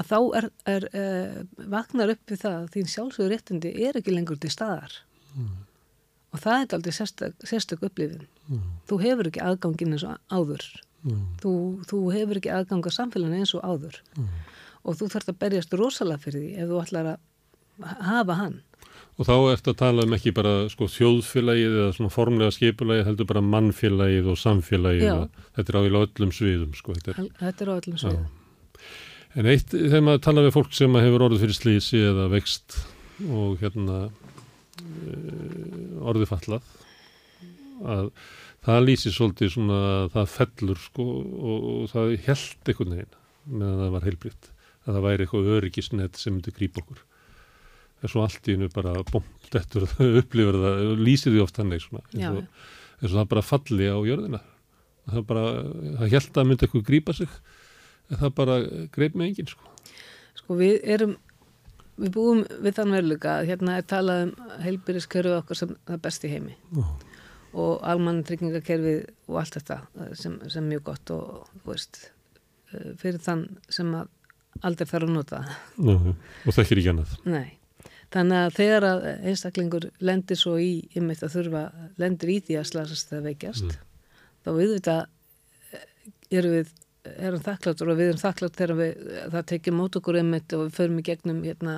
[0.00, 1.38] að þá er, er uh,
[1.72, 4.94] vaknar upp við það að þín sjálfsögur réttindi er ekki lengur til staðar.
[6.30, 8.28] Og það er aldrei sérstök, sérstök upplifin
[8.88, 10.64] þú hefur ekki aðgangin eins og áður.
[11.40, 11.52] Þú,
[11.88, 14.00] þú hefur ekki aðgang að samfélaginu eins og áður.
[14.84, 17.18] Og þú þarfst að berjast rosalega fyrir því ef þú ætlar að
[18.04, 18.58] hafa hann
[19.20, 23.28] Og þá ertu að tala um ekki bara sko, þjóðfélagið eða svona formlega skipulagið heldur
[23.28, 25.08] bara mannfélagið og samfélagið.
[25.10, 25.16] Já.
[25.18, 26.76] og Þetta er á í öllum sviðum.
[26.78, 26.96] Sko.
[26.96, 28.28] Þetta er, þetta er á öllum sviðum
[29.38, 32.78] en eitt, þegar maður tala við fólk sem hefur orðið fyrir slísi eða vext
[33.30, 36.70] og hérna eh, orðið fallað,
[37.84, 38.08] að
[38.66, 43.18] það lýsir svolítið svona að það fellur sko og, og það held einhvern veginn
[43.50, 44.50] meðan það var heilbritt.
[44.80, 47.00] Að það væri eitthvað öryggisnett sem myndi grípa okkur.
[48.06, 51.58] Er svo allt í hennu bara bombt eftir að upplifir það og lýsir því oft
[51.60, 52.44] svona eins og,
[53.00, 54.40] og það bara falli á jörðina
[55.10, 55.44] það bara,
[55.98, 57.34] það held að myndi eitthvað grípa sig
[58.10, 58.60] en það bara
[58.94, 59.68] greip með enginn sko
[60.40, 61.16] Sko við erum,
[62.00, 66.30] við búum við þann veruleika að hérna er talað um heilbyrðiskerfið okkar sem það besti
[66.32, 66.84] heimi Já.
[67.64, 72.00] og almann tryggingakerfið og allt þetta eh, sem, sem mjög gott og þú veist
[72.72, 74.08] eh, fyrir þann sem að
[74.66, 75.56] aldrei þarf að nota það.
[75.90, 76.14] Já,
[76.46, 77.48] og það er ekki annað Nei.
[78.10, 81.64] Þannig að þegar að einstaklingur lendir svo í, ég meit að þurfa,
[82.02, 83.76] lendir í því að slasast eða veikjast,
[84.42, 84.96] þá við þetta
[86.34, 86.72] erum við,
[87.16, 89.04] erum þakkláttur og við erum þakklátt þegar við,
[89.34, 91.76] það tekið mót okkur einmitt og við förum í gegnum hérna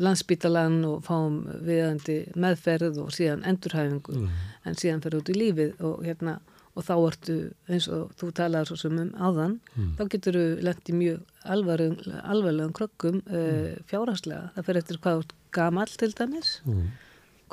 [0.00, 4.26] landsbítalan og fáum viðandi meðferð og síðan endurhæfingu.
[4.64, 6.38] En síðan fer út í lífið og hérna
[6.74, 7.34] og þá ertu
[7.70, 9.52] eins og þú talaður svo sem um áðan,
[9.98, 11.20] þá getur þú lent í mjög
[11.54, 14.50] alvarlegum, krökkum uh, fjárhagslega.
[14.56, 16.88] Það fer eftir hvað þú gamall til dæmis, Mm.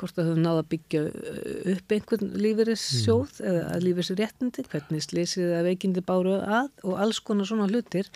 [0.00, 5.50] hvort það höfum náða að byggja uh, upp einhvern lífeyrissjóð eða að lífeyrisréttindi, hvernig slísið
[5.52, 8.08] eða veikindi báru að og alls konar svona hlutir.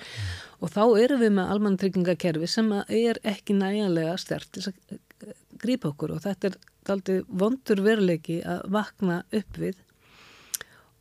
[0.58, 5.36] Og þá erum við með almannatryggingakerfi sem að er ekki næjanlega stert til að eh,
[5.62, 9.76] grípa okkur og þetta er aldrei vondur veruleiki að vakna upp við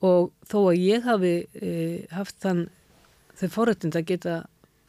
[0.03, 1.71] og þó að ég hafi e,
[2.11, 2.65] haft þann
[3.39, 4.35] þau forrættind að geta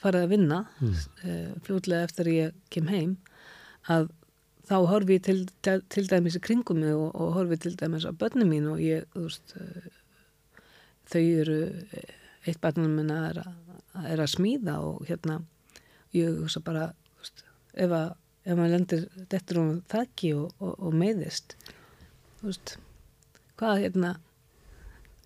[0.03, 0.95] farið að vinna mm.
[1.23, 1.37] e,
[1.67, 3.17] fljótlega eftir að ég kem heim
[3.93, 4.11] að
[4.67, 8.07] þá horfi ég til, til, til dæmis í kringum mig og, og horfi til dæmis
[8.07, 9.67] á börnum mín og ég, þú veist e,
[11.07, 11.61] þau eru
[12.47, 13.43] eitt barnum minna er,
[14.03, 15.41] er að smíða og hérna
[16.17, 17.45] ég hugsa bara þú veist,
[17.75, 18.09] ef að
[18.47, 21.57] ef maður lendir dettur um þakki og, og, og meiðist
[22.39, 22.77] þú veist
[23.59, 24.13] hvað hérna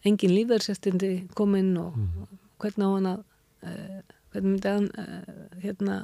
[0.06, 1.96] engin lífverðsestindi kominn og
[2.60, 3.22] hvernig á hann að
[3.66, 4.00] uh,
[4.32, 5.96] hvernig myndi hann uh, hérna,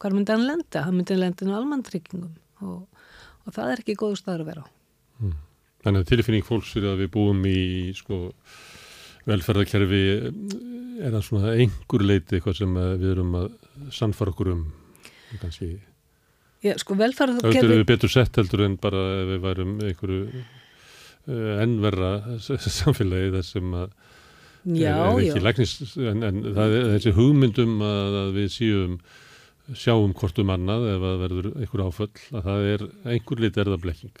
[0.00, 0.84] hvað myndi hann lenda?
[0.86, 2.84] Hann myndi lenda á almanntryggingum og,
[3.44, 4.68] og það er ekki góðu staður að vera á.
[5.84, 7.58] Þannig að tilfinning fólks fyrir að við búum í
[7.96, 8.20] sko
[9.28, 10.04] velferðarkerfi
[11.04, 13.50] er að svona einhver leiti eitthvað sem við erum að
[13.92, 14.64] sannfara okkur um
[15.40, 15.74] kannski,
[16.64, 20.44] Já, sko auðvitað velferðarkerfi erum við betur sett heldur en bara ef við værum einhverju
[21.26, 22.10] ennverra
[22.44, 23.90] samfélagi þar sem að
[24.76, 28.98] já, er, ekki læknis en, en það er þessi hugmyndum að, að við síum
[29.72, 33.70] sjáum hvort um annað ef að verður einhver áföll að það er einhver lit er
[33.72, 34.16] það blekking.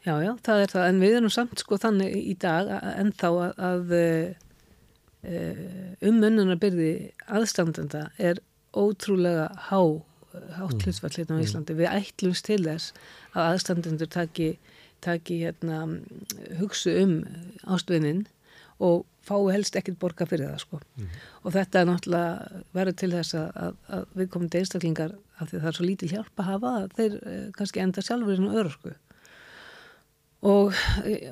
[0.00, 0.84] Já, já, það er það.
[0.88, 3.90] En við erum samt sko þannig í dag að- ennþá að, að
[6.08, 6.92] um munnunarbyrði
[7.28, 8.40] aðstandenda er
[8.72, 9.80] ótrúlega há
[10.56, 11.74] hátt hlutfall hérna á Íslandi.
[11.76, 12.94] Við ætlumst til þess
[13.34, 14.54] að aðstandendur taki,
[15.04, 15.84] taki hérna,
[16.60, 17.14] hugsu um
[17.64, 18.26] ástvinnin
[18.80, 20.80] og fái helst ekkit borga fyrir það sko.
[21.44, 25.50] Og þetta er náttúrulega verið til þess að, að, að við komum til einstaklingar af
[25.50, 28.48] því það er svo lítil hjálp að hafa að þeir eh, kannski enda sjálfur inn
[28.48, 28.94] á örorku.
[30.40, 30.72] Og,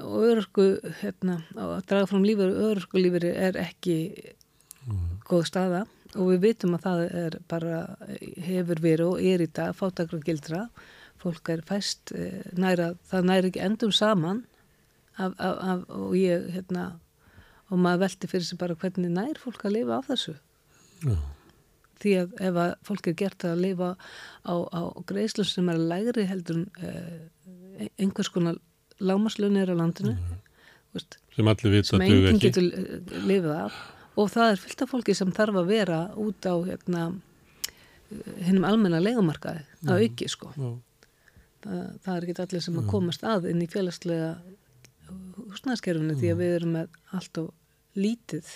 [0.04, 0.66] og örorku,
[1.00, 3.96] hérna, að draga fram lífur, örorku lífur er ekki
[5.28, 7.80] góð staða og við vitum að það er bara
[8.46, 10.66] hefur verið og er í dag fátakra gildra.
[11.18, 14.44] Fólk er fæst eh, næra, það næri ekki endum saman
[15.18, 16.92] af, af, af, og ég, hérna,
[17.68, 20.36] og maður veldi fyrir sig bara hvernig nær fólk að lifa af þessu.
[21.02, 21.16] Já.
[21.98, 23.92] Því að ef að fólk er gert að lifa
[24.46, 28.60] á, á greiðslum sem er lægri heldur en uh, einhvers konar
[29.02, 30.14] lámaslunni er á landinu,
[30.94, 32.48] veist, sem allir vita sem enginn ekki.
[32.48, 33.78] getur eh, lifið af
[34.18, 37.02] og það er fullt af fólki sem þarf að vera út á hérna,
[38.42, 40.50] hinnum almenna legumarkaði að auki sko.
[40.56, 40.70] Já.
[41.64, 44.30] Það, það er ekki allir sem að komast að inn í félagslega
[45.48, 48.50] húsnæðskerfunu því að við erum með allt og lítið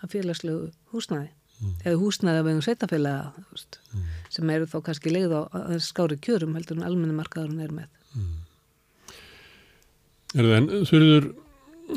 [0.00, 1.30] af félagslegu húsnæði.
[1.84, 3.80] Eða húsnæði af einhver sveitafélaga veist,
[4.32, 5.40] sem eru þá kannski leið á
[5.84, 7.90] skári kjörum heldur en almenni markaðurinn er með.
[10.38, 11.28] Er það en þurður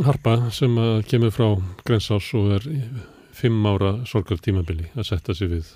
[0.04, 0.76] harpa sem
[1.08, 1.48] kemur frá
[1.86, 2.68] Grensás og er
[3.34, 5.72] fimm ára sorgartímabili að setja sig við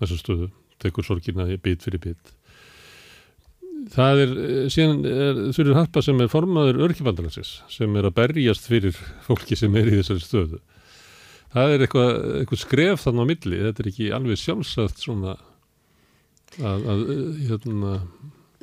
[0.00, 0.50] þessa stöðu,
[0.82, 2.34] tekur sorgina bit fyrir bit.
[3.92, 8.68] Það er, eh, síðan er þurður harpa sem er formaður örkibandalansins sem er að berjast
[8.70, 10.60] fyrir fólki sem er í þessari stöðu.
[11.54, 15.34] Það er eitthvað, eitthvað skref þannig á milli, þetta er ekki alveg sjálfsagt svona
[16.58, 17.02] að, að,
[17.50, 17.92] hérna,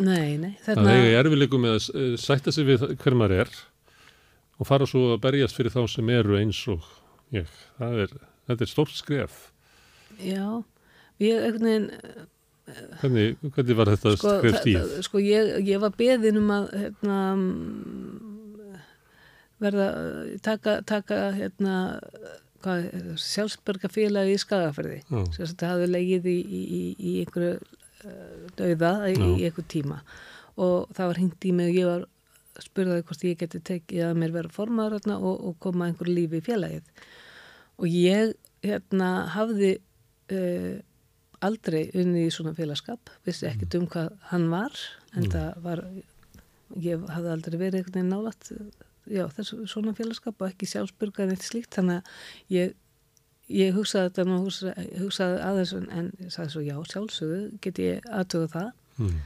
[0.01, 3.43] Nei, nei, að þarna, eiga í erfileikum með að eh, sætta sig við hver maður
[3.43, 3.53] er
[4.57, 6.86] og fara svo að berjast fyrir þá sem eru eins og
[7.36, 7.49] ég.
[7.78, 8.13] Það er,
[8.49, 9.39] þetta er stórt skref.
[10.17, 10.63] já,
[11.22, 11.89] ég einhvern veginn
[13.01, 14.78] Hvernig, hvernig var þetta sko, stíð?
[14.80, 17.18] það- sko ég, ég var beðin um að hérna,
[19.62, 19.88] verða
[20.45, 21.76] taka, taka hérna,
[22.64, 22.88] hvað,
[23.22, 25.20] sjálfsbergafélagi í Skagafyrði Já.
[25.36, 29.99] sem þetta hafði legið í, í, í, í einhverju uh, dauða í, í einhver tíma
[30.62, 32.07] og það var hringt í mig og ég var
[32.62, 36.41] spurðaði hvort ég geti tekið að mér vera formaður hérna, og, og koma einhverju lífi
[36.41, 37.05] í félagið
[37.82, 38.34] og ég
[38.66, 39.76] hérna hafði
[40.34, 40.74] uh,
[41.42, 44.78] aldrei unni í svona félagskap vissi ekkert um hvað hann var
[45.18, 45.82] en það var
[46.82, 48.52] ég hafði aldrei verið einhvern veginn nálat
[49.12, 52.76] já, þessu svona félagskap og ekki sjálfsbyrgar neitt slíkt þannig að ég,
[53.52, 58.12] ég hugsaði þetta nú hugsaði, hugsaði aðeins en, en sagði svo já, sjálfsögðu get ég
[58.22, 58.70] aðtöðu það
[59.02, 59.22] Mm.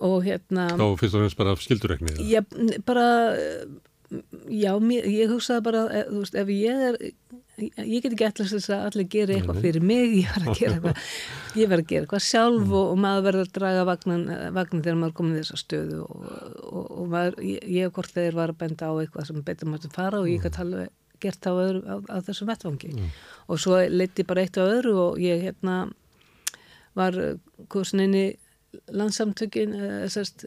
[0.00, 2.14] og hérna Þá fyrst og fremst bara skildurekni.
[2.30, 2.40] Já,
[2.88, 3.04] bara,
[4.50, 6.96] já, mér, ég hugsaði bara, eh, þú veist, ef ég er,
[7.60, 9.64] ég get ekki ætlast þess að allir gera eitthvað nei.
[9.66, 11.10] fyrir mig, ég verð að gera eitthvað,
[11.60, 14.84] ég verð að gera eitthvað sjálf og, og maður verður að draga vagnan, eh, vagnan
[14.86, 16.24] þegar maður er komin í þessa stöðu og,
[16.70, 19.94] og, og maður, ég, ég hvort þeir var að benda á eitthvað sem betur maður
[19.94, 22.94] fara og ég gæti alveg gert á, öðru, á, á þessum vettvangi.
[23.52, 25.82] Og svo leiti bara eitt á öðru og ég hérna
[26.96, 27.16] var
[27.70, 28.26] kursin inn í
[28.94, 30.44] landsamtökin uh, sérst,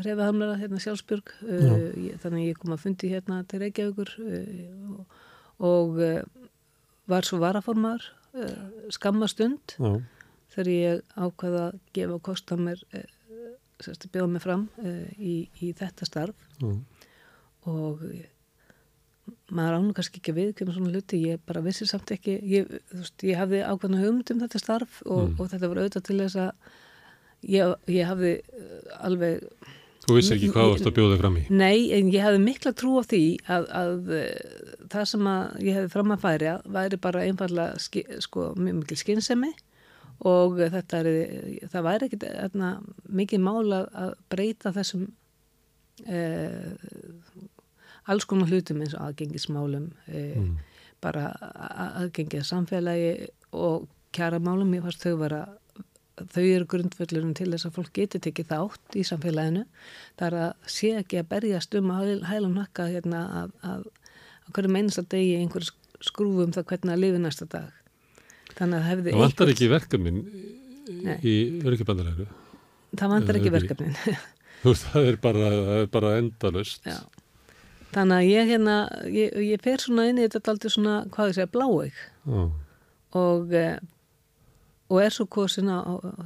[0.00, 4.94] reyfahamlara hérna sjálfsbjörg uh, ég, þannig að ég kom að fundi hérna til Reykjavíkur uh,
[4.94, 5.20] og,
[5.70, 6.00] og
[7.10, 8.04] var svo varaformar
[8.94, 9.96] skamma stund Já.
[10.54, 12.84] þegar ég ákvaða að gefa kost að mér
[13.82, 14.68] sérst, bjóða mig fram
[15.18, 16.70] í, í þetta starf Já.
[17.68, 18.28] og eh,
[19.50, 23.26] maður ánum kannski ekki að viðkjöna svona hluti, ég bara vissi samt ekki ég, veist,
[23.26, 26.78] ég hafði ákveðna hugmynd um þetta starf og, og þetta var auðvitað til þess að
[27.42, 29.44] ég, ég hafði eh, alveg
[30.00, 31.42] Þú vissi ekki hvað þú varst að bjóða fram í.
[31.54, 33.20] Nei, en ég hafði mikla trú á því
[33.52, 37.82] að, að eh, það sem að ég hefði fram að færi væri bara einfallega
[38.24, 39.52] sko, mjög mikil skynsemi
[40.26, 41.10] og þetta er,
[41.70, 42.26] það væri ekkit
[43.20, 43.86] mikið mál að,
[44.32, 45.06] breyta þessum
[46.08, 46.74] eh,
[48.10, 50.42] alls konar hlutum eins og aðgengismálum eh,
[51.00, 53.12] bara að- aðgengið samfélagi
[53.56, 53.86] og
[54.16, 55.44] kjaramálum, ég fannst þau vera
[56.34, 59.64] þau eru grundvöllurinn til þess að fólk geti tekið þátt í samfélaginu
[60.18, 63.84] það er að sé ekki að berjast um að hæla nakka hérna að, að,
[64.46, 65.68] að hverju meinast að degi einhver
[66.00, 67.70] skrúfum það hvernig að lifi næsta dag
[68.56, 70.20] þannig að hefði Það vantar ekki verkefnin
[70.90, 71.16] Nei.
[71.22, 71.34] í
[71.70, 72.26] örkibandalegu.
[72.98, 73.96] það vantar ekki verkefnin
[74.82, 75.50] það er bara,
[75.92, 76.84] bara endalust.
[76.84, 76.98] Já.
[77.94, 78.74] þannig að ég hérna
[79.08, 82.42] ég, ég fer svona inn í þetta aldrei svona hvað ég segja bláeg Já.
[83.22, 83.78] og eh,
[84.90, 85.78] og er svo kosin á,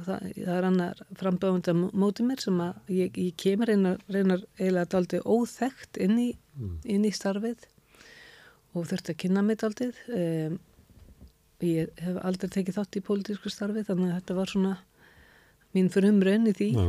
[0.07, 4.89] það, það er annar framböfunda móti mér sem að ég, ég kemur reynar, reynar eiginlega
[4.95, 6.29] daldi óþekkt inn í,
[6.89, 7.67] inn í starfið
[8.75, 10.57] og þurfti að kynna mig daldið um,
[11.65, 14.73] ég hef aldrei tekið þátt í pólitísku starfi þannig að þetta var svona
[15.75, 16.87] mín fyrir umraun í því Já.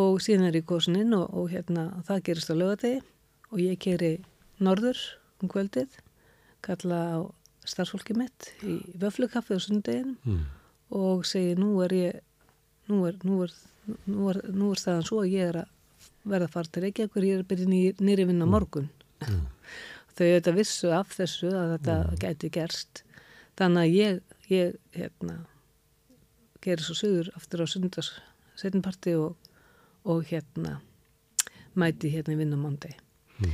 [0.00, 3.02] og síðan er ég kosin inn og, og hérna það gerist á lögadegi
[3.52, 4.14] og ég keri
[4.62, 4.98] norður
[5.42, 5.90] um kvöldið,
[6.64, 7.20] kalla á
[7.68, 10.61] starfsfólki mitt í vöflukaffi á sundeginum mm.
[10.92, 12.18] Og segi nú er ég,
[12.90, 13.54] nú er, nú er,
[14.06, 15.70] nú er, nú er staðan svo að ég er að
[16.28, 18.90] verða að fara til Reykjavíkur, ég er að byrja nýri vinna morgun.
[19.26, 19.46] Mm.
[20.16, 23.02] Þau auðvitað vissu af þessu að þetta gæti gerst.
[23.58, 24.20] Þannig að ég,
[24.52, 25.38] ég hérna,
[26.62, 28.12] gerir svo sögur aftur á sundas
[28.60, 29.36] setjumparti og,
[30.04, 30.78] og hérna
[31.78, 32.92] mæti hérna í vinnamándi
[33.42, 33.52] Mm.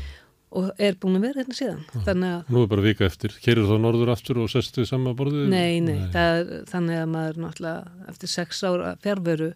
[0.50, 1.80] Og er búin að vera hérna síðan.
[2.00, 3.34] Að, Nú er bara vika eftir.
[3.44, 5.48] Kerir þá norður aftur og sestu í sama borðið?
[5.52, 9.50] nei, nei, Það er, þannig að maður náttúrulega eftir sex ára fjárveru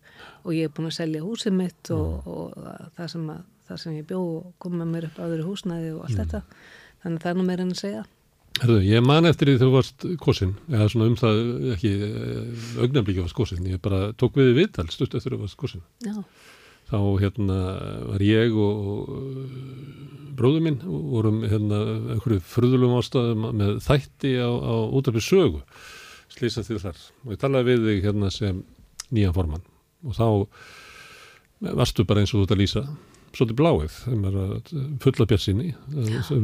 [0.45, 2.57] og ég er búin að selja húsið mitt og, og
[2.99, 6.05] það, sem að, það sem ég bjó og koma mér upp á öðru húsnæði og
[6.09, 6.43] allt þetta.
[7.03, 8.05] Þannig að það er nú meira en að segja.
[8.61, 11.39] Herðu, ég man eftir því þú varst kosin, eða svona um það
[11.73, 11.93] ekki
[12.85, 15.83] augnablikið varst kosin, ég bara tók við í viðtal stutt eftir þú varst kosin.
[16.05, 16.19] Já,
[16.93, 17.59] Þá hérna
[18.11, 21.81] var ég og, og bróður minn vorum hérna
[22.15, 25.63] einhverju fröðulum ástæðum með þætti á, á útarpið sögu,
[26.33, 27.01] slýsa til þar.
[27.25, 28.61] Og ég talaði við þig hérna sem
[29.13, 29.65] nýja formann.
[30.05, 30.29] Og þá
[31.81, 32.85] varstu bara eins og þú ert að lýsa
[33.33, 35.71] svolítið bláið, þeim er að fulla björnsinni,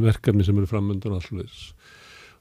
[0.06, 1.66] verkefni sem eru framöndan og allsluðis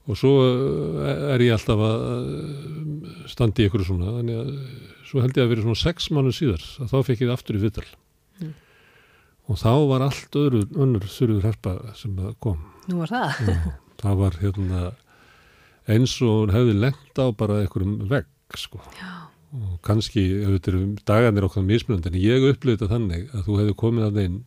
[0.08, 4.52] og svo eh, er ég alltaf að eh, standa í ykkur svona þannig að
[5.08, 7.64] svo held ég að vera svona sex mánu síðar að þá fekk ég aftur í
[7.64, 7.88] viðtal.
[8.38, 8.54] Mm.
[9.48, 12.60] og þá var allt öðru önnur þurruður herpa sem kom.
[12.88, 13.40] Nú var það.
[13.48, 14.82] Já, það var hérna
[15.88, 18.82] eins og hefði lengt á bara einhverjum vegg sko.
[19.00, 20.24] Já, og kannski,
[21.08, 24.38] dagarnir okkar mismunandi, en ég upplöði þetta þannig að þú hefði komið að inn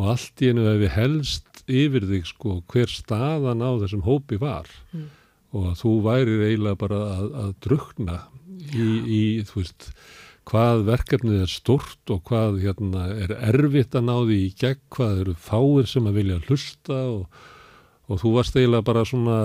[0.00, 4.66] og allt í einu hefði helst yfir þig sko hver staðan á þessum hópi var
[4.92, 5.06] Mm.
[5.52, 8.18] og að þú værir eiginlega bara að, að drukna
[8.72, 9.90] í, í, þú veist,
[10.48, 15.20] hvað verkefnið er stort og hvað hérna, er erfitt að ná því í gegn, hvað
[15.26, 17.26] eru fáir sem að vilja hlusta og,
[18.08, 19.38] og þú varst eiginlega bara svona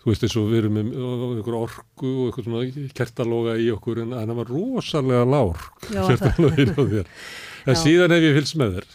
[0.00, 3.98] þú veist eins og við erum með einhver orku og eitthvað svona kertaloga í okkur
[4.04, 7.10] en það var rosalega lár kertalogin á þér
[7.68, 7.80] en Já.
[7.82, 8.86] síðan hef ég fylgst með þér.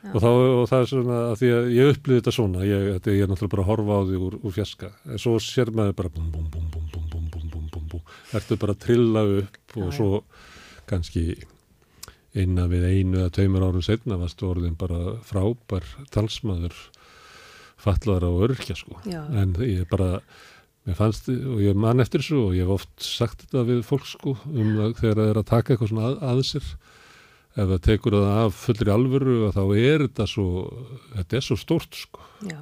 [0.00, 3.14] Og, þá, og það er svona að því að ég upplýði þetta svona ég, þetta,
[3.16, 5.96] ég er náttúrulega bara að horfa á því úr, úr fjaska en svo sér maður
[6.00, 8.04] bara búm búm búm búm búm búm búm búm búm búm.
[8.36, 10.22] Ertu bara að trilla upp og svo
[10.90, 11.24] kannski
[12.38, 16.76] innan við einu eða tveimur árum setna varstu orðin bara frábær talsmaður
[17.80, 19.00] fatlaðara og örkja sko.
[19.08, 19.24] Já.
[19.34, 20.22] en ég bara
[20.86, 24.06] mér fannst, og ég man eftir þessu og ég hef oft sagt þetta við fólk
[24.08, 26.70] sko um þegar það er að taka eitthvað svona að, að sér
[27.56, 30.48] ef það tekur það af fullri alvöru þá er þetta svo
[31.16, 32.60] þetta er svo stórt sko já,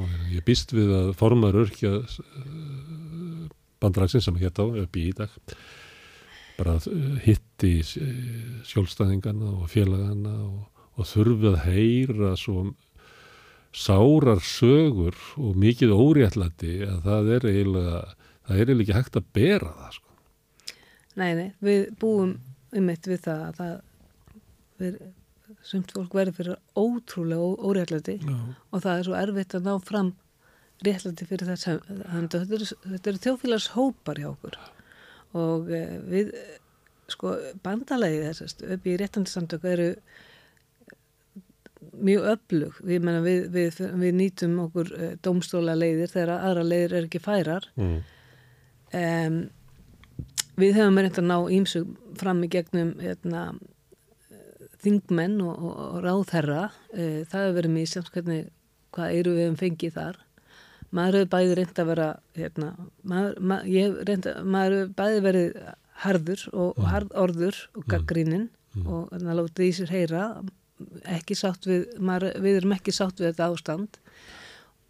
[0.00, 1.94] og ég býst við að formar örkja
[3.80, 5.32] bandræksins sem hétt á upp í í dag
[6.60, 12.68] bara eh, hitti eh, skjólstæðingana og félagana og, og þurfi að heyra svo
[13.72, 18.00] sárar sögur og mikið óréttlæti að það er eiginlega
[18.50, 20.08] það er eiginlega ekki hægt að bera það sko.
[21.20, 22.34] nei, nei, við búum
[22.76, 23.78] um eitt við það að það
[25.66, 28.16] sumt fólk verður fyrir ótrúlega óréttlæti
[28.70, 30.12] og það er svo erfitt að ná fram
[30.86, 34.56] réttlæti fyrir þess að þetta eru, eru þjóðfélags hópar hjá okkur.
[35.36, 36.56] Og eh, við eh,
[37.10, 37.34] sko
[37.64, 39.88] bandalegi þessast upp í réttandisamtöku eru
[42.00, 42.80] mjög öflug.
[42.86, 47.66] Við, við, við, við nýtum okkur uh, dómstóla leiðir þegar aðra leiðir er ekki færar.
[47.80, 47.96] Mm.
[49.00, 49.40] um,
[50.60, 51.84] við höfum reynd að ná ímsu
[52.20, 53.68] fram í gegnum hérna, eh,
[54.84, 58.48] þingmenn og, og, ráðherra uh, það hefur verið mísjönd hvernig
[58.94, 60.20] hvað eru við um fengið þar.
[60.90, 62.08] Maður hefur bæði reynd að vera
[62.38, 62.70] hérna,
[63.06, 65.60] maður, ma, ég hef reynd að maður hefur bæði verið
[66.00, 68.48] harður og, og harðorður og gaggríninn
[68.86, 70.24] og þannig að láta í sér heyra.
[71.12, 74.00] Ekki sátt við, maður, við erum ekki sátt við þetta ástand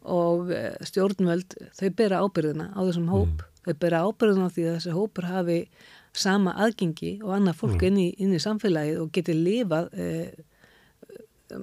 [0.01, 4.77] og eh, stjórnvöld, þau bera ábyrðina á þessum hóp, þau bera ábyrðina á því að
[4.79, 5.59] þessi hópur hafi
[6.16, 10.31] sama aðgengi og annað fólk inn, í, inn í samfélagið og geti lifað eh,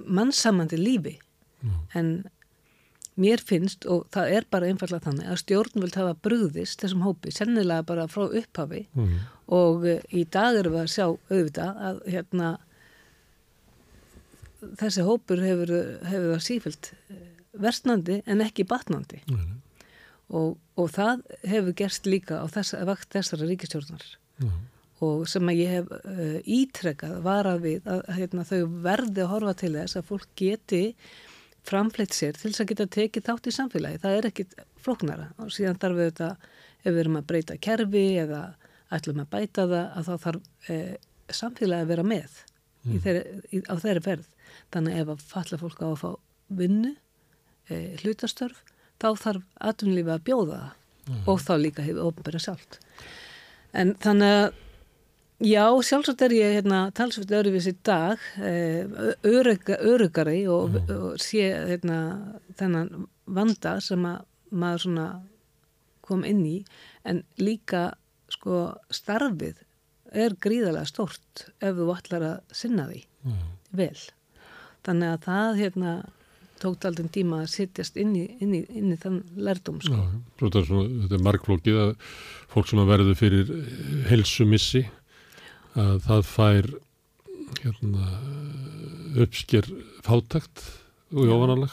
[0.06, 1.14] mannsamandi lífi.
[1.96, 2.28] En
[3.18, 7.86] mér finnst og það er bara einfallega þannig að stjórnvöld hafa brugðist þessum hópi, sennilega
[7.88, 8.86] bara frá upphafi.
[8.94, 9.18] Mm.
[9.48, 12.50] og eh, í dag erum við að sjá auðvitað að hérna
[14.78, 15.72] þessi hópur hefur,
[16.08, 16.92] hefur það sífilt
[17.58, 19.22] versnandi en ekki batnandi.
[20.28, 24.04] Og, og það hefur gerst líka á þess, vakt þessara ríkistjórnar
[24.38, 24.50] Já.
[25.06, 29.56] og sem að ég hef uh, ítrekkað varað við að hérna, þau verði að horfa
[29.62, 30.82] til þess að fólk geti
[31.68, 34.00] framfleitt sér til þess að geta tekið þátt í samfélagi.
[34.04, 36.30] Það er ekkit flóknara og síðan þarf við þetta,
[36.84, 38.42] ef við erum að breyta kerfi eða
[38.94, 40.94] ætlum að bæta það, að þá þarf eh,
[41.28, 42.38] samfélagi að vera með
[42.88, 44.32] í þeirri, í, á þeirri ferð.
[44.72, 46.10] Þannig ef að falla fólk á að fá
[46.58, 46.94] vinnu
[47.68, 48.62] e, hlutastörf
[48.98, 52.80] þá þarf atvinnulífi að bjóða það og þá líka hefur ofnbæra sjálft
[53.72, 54.48] en þannig að
[55.48, 58.22] já, sjálfsagt er ég hérna, talsveit öðruvís í dag
[59.22, 61.98] örugga, örugari og, og sé hérna,
[62.58, 65.08] þennan vanda sem að maður svona
[66.08, 66.58] kom inn í.
[67.04, 67.92] En líka
[68.32, 69.60] sko starfið
[70.16, 73.34] er gríðarlega stort ef þú ætlar að sinna því Já.
[73.76, 73.98] vel.
[74.88, 75.92] Þannig að það hérna
[76.62, 79.94] tókt aldrei tíma að sittjast inn í, inn í, inn í þann lærdum sko.
[79.94, 81.92] Já, er, svona, þetta er margflókið að
[82.54, 83.52] fólk sem að verður fyrir
[84.10, 84.84] helsumissi
[85.78, 86.70] að það fær
[87.62, 88.08] hérna,
[89.24, 89.68] uppsker
[90.04, 90.64] fátakt
[91.14, 91.72] og jóvanalag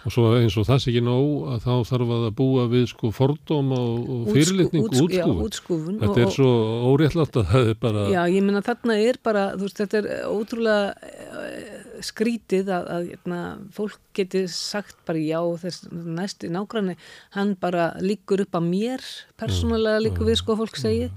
[0.00, 3.10] og svo eins og það sé ekki nóg að þá þarf að búa við sko
[3.12, 5.42] fordóma og, fyrirlitning útskú- já, útskúfun.
[5.48, 6.52] útskúfun Þetta er svo
[6.92, 10.08] óréttlátt að það er bara Já, ég meina þarna er bara, þú veist, þetta er
[10.30, 13.40] ótrúlega eh, skrítið að, að hérna,
[13.74, 16.96] fólk geti sagt bara já, þess næsti nágranni,
[17.36, 19.04] hann bara líkur upp að mér,
[19.40, 21.10] persónulega líkur við, sko, fólk segi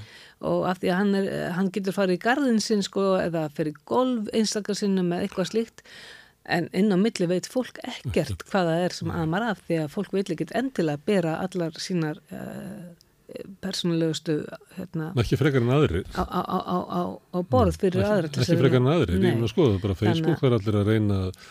[0.44, 3.80] og af því að hann, er, hann getur farið í garðin sinn, sko, eða fyrir
[3.90, 5.86] golf einstakar sinnum eða eitthvað slíkt.
[6.44, 9.94] En inn á milli veit fólk ekkert hvað það er sem amar af því að
[9.94, 12.90] fólk vil ekki endilega bera allar sínar uh,
[13.64, 14.38] persónulegustu
[14.78, 16.06] hérna, ekki frekar en aðrir.
[16.14, 19.20] á, á, á, á, borð fyrir aðra Ekki frekar en aðrir.
[19.20, 21.44] Ég mun að skoða bara Facebook er allir að reyna að,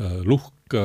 [0.00, 0.84] að lúkka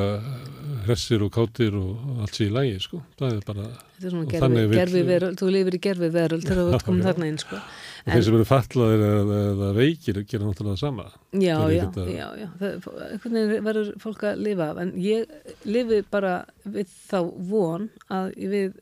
[0.86, 3.00] hressir og kátir og allt sér í lægi, sko.
[3.20, 3.66] Það er bara,
[4.02, 7.04] er gerfi, gerfi veröld, þú lifir í gerfi veröld þegar þú já.
[7.06, 7.60] þarna inn sko.
[8.06, 11.06] og þeir sem eru fatlaðir eða, veikir gera náttúrulega sama.
[11.32, 15.26] Já, já, að- já, já, einhvern veginn verður fólk að lifa en ég
[15.64, 16.34] lifi bara
[16.66, 18.74] við þá von að við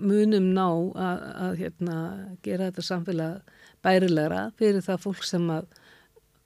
[0.00, 1.96] munum ná að, að hérna,
[2.46, 3.52] gera þetta samfélag
[3.82, 5.66] bærilegra fyrir það fólk sem að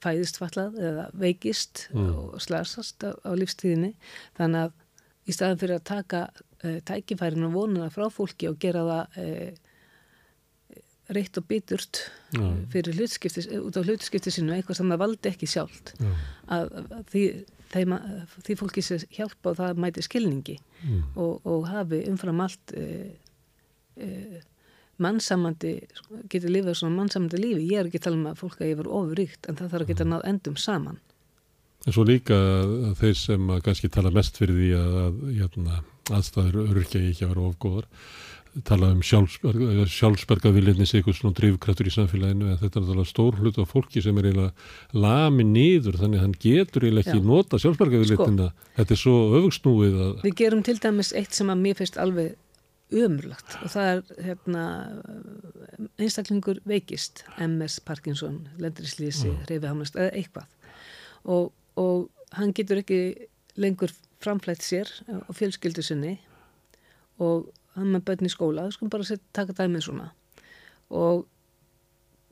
[0.04, 2.10] fæðist fallað eða veikist Mm.
[2.14, 3.94] og slasast á, á lífstíðinni
[4.38, 4.72] þannig að
[5.26, 6.20] í staðan fyrir að taka
[6.64, 9.62] uh, tækifærin og vonuna frá fólki og gera það uh,
[11.16, 12.00] reitt og biturt
[12.34, 12.42] Já.
[12.72, 16.08] fyrir hlutskipti, út á hlutskipti sinu eitthvað sem það valdi ekki sjálft Já.
[16.56, 17.22] að, að því,
[17.74, 17.94] þeim,
[18.48, 20.98] því fólki sér hjálpa og það mæti skilningi Mm.
[21.16, 22.82] og, og hafi umfram allt e,
[23.96, 24.42] e,
[25.02, 25.74] mannsamandi
[26.32, 28.80] getur lifað svona mannsamandi lífi ég er ekki að tala um að fólk að ég
[28.80, 31.02] verið ofurríkt en það þarf að geta náð endum saman
[31.86, 32.36] En svo líka
[32.98, 35.82] þeir sem að kannski tala mest fyrir því að, að jæna,
[36.16, 37.86] aðstæður örkja ekki að vera ofgóðar,
[38.66, 43.38] tala um sjálfsberga viljarni sig eitthvað svona drifkraftur í samfélaginu en þetta er náttúrulega stór
[43.38, 47.28] hlut af fólki sem er eiginlega lami niður þannig að hann getur eiginlega ekki Já.
[47.28, 48.48] nota sjálfsberga viljarnina.
[48.78, 52.34] Þetta er svo öfugsnúið að við gerum til dæmis eitt sem að mér finnst alveg
[52.94, 54.64] umrlagt og það er hérna,
[55.98, 59.46] einstaklingur veikist MS Parkinson, lendrislýsi, mm.
[59.50, 60.52] reyfihamnast eða eitthvað.
[61.26, 61.48] Og,
[61.82, 63.00] og hann getur ekki
[63.58, 63.90] lengur
[64.22, 64.90] framflætt sér
[65.26, 66.16] og fjölskyldu sinni
[67.22, 70.10] og hann með börn í skóla, við skulum bara set, taka dæmið svona.
[70.94, 71.26] Og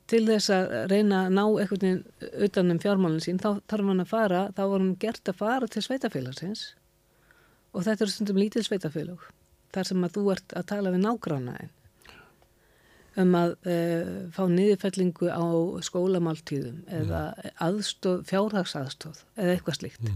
[0.09, 4.03] til þess að reyna að ná einhvern veginn utan um fjármálinn sín þá þarf hann
[4.03, 6.67] að fara, þá var hann gert að fara til sveitafélagsins
[7.73, 9.25] og þetta eru stundum lítil sveitafélag
[9.75, 11.73] þar sem að þú ert að tala við nágrannaðin
[13.21, 15.45] um að uh, fá niðurfellingu á
[15.87, 17.21] skólamáltíðum eða
[17.63, 20.09] aðstóð, fjárhagsaðstóð eða eitthvað slíkt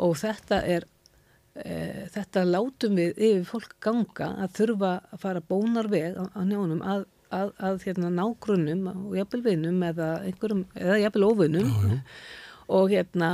[0.00, 6.20] og þetta er uh, þetta látum við yfir fólk ganga að þurfa að fara bónarveg
[6.22, 11.26] á, á njónum að, að, að hérna, nágrunum og jafnvel vinum eða eða jafnvel
[11.66, 12.06] já.
[12.70, 13.30] Og hérna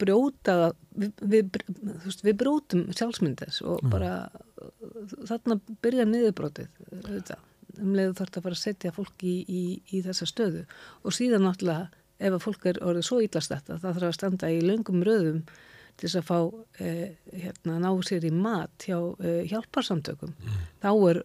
[0.00, 1.60] brjóta við, við,
[2.04, 4.28] veist, við brjótum sjálfsmyndes og bara
[5.28, 7.32] þarna byrja niðurbrótið
[7.78, 9.62] um leiðu þarf að fara að setja fólk í, í,
[9.94, 10.64] í þessa stöðu.
[11.06, 11.88] Og síðan náttúrulega
[12.18, 15.42] ef að fólk er orðið svo ítlast þetta það þarf að standa í löngum röðum
[15.98, 16.38] til þess að fá
[16.82, 17.04] eh,
[17.44, 20.34] hérna, ná sér í mat hjá eh, hjálparsamtökum
[20.82, 21.22] þá er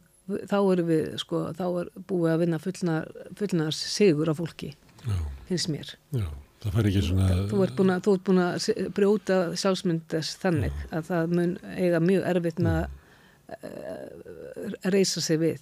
[0.50, 3.10] þá erum við, sko, þá er búið að vinna fullnar,
[3.40, 4.72] fullnar sigur á fólki,
[5.50, 5.96] finnst mér.
[6.16, 6.28] Já.
[6.64, 7.30] Það fær ekki svona...
[7.52, 12.28] þú ert búin að, ert búin að brjóta sjálfsmyndes þannig að það mun eiga mjög
[12.34, 12.86] erfitt með að
[13.68, 15.60] uh, reysa sig við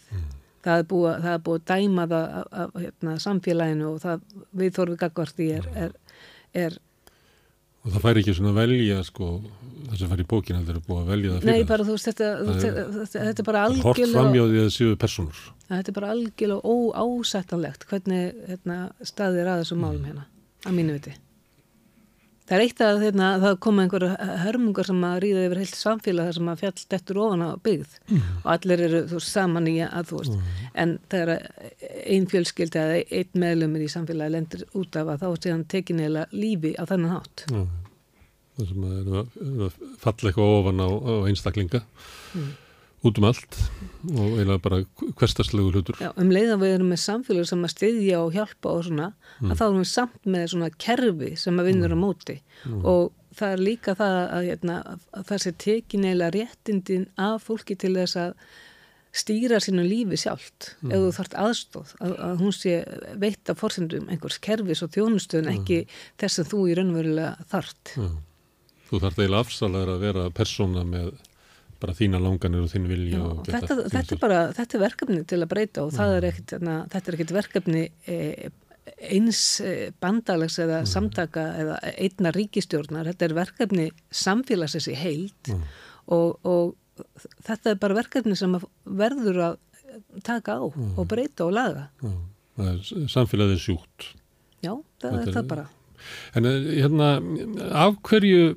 [0.61, 4.22] það er að- það er búið að dæma það af, af hérna, samfélaginu og það
[4.61, 5.91] við þorfið gagvart í er, er,
[6.68, 6.80] er
[7.82, 9.28] Og það fær ekki svona að velja, sko,
[9.88, 11.69] það sem fær í bókina, það er búið að velja það nei fyrir.
[11.72, 13.80] bara þú veist þetta, Það þetta, þetta, þetta er bara það.
[13.82, 15.40] Hort algjörlega framjáði að séu personur.
[15.72, 18.78] þetta er bara algjörlega óásættanlegt hvernig hérna,
[19.10, 20.28] staðir að þessum málum hérna
[20.65, 21.17] að mínu viti.
[22.51, 26.25] Það er eitt að hérna, það koma einhverja hörmungar sem að ríða yfir heilt samfélag
[26.27, 27.93] þar sem að fjall dettur ofan á byggð.
[28.41, 30.49] Og allir eru þú saman í að þú veist.
[30.83, 31.31] En þegar
[32.01, 36.03] ein fjölskyldi eða einn meðlumir í samfélagi lendir út af að þá sé hann tekin
[36.03, 37.45] eða lífi á þennan hátt.
[37.47, 37.61] Já.
[38.57, 41.83] það sem að, er að, er að falla eitthvað ofan á, á einstaklinga
[43.02, 43.57] út um allt
[44.11, 44.82] og eiginlega bara
[45.19, 45.98] hverstarslegu hlutur.
[46.02, 49.07] Já, um leið að við erum með samfélag sem að styðja og hjálpa og svona,
[49.44, 52.38] að þá erum við samt með svona kerfi sem að vinnur á móti.
[52.82, 54.80] Og það er líka það að, hérna,
[55.18, 58.36] að það sé tekin eiginlega réttindin af fólki til þess að
[59.22, 60.73] stýra sínu lífi sjálft.
[60.88, 62.76] Ef þú þarft aðstóð, að, að hún sé
[63.19, 65.82] veitt af fórsendum einhvers kerfis og þjónustöðun ekki
[66.22, 67.95] þess að þú í raunverulega þart.
[67.98, 68.07] Já.
[68.91, 71.11] Þú þarf eiginlega afsalega að vera persóna með
[71.82, 74.78] bara þína langanir og þín vilja Já, og geta þetta, þín þetta er bara, þetta
[74.78, 78.52] er verkefni til að breyta og það er ekkit, hérna, þetta er ekkit verkefni eh,
[79.12, 83.90] eins eh, bandalags eða samtaka eða einna ríkistjórnar, þetta er verkefni
[84.22, 85.52] samfélagsins í heild
[86.12, 86.76] og, og
[87.45, 89.60] þetta er bara verkefni sem verður að
[90.26, 91.88] taka á og breyta og laga.
[92.62, 92.82] Er
[93.12, 94.10] samfélagið er sjúkt.
[94.62, 95.66] Já, það Þetta er það bara.
[96.38, 97.10] En eh, hérna,
[97.78, 98.56] af hverju,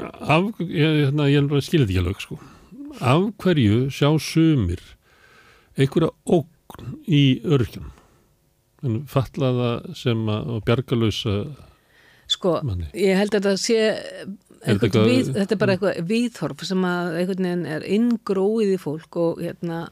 [0.00, 2.38] af, ég, hérna, ég þetta ekki alveg, sko.
[3.00, 4.80] Af hverju sjá sumir
[5.76, 7.90] einhverja ógn í örkjum?
[8.82, 11.36] En fallaða sem að bjargalösa,
[12.32, 12.86] Sko, Manni.
[12.96, 13.78] ég held að þetta sé
[14.64, 19.16] eitthvað- við, þetta er bara eitthvað viðhorf sem að einhvern veginn er inngróið í fólk
[19.20, 19.88] og hérna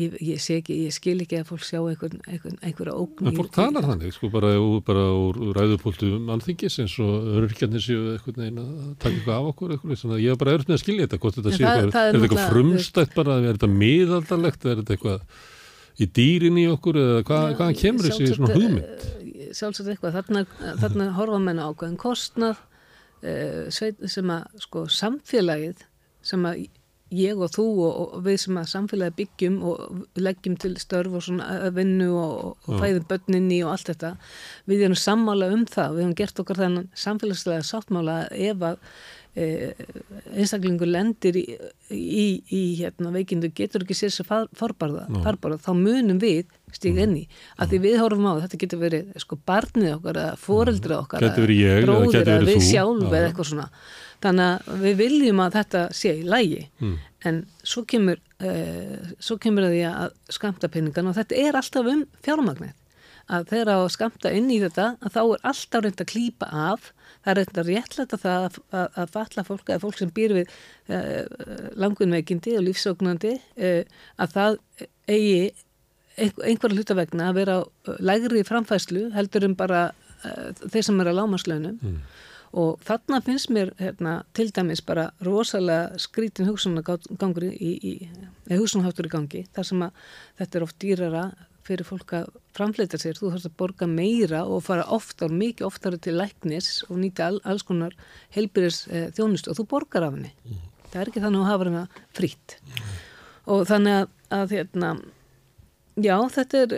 [0.00, 3.36] ég, ég sé ekki, ég skil ekki að fólk sjá einhvern, einhvern, einhverja ógn en
[3.36, 4.50] fólk talar þannig, sko, bara,
[4.86, 8.72] bara úr ræðupóltu alþingis eins og örkjarnir séu einhvern veginn að
[9.02, 11.52] taka eitthvað af okkur, eitthvað, svona, ég er bara með að skilja þetta, hvort þetta
[11.52, 14.82] En sé það- eitthvað, það er er þetta eitthvað frumstætt bara, er þetta miðaldalegt, er
[14.82, 15.20] þetta eitthvað
[16.00, 19.06] í dýrin í okkur eða hvað, hvaðan kemur þessi svona hugmynd?
[19.50, 20.44] Sjálfsagt eitthvað, þarna,
[20.80, 22.60] þarna horfa menn á ákveðin kostnað
[23.26, 25.82] uh, sem að sko samfélagið
[26.24, 26.66] sem að
[27.14, 31.24] ég og þú og, og við sem að samfélagið byggjum og leggjum til störf og
[31.26, 34.12] svona vinnu og, og fæðum börninni og allt þetta
[34.70, 38.78] við erum sammála um það, við hefum gert okkar þennan samfélagslega sáttmála ef að
[39.34, 39.46] e,
[40.34, 41.44] einstaklingur lendir í,
[41.94, 47.16] í, í hérna, veikindu getur ekki sér sér farbarða, farbarða þá munum við stíga inn
[47.18, 47.24] í.
[47.58, 52.46] Að því við horfum á þetta getur verið sko barnið okkar eða foreldrið okkar bróðir
[52.46, 53.66] við sjálf Já, eða eitthvað svona
[54.22, 56.98] þannig að við viljum að þetta sé í lægi Mm.
[57.28, 61.86] en svo kemur uh, svo kemur að því að skamta peningan og þetta er alltaf
[61.94, 62.76] um fjármagnið
[63.30, 66.48] að þegar á að skamta inn í þetta að þá er alltaf reynd að klípa
[66.50, 66.88] af
[67.22, 70.34] það er reynd að réttlæta það að, að, að falla fólk eða fólk sem býr
[70.40, 70.54] við
[70.90, 73.82] uh, langunveikindi og lífsóknandi uh,
[74.24, 74.58] að það
[75.10, 75.52] eigi
[76.20, 77.62] einhver, einhverja hluta vegna að vera á
[78.02, 79.84] lægri framfæslu heldur en bara
[80.20, 82.00] þeir sem eru að lámaslaunum Mm.
[82.50, 87.92] Og þarna finnst mér hérna, til dæmis bara rosalega skrítin hugsunargangur í, í,
[88.50, 90.02] í gangi þar sem að
[90.40, 91.24] þetta er oft dýrara
[91.66, 95.96] fyrir fólk að framfleyta sér, þú þarfst að borga meira og fara oftar, mikið oftar
[96.02, 97.94] til læknis og nýta all, alls konar
[98.34, 100.32] helbyrðis eh, þjónustu og þú borgar af henni.
[100.90, 101.84] Það er ekki þannig að hafa hana
[102.16, 102.56] frýtt
[103.50, 104.90] og þannig að, að hérna,
[106.00, 106.74] já, þetta er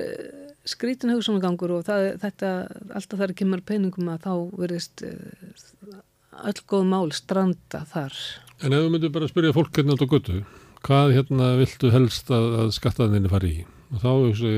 [0.69, 2.53] skrítin hugsunargangur og það, þetta,
[2.95, 6.01] alltaf þar kemur peningum að þá verðist eh,
[6.47, 8.17] öll góð mál stranda þar.
[8.63, 10.43] En ef þú myndir bara að spyrja fólk hérna á götu,
[10.87, 13.65] hvað hérna viltu helst að, að skattaðinni fari í?
[13.93, 14.53] Og þá eru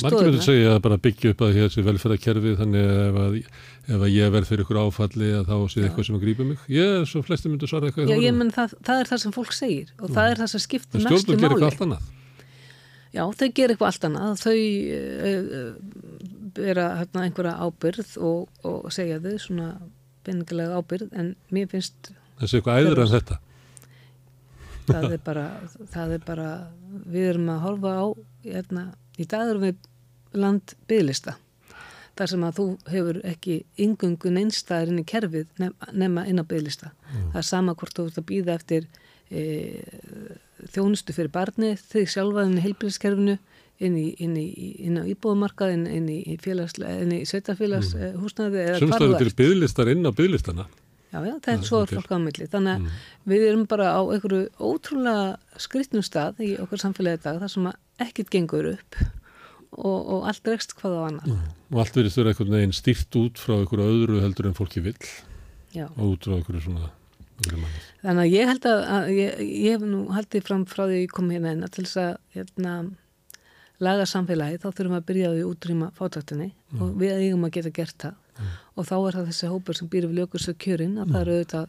[0.00, 3.34] margir myndir segja að bara byggja upp að þessi velferðarkerfi þannig að ef, að
[3.90, 6.62] ef að ég verð fyrir ykkur áfalli að þá sé eitthvað sem að grípa mig.
[6.72, 8.08] Ég, svo flesti myndir svara eitthvað.
[8.08, 10.64] Já, ég menn það, það er það sem fólk segir og það er það sem
[10.64, 12.00] skiptir mestu máli.
[13.10, 14.56] Já, þau gerir eitthvað allt annað, þau
[14.96, 15.70] uh,
[16.54, 19.68] bera hérna einhverja ábyrð og, og segja þau svona
[20.26, 23.38] peningilega ábyrð en mér finnst Þessi eitthvað æður en þetta.
[24.88, 25.44] það er bara,
[25.92, 26.48] það er bara
[27.10, 28.06] við erum að horfa á
[28.46, 28.84] hérna,
[29.20, 29.88] í dag erum við
[30.40, 31.36] land bygglista
[32.18, 36.44] þar sem að þú hefur ekki yngungun einstæðar inn í kerfið nema, nema inn á
[36.44, 36.92] bygglista
[37.32, 38.88] það er sama hvort þú ert að býða eftir
[39.30, 39.42] e,
[40.74, 43.38] þjónustu fyrir barni þig sjálfa inn í heilbyrðiskerfinu
[43.80, 44.46] inn í, inn í,
[44.84, 48.20] inn á íbúðumarkað inn, inn í, í sveitafélags mm.
[48.20, 50.68] húsnaði ert til bygglistar inn á bygglistana.
[51.10, 52.46] Já, já, það er svo fólk á milli.
[52.50, 55.24] Þannig að við erum bara á einhverju ótrúlega
[55.58, 60.28] skrittnum stað í okkur samfélagi í dag þar sem að ekkert gengur upp og, og
[60.30, 61.34] allt rekst hvað á annað.
[61.72, 64.96] Og allt verið þurra einhvern veginn stýrt út frá einhverju öðru heldur en fólki vill
[65.74, 65.88] Já.
[65.88, 66.92] og út frá einhverju svona.
[68.00, 71.14] Þannig að ég held að, að ég, ég hef nú haldið fram frá því ég
[71.14, 72.74] kom hérna að til þess að hérna,
[73.80, 76.48] laga samfélagi þá þurfum við að byrja á því að útrýma fátaktinni
[76.80, 78.46] og við eigum að geta gert það.
[78.76, 81.68] Og þá er það þessi hópur sem býr við ljókursu kjörin að það eru auðvitað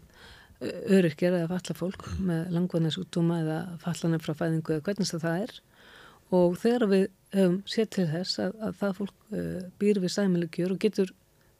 [0.61, 5.55] öryrkjar eða falla fólk með langvarnis útdóma eða fallanir frá fæðingu eða hvernig það er.
[6.31, 10.53] Og þegar við höfum sér til þess að, að það fólk uh, býr við sæmileg
[10.55, 11.11] kjör og getur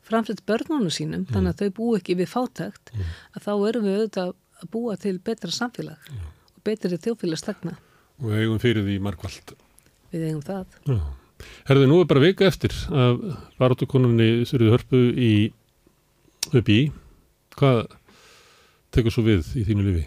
[0.08, 2.94] framflýtt börnunum sínum, þannig að þau bú ekki við fátækt,
[3.36, 7.78] að þá erum við auðvitað að búa til betra samfélag og betri þjófélagstegna.
[8.22, 9.56] Og við eigum fyrir því markvald.
[10.12, 10.78] Við eigum það.
[10.90, 11.00] Já.
[11.66, 13.22] Herði, nú er bara vika eftir að
[13.58, 15.32] barátukonunni Sörðu Hörpu í
[16.54, 16.82] upp í.
[17.58, 17.84] Hvað
[18.94, 20.06] tekur svo við í þínu lifi?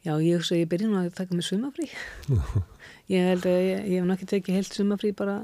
[0.00, 1.90] Já, ég ég byrja nú að taka mig sumafrí.
[3.12, 5.36] ég held að ég, ég hef náttúrulega tekið heilt sumafrí bara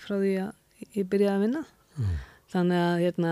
[0.00, 1.62] frá því að ég byrjaði að vinna.
[2.52, 3.30] Þannig að hérna,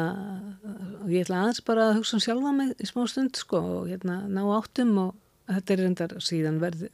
[1.07, 4.17] ég ætla aðeins bara að hugsa um sjálfa mig í smá stund sko og hérna
[4.27, 5.13] ná áttum og
[5.47, 6.89] þetta er reyndar síðan verði,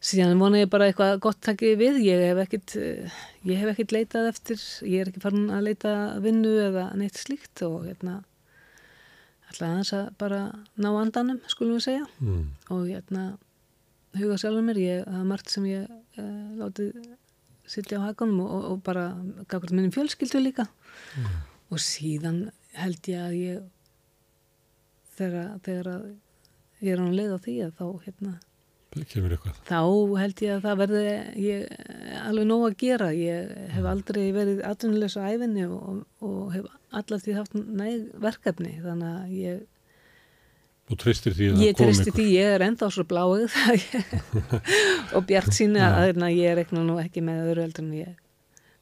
[0.00, 1.98] síðan vona ég bara eitthvað gott takkið við.
[2.06, 2.76] Ég hef ekkit,
[3.50, 7.64] ég hef ekkit leitað eftir, ég er ekki farin að leita vinnu eða neitt slíkt
[7.66, 8.20] og hérna
[9.50, 10.40] ætla aðeins að bara
[10.78, 12.44] ná andanum, skulum við segja Mm.
[12.70, 13.24] og hérna
[14.14, 16.94] huga sjálfur mér, ég hafa margt sem ég uh, látið
[17.70, 19.10] sitja á hakanum og, og, bara
[19.46, 20.66] gafkvæmt minnum fjölskyldu líka.
[21.70, 23.64] Og síðan held ég að ég
[25.16, 26.06] þegar, þegar að
[26.80, 28.38] ég er á leið á því að þá hérna
[29.68, 29.82] þá
[30.18, 31.02] held ég að það verði
[31.38, 31.66] ég,
[32.26, 33.10] alveg nóg að gera.
[33.14, 36.66] Ég hef aldrei verið atvinnulegs á æfinni og, og hef
[36.98, 38.72] allar því haft næg verkefni.
[38.82, 39.60] Þannig að ég
[40.90, 43.54] Og treystir því að Ég koma tristi því, ég er enda á svo bláið
[45.16, 48.16] og bjart síni að hérna, ég er nú ekki með öðru heldur en ég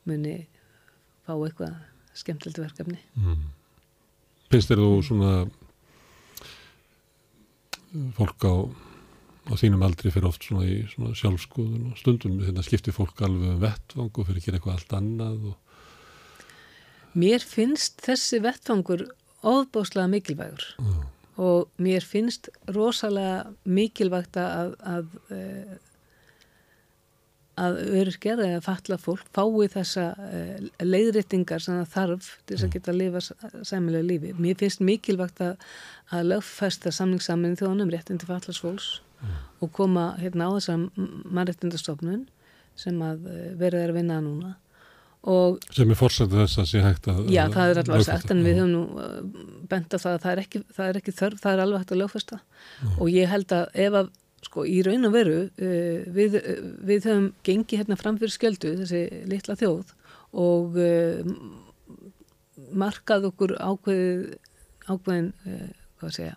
[0.08, 0.36] muni
[1.28, 1.76] fá eitthvað
[2.16, 2.98] skemmtilegt verkefni.
[3.20, 3.42] Mm.
[4.48, 5.32] Finnst þér þú svona
[8.16, 8.54] fólk á,
[9.48, 13.54] á þínum aldri fyrir oft svona í svona sjálfskoðun og stundum hérna skiptir fólk alveg
[13.54, 15.64] um vettvang og fyrir að gera eitthvað allt annað og
[17.18, 19.06] Mér finnst þessi vettfangur
[19.42, 20.96] óbáslega mikilvægur Já.
[21.38, 25.76] Og mér finnst rosalega mikilvægt að að, eh,
[27.58, 32.74] að öryrkjar eða fatla fólk fái þessa uh, leiðréttingar sem það þarf til þess að
[32.76, 33.22] geta að lifa
[33.66, 34.30] sæmilega lífi.
[34.38, 35.56] Mér finnst mikilvægt að,
[36.14, 39.00] að lögfesta samningssaminn þjónum réttindi fatlas fólks
[39.58, 40.76] og koma hérna á þessa
[41.34, 42.28] mannréttindastofnun
[42.78, 43.26] sem að
[43.58, 44.54] verið er að vinna núna
[45.26, 48.14] og sem er fórsættu þess að sé hægt að Já, það er lögfesta.
[48.14, 49.18] sagt en við höfum nú uh,
[49.68, 51.94] bent á það að það er ekki, það er ekki þörf, það er alveg hægt
[51.94, 52.40] að lögfesta
[52.94, 54.10] og ég held að ef að
[54.46, 58.74] sko í raun og veru uh, við, uh, við höfum gengið hérna fram fyrir skjöldu
[58.82, 59.94] þessi litla þjóð
[60.38, 61.32] og uh,
[62.78, 64.36] markað okkur ákveð,
[64.86, 65.66] ákveðin uh,
[65.98, 66.36] hvað að segja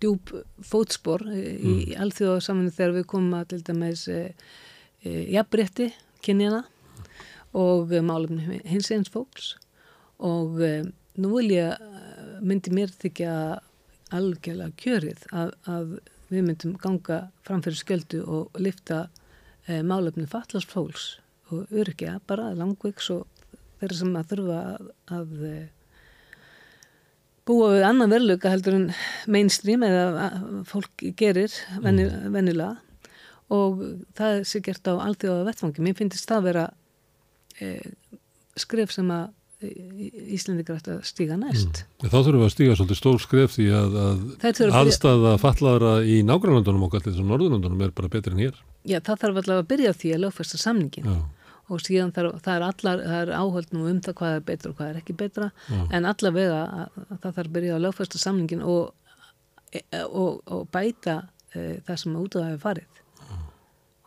[0.00, 0.30] djúb
[0.64, 1.94] fótspor í mm.
[2.00, 4.30] alþjóðasaminu þegar við komum að til dæmis uh,
[5.04, 5.90] jafnrétti
[6.24, 6.64] kynjana
[7.56, 9.54] og uh, málefni hins eins fólks.
[10.18, 13.32] Og um, nú vil ég uh, myndi mér þykja
[14.14, 15.96] algjörlega kjörið að, að
[16.28, 21.16] við myndum ganga framfyrir skjöldu og lifta uh, málefni fallast fólks
[21.48, 23.26] og örkja bara langveiks og
[23.80, 25.34] þeirra sem að þurfa að, að
[27.48, 28.90] búa við annan verðluga heldur en
[29.30, 30.28] mainstream eða
[30.68, 32.74] fólk gerir venni, vennilega
[33.54, 33.80] og
[34.18, 35.84] það sé gert á allþjóða vettfangi.
[35.84, 36.74] Mér finnst það vera eh,
[38.58, 41.80] skref sem að Íslendingar ætti að stíga næst.
[41.98, 42.10] Mm.
[42.12, 46.84] Þá þurfum við að stíga svolítið stór skref því að, að aðstæða fatlaðara í nágrannlandunum
[46.86, 48.60] okkar til þess að norðurlandunum er bara betri en hér.
[48.86, 51.16] Já, það þarf allavega að byrja á því að lögfesta samningin Já,
[51.68, 54.70] og síðan þarf, það er allar, það er áhöld nú um það hvað er betra
[54.70, 55.80] og hvað er ekki betra Já.
[55.98, 59.18] en allavega að, að það þarf að byrja á lögfesta samningin og,
[59.74, 61.18] e, og, og bæta
[61.52, 63.04] e, það sem út af það hefur farið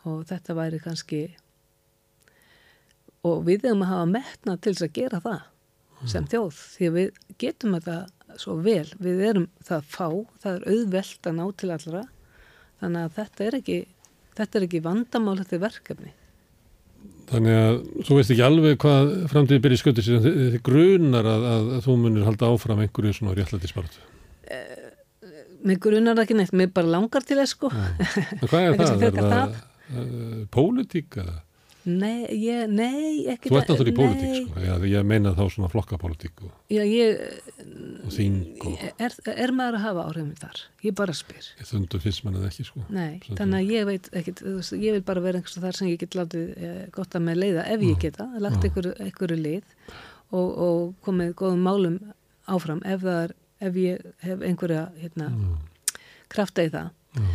[0.02, 1.20] og þetta væri kannski
[3.28, 6.96] og við hefum að hafa metna til þess að gera það sem þjóð því að
[6.96, 7.98] við getum þetta
[8.40, 10.08] svo vel, við erum það fá
[10.42, 12.02] það er auðvelt að ná til allra
[12.82, 13.78] þannig að þetta er ekki
[14.38, 16.12] þetta er ekki vandamál, þetta er verkefni
[17.32, 17.76] Þannig að
[18.06, 21.94] þú veist ekki alveg hvað framtíði byrja skötu síðan þið, grunar að, að, að þú
[22.02, 24.02] munir halda áfram einhverju svona réttlættisbaratu.
[25.62, 27.70] Mér grunar það ekki neitt, mér bara langar til þess sko.
[27.72, 28.92] En hvað er það?
[28.92, 31.18] Er frekar það uh, pólitík?
[31.22, 31.38] eða?
[31.82, 34.60] Nei, ég, nei, ekki Þú ert náttúrulega í pólitík sko.
[34.62, 37.24] Já, ég meina þá svona flokkapólitík og, Já, ég,
[38.06, 40.62] og þing og er, er maður að hafa áhrifin þar?
[40.86, 41.50] Ég bara spyr.
[41.72, 42.84] þundu finnst mann eða ekki sko.
[42.94, 46.00] Nei, Svo þannig að ég veit veist, ég vil bara vera einhvers þar sem ég
[46.04, 49.76] get látið eh, gott að með leiða ef ég geta, lagt einhverju, einhverju lið
[50.30, 52.00] og, og komið góðum málum
[52.46, 55.32] áfram ef það er, ef ég hef einhverja hérna,
[56.30, 56.94] krafta í það.
[57.18, 57.32] Já.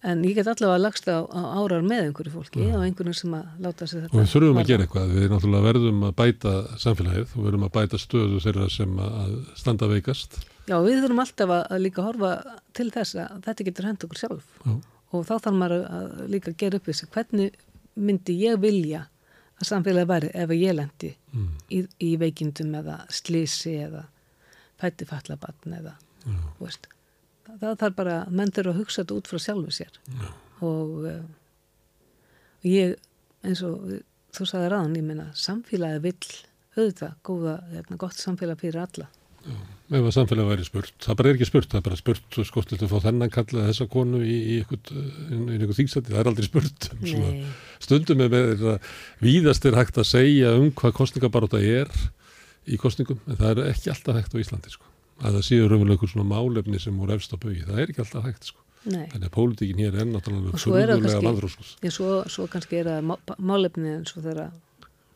[0.00, 3.48] En ég get allavega lagst á, á árar með einhverju fólki og einhverjum sem að
[3.60, 4.14] láta sig þetta.
[4.14, 4.68] Og við þurfum að varða.
[4.70, 5.10] gera eitthvað.
[5.12, 9.88] Við náttúrulega verðum að bæta samfélagið og verðum að bæta stöðu þeirra sem að standa
[9.90, 10.38] veikast.
[10.70, 12.30] Já, við þurfum alltaf að, að líka horfa
[12.78, 14.72] til þess að þetta getur hend okkur sjálf Já.
[15.10, 17.58] og þá þarf maður að líka gera upp þessi hvernig
[18.00, 19.02] myndi ég vilja
[19.60, 24.06] að samfélagi væri ef ég lendi mm, í, í veikindum eða slísi eða
[24.80, 25.92] fætti fallabatn eða
[26.24, 26.88] já, þú veist.
[27.60, 30.00] Það, þarf bara, menn þurfa að hugsa þetta út frá sjálfu sér.
[30.20, 30.28] Já,
[30.66, 31.22] og uh,
[32.66, 32.96] ég
[33.46, 33.88] eins og
[34.36, 36.34] þú sagði ráðan, ég meina samfélagi vill
[36.76, 39.08] auðvitað, góða, hérna, gott samfélag fyrir alla.
[39.90, 42.62] Ef að samfélag væri spurt, það bara er ekki spurt, það er bara spurt sko
[42.68, 46.90] til að fá þennan kalla þessa konu í, í einhver þýksæti, það er aldrei spurt.
[47.00, 47.40] Um
[47.80, 48.64] stundum er með
[49.24, 51.88] víðast er hægt að segja um hvað kostningabaróta er
[52.68, 54.89] í kostningum, en það er ekki alltaf hægt á Íslandi sko.
[55.20, 58.02] Að það séu raunverulega einhver svona málefni sem voru efst á baugi, það er ekki
[58.04, 58.60] alltaf hægt sko.
[58.84, 59.06] nei.
[59.12, 63.08] Þannig að pólitíkin hér er náttúrulega svo kannski- vandróskus Já, svo, svo kannski er það
[63.10, 64.52] má- málefni eins og þegar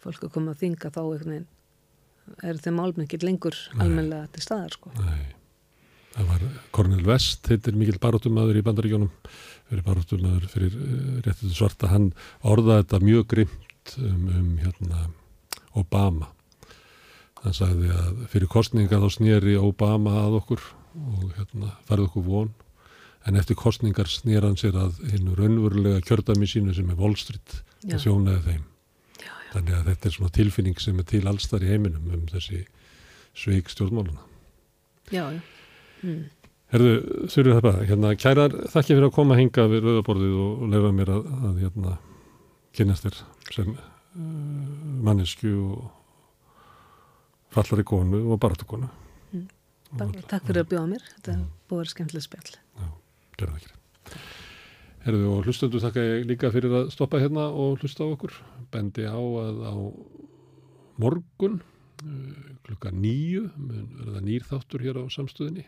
[0.04, 1.46] fólk er komið að þinga þá veginn
[2.42, 4.92] er þeim málefni ekki lengur almennilega til staðar sko.
[5.00, 5.24] Nei,
[6.14, 6.44] það var
[6.76, 9.10] Cornel West, heitir mikil baróttumæður í bandaríkjónum,
[9.70, 12.12] fyrir baróttumæður fyrir uh, réttið svarta, hann
[12.44, 15.06] orðaði þetta mjög grimt um, um hérna,
[15.74, 16.33] Obama.
[17.44, 20.62] Hann sagði að fyrir kostninga þá snýri Obama að okkur
[20.94, 22.52] og hérna, farið okkur von,
[23.28, 27.58] en eftir kostningar snýr hann sér að hinn raunverulega kjördami sínu sem er Wall Street
[27.84, 27.96] Já.
[27.96, 28.62] og þjónaði þeim.
[29.18, 29.34] Já, já.
[29.52, 32.62] Þannig að þetta er svona tilfinning sem er til allstar í heiminum um þessi
[33.36, 34.24] sveik stjórnmáluna.
[35.12, 35.26] Já.
[36.04, 36.22] Mm.
[36.74, 36.94] Herðu,
[37.30, 40.94] þurfið það bara, hérna, kærar þakki fyrir að koma að hinga við rauðaborðið og, leifa
[40.96, 41.98] mér að, að hérna,
[42.74, 43.20] kynast þér
[43.54, 43.84] sem uh,
[45.04, 45.84] mannesku og
[47.54, 48.88] fallari konu og baráttukonu.
[49.32, 49.46] Mm.
[50.26, 52.56] Takk fyrir að bjóða mér, þetta er búið að vera skemmtileg spjall.
[52.80, 52.88] Já,
[53.38, 54.22] gerða það ekki.
[55.04, 58.36] Herðu, og hlustendur þakka ég líka fyrir að stoppa hérna og hlusta á okkur.
[58.72, 59.74] Bendi á að á
[61.02, 65.66] morgun uh, klukka nýju mun verða nýr þáttur hér á samstöðinni.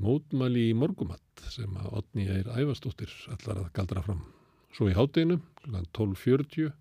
[0.00, 4.22] Mótmæli í morgumatt sem að Otni Eir Ævastóttir allar að galdra fram.
[4.74, 6.72] Svo í hátdeinu, klukkan 12.40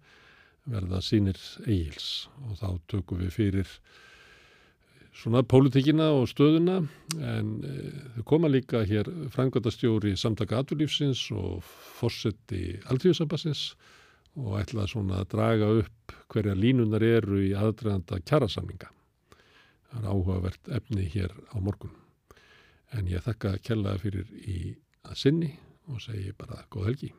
[0.70, 3.72] verða sínir eigils og þá tökum við fyrir
[5.14, 6.80] svona pólitíkina og stöðuna
[7.22, 7.74] en e,
[8.16, 11.62] þau koma líka hér frangöndastjóri samtaka atvinnlífsins og
[12.00, 13.74] fórseti alþjóðsambassins
[14.40, 18.90] og ætla svona að draga upp hverja línunar eru í aðdraganda kjarasamninga.
[19.92, 21.94] Það er áhugavert efni hér á morgun.
[22.94, 24.74] En ég þakka kellaða fyrir í
[25.06, 25.52] að sinni
[25.92, 27.14] og segi bara góð helgi.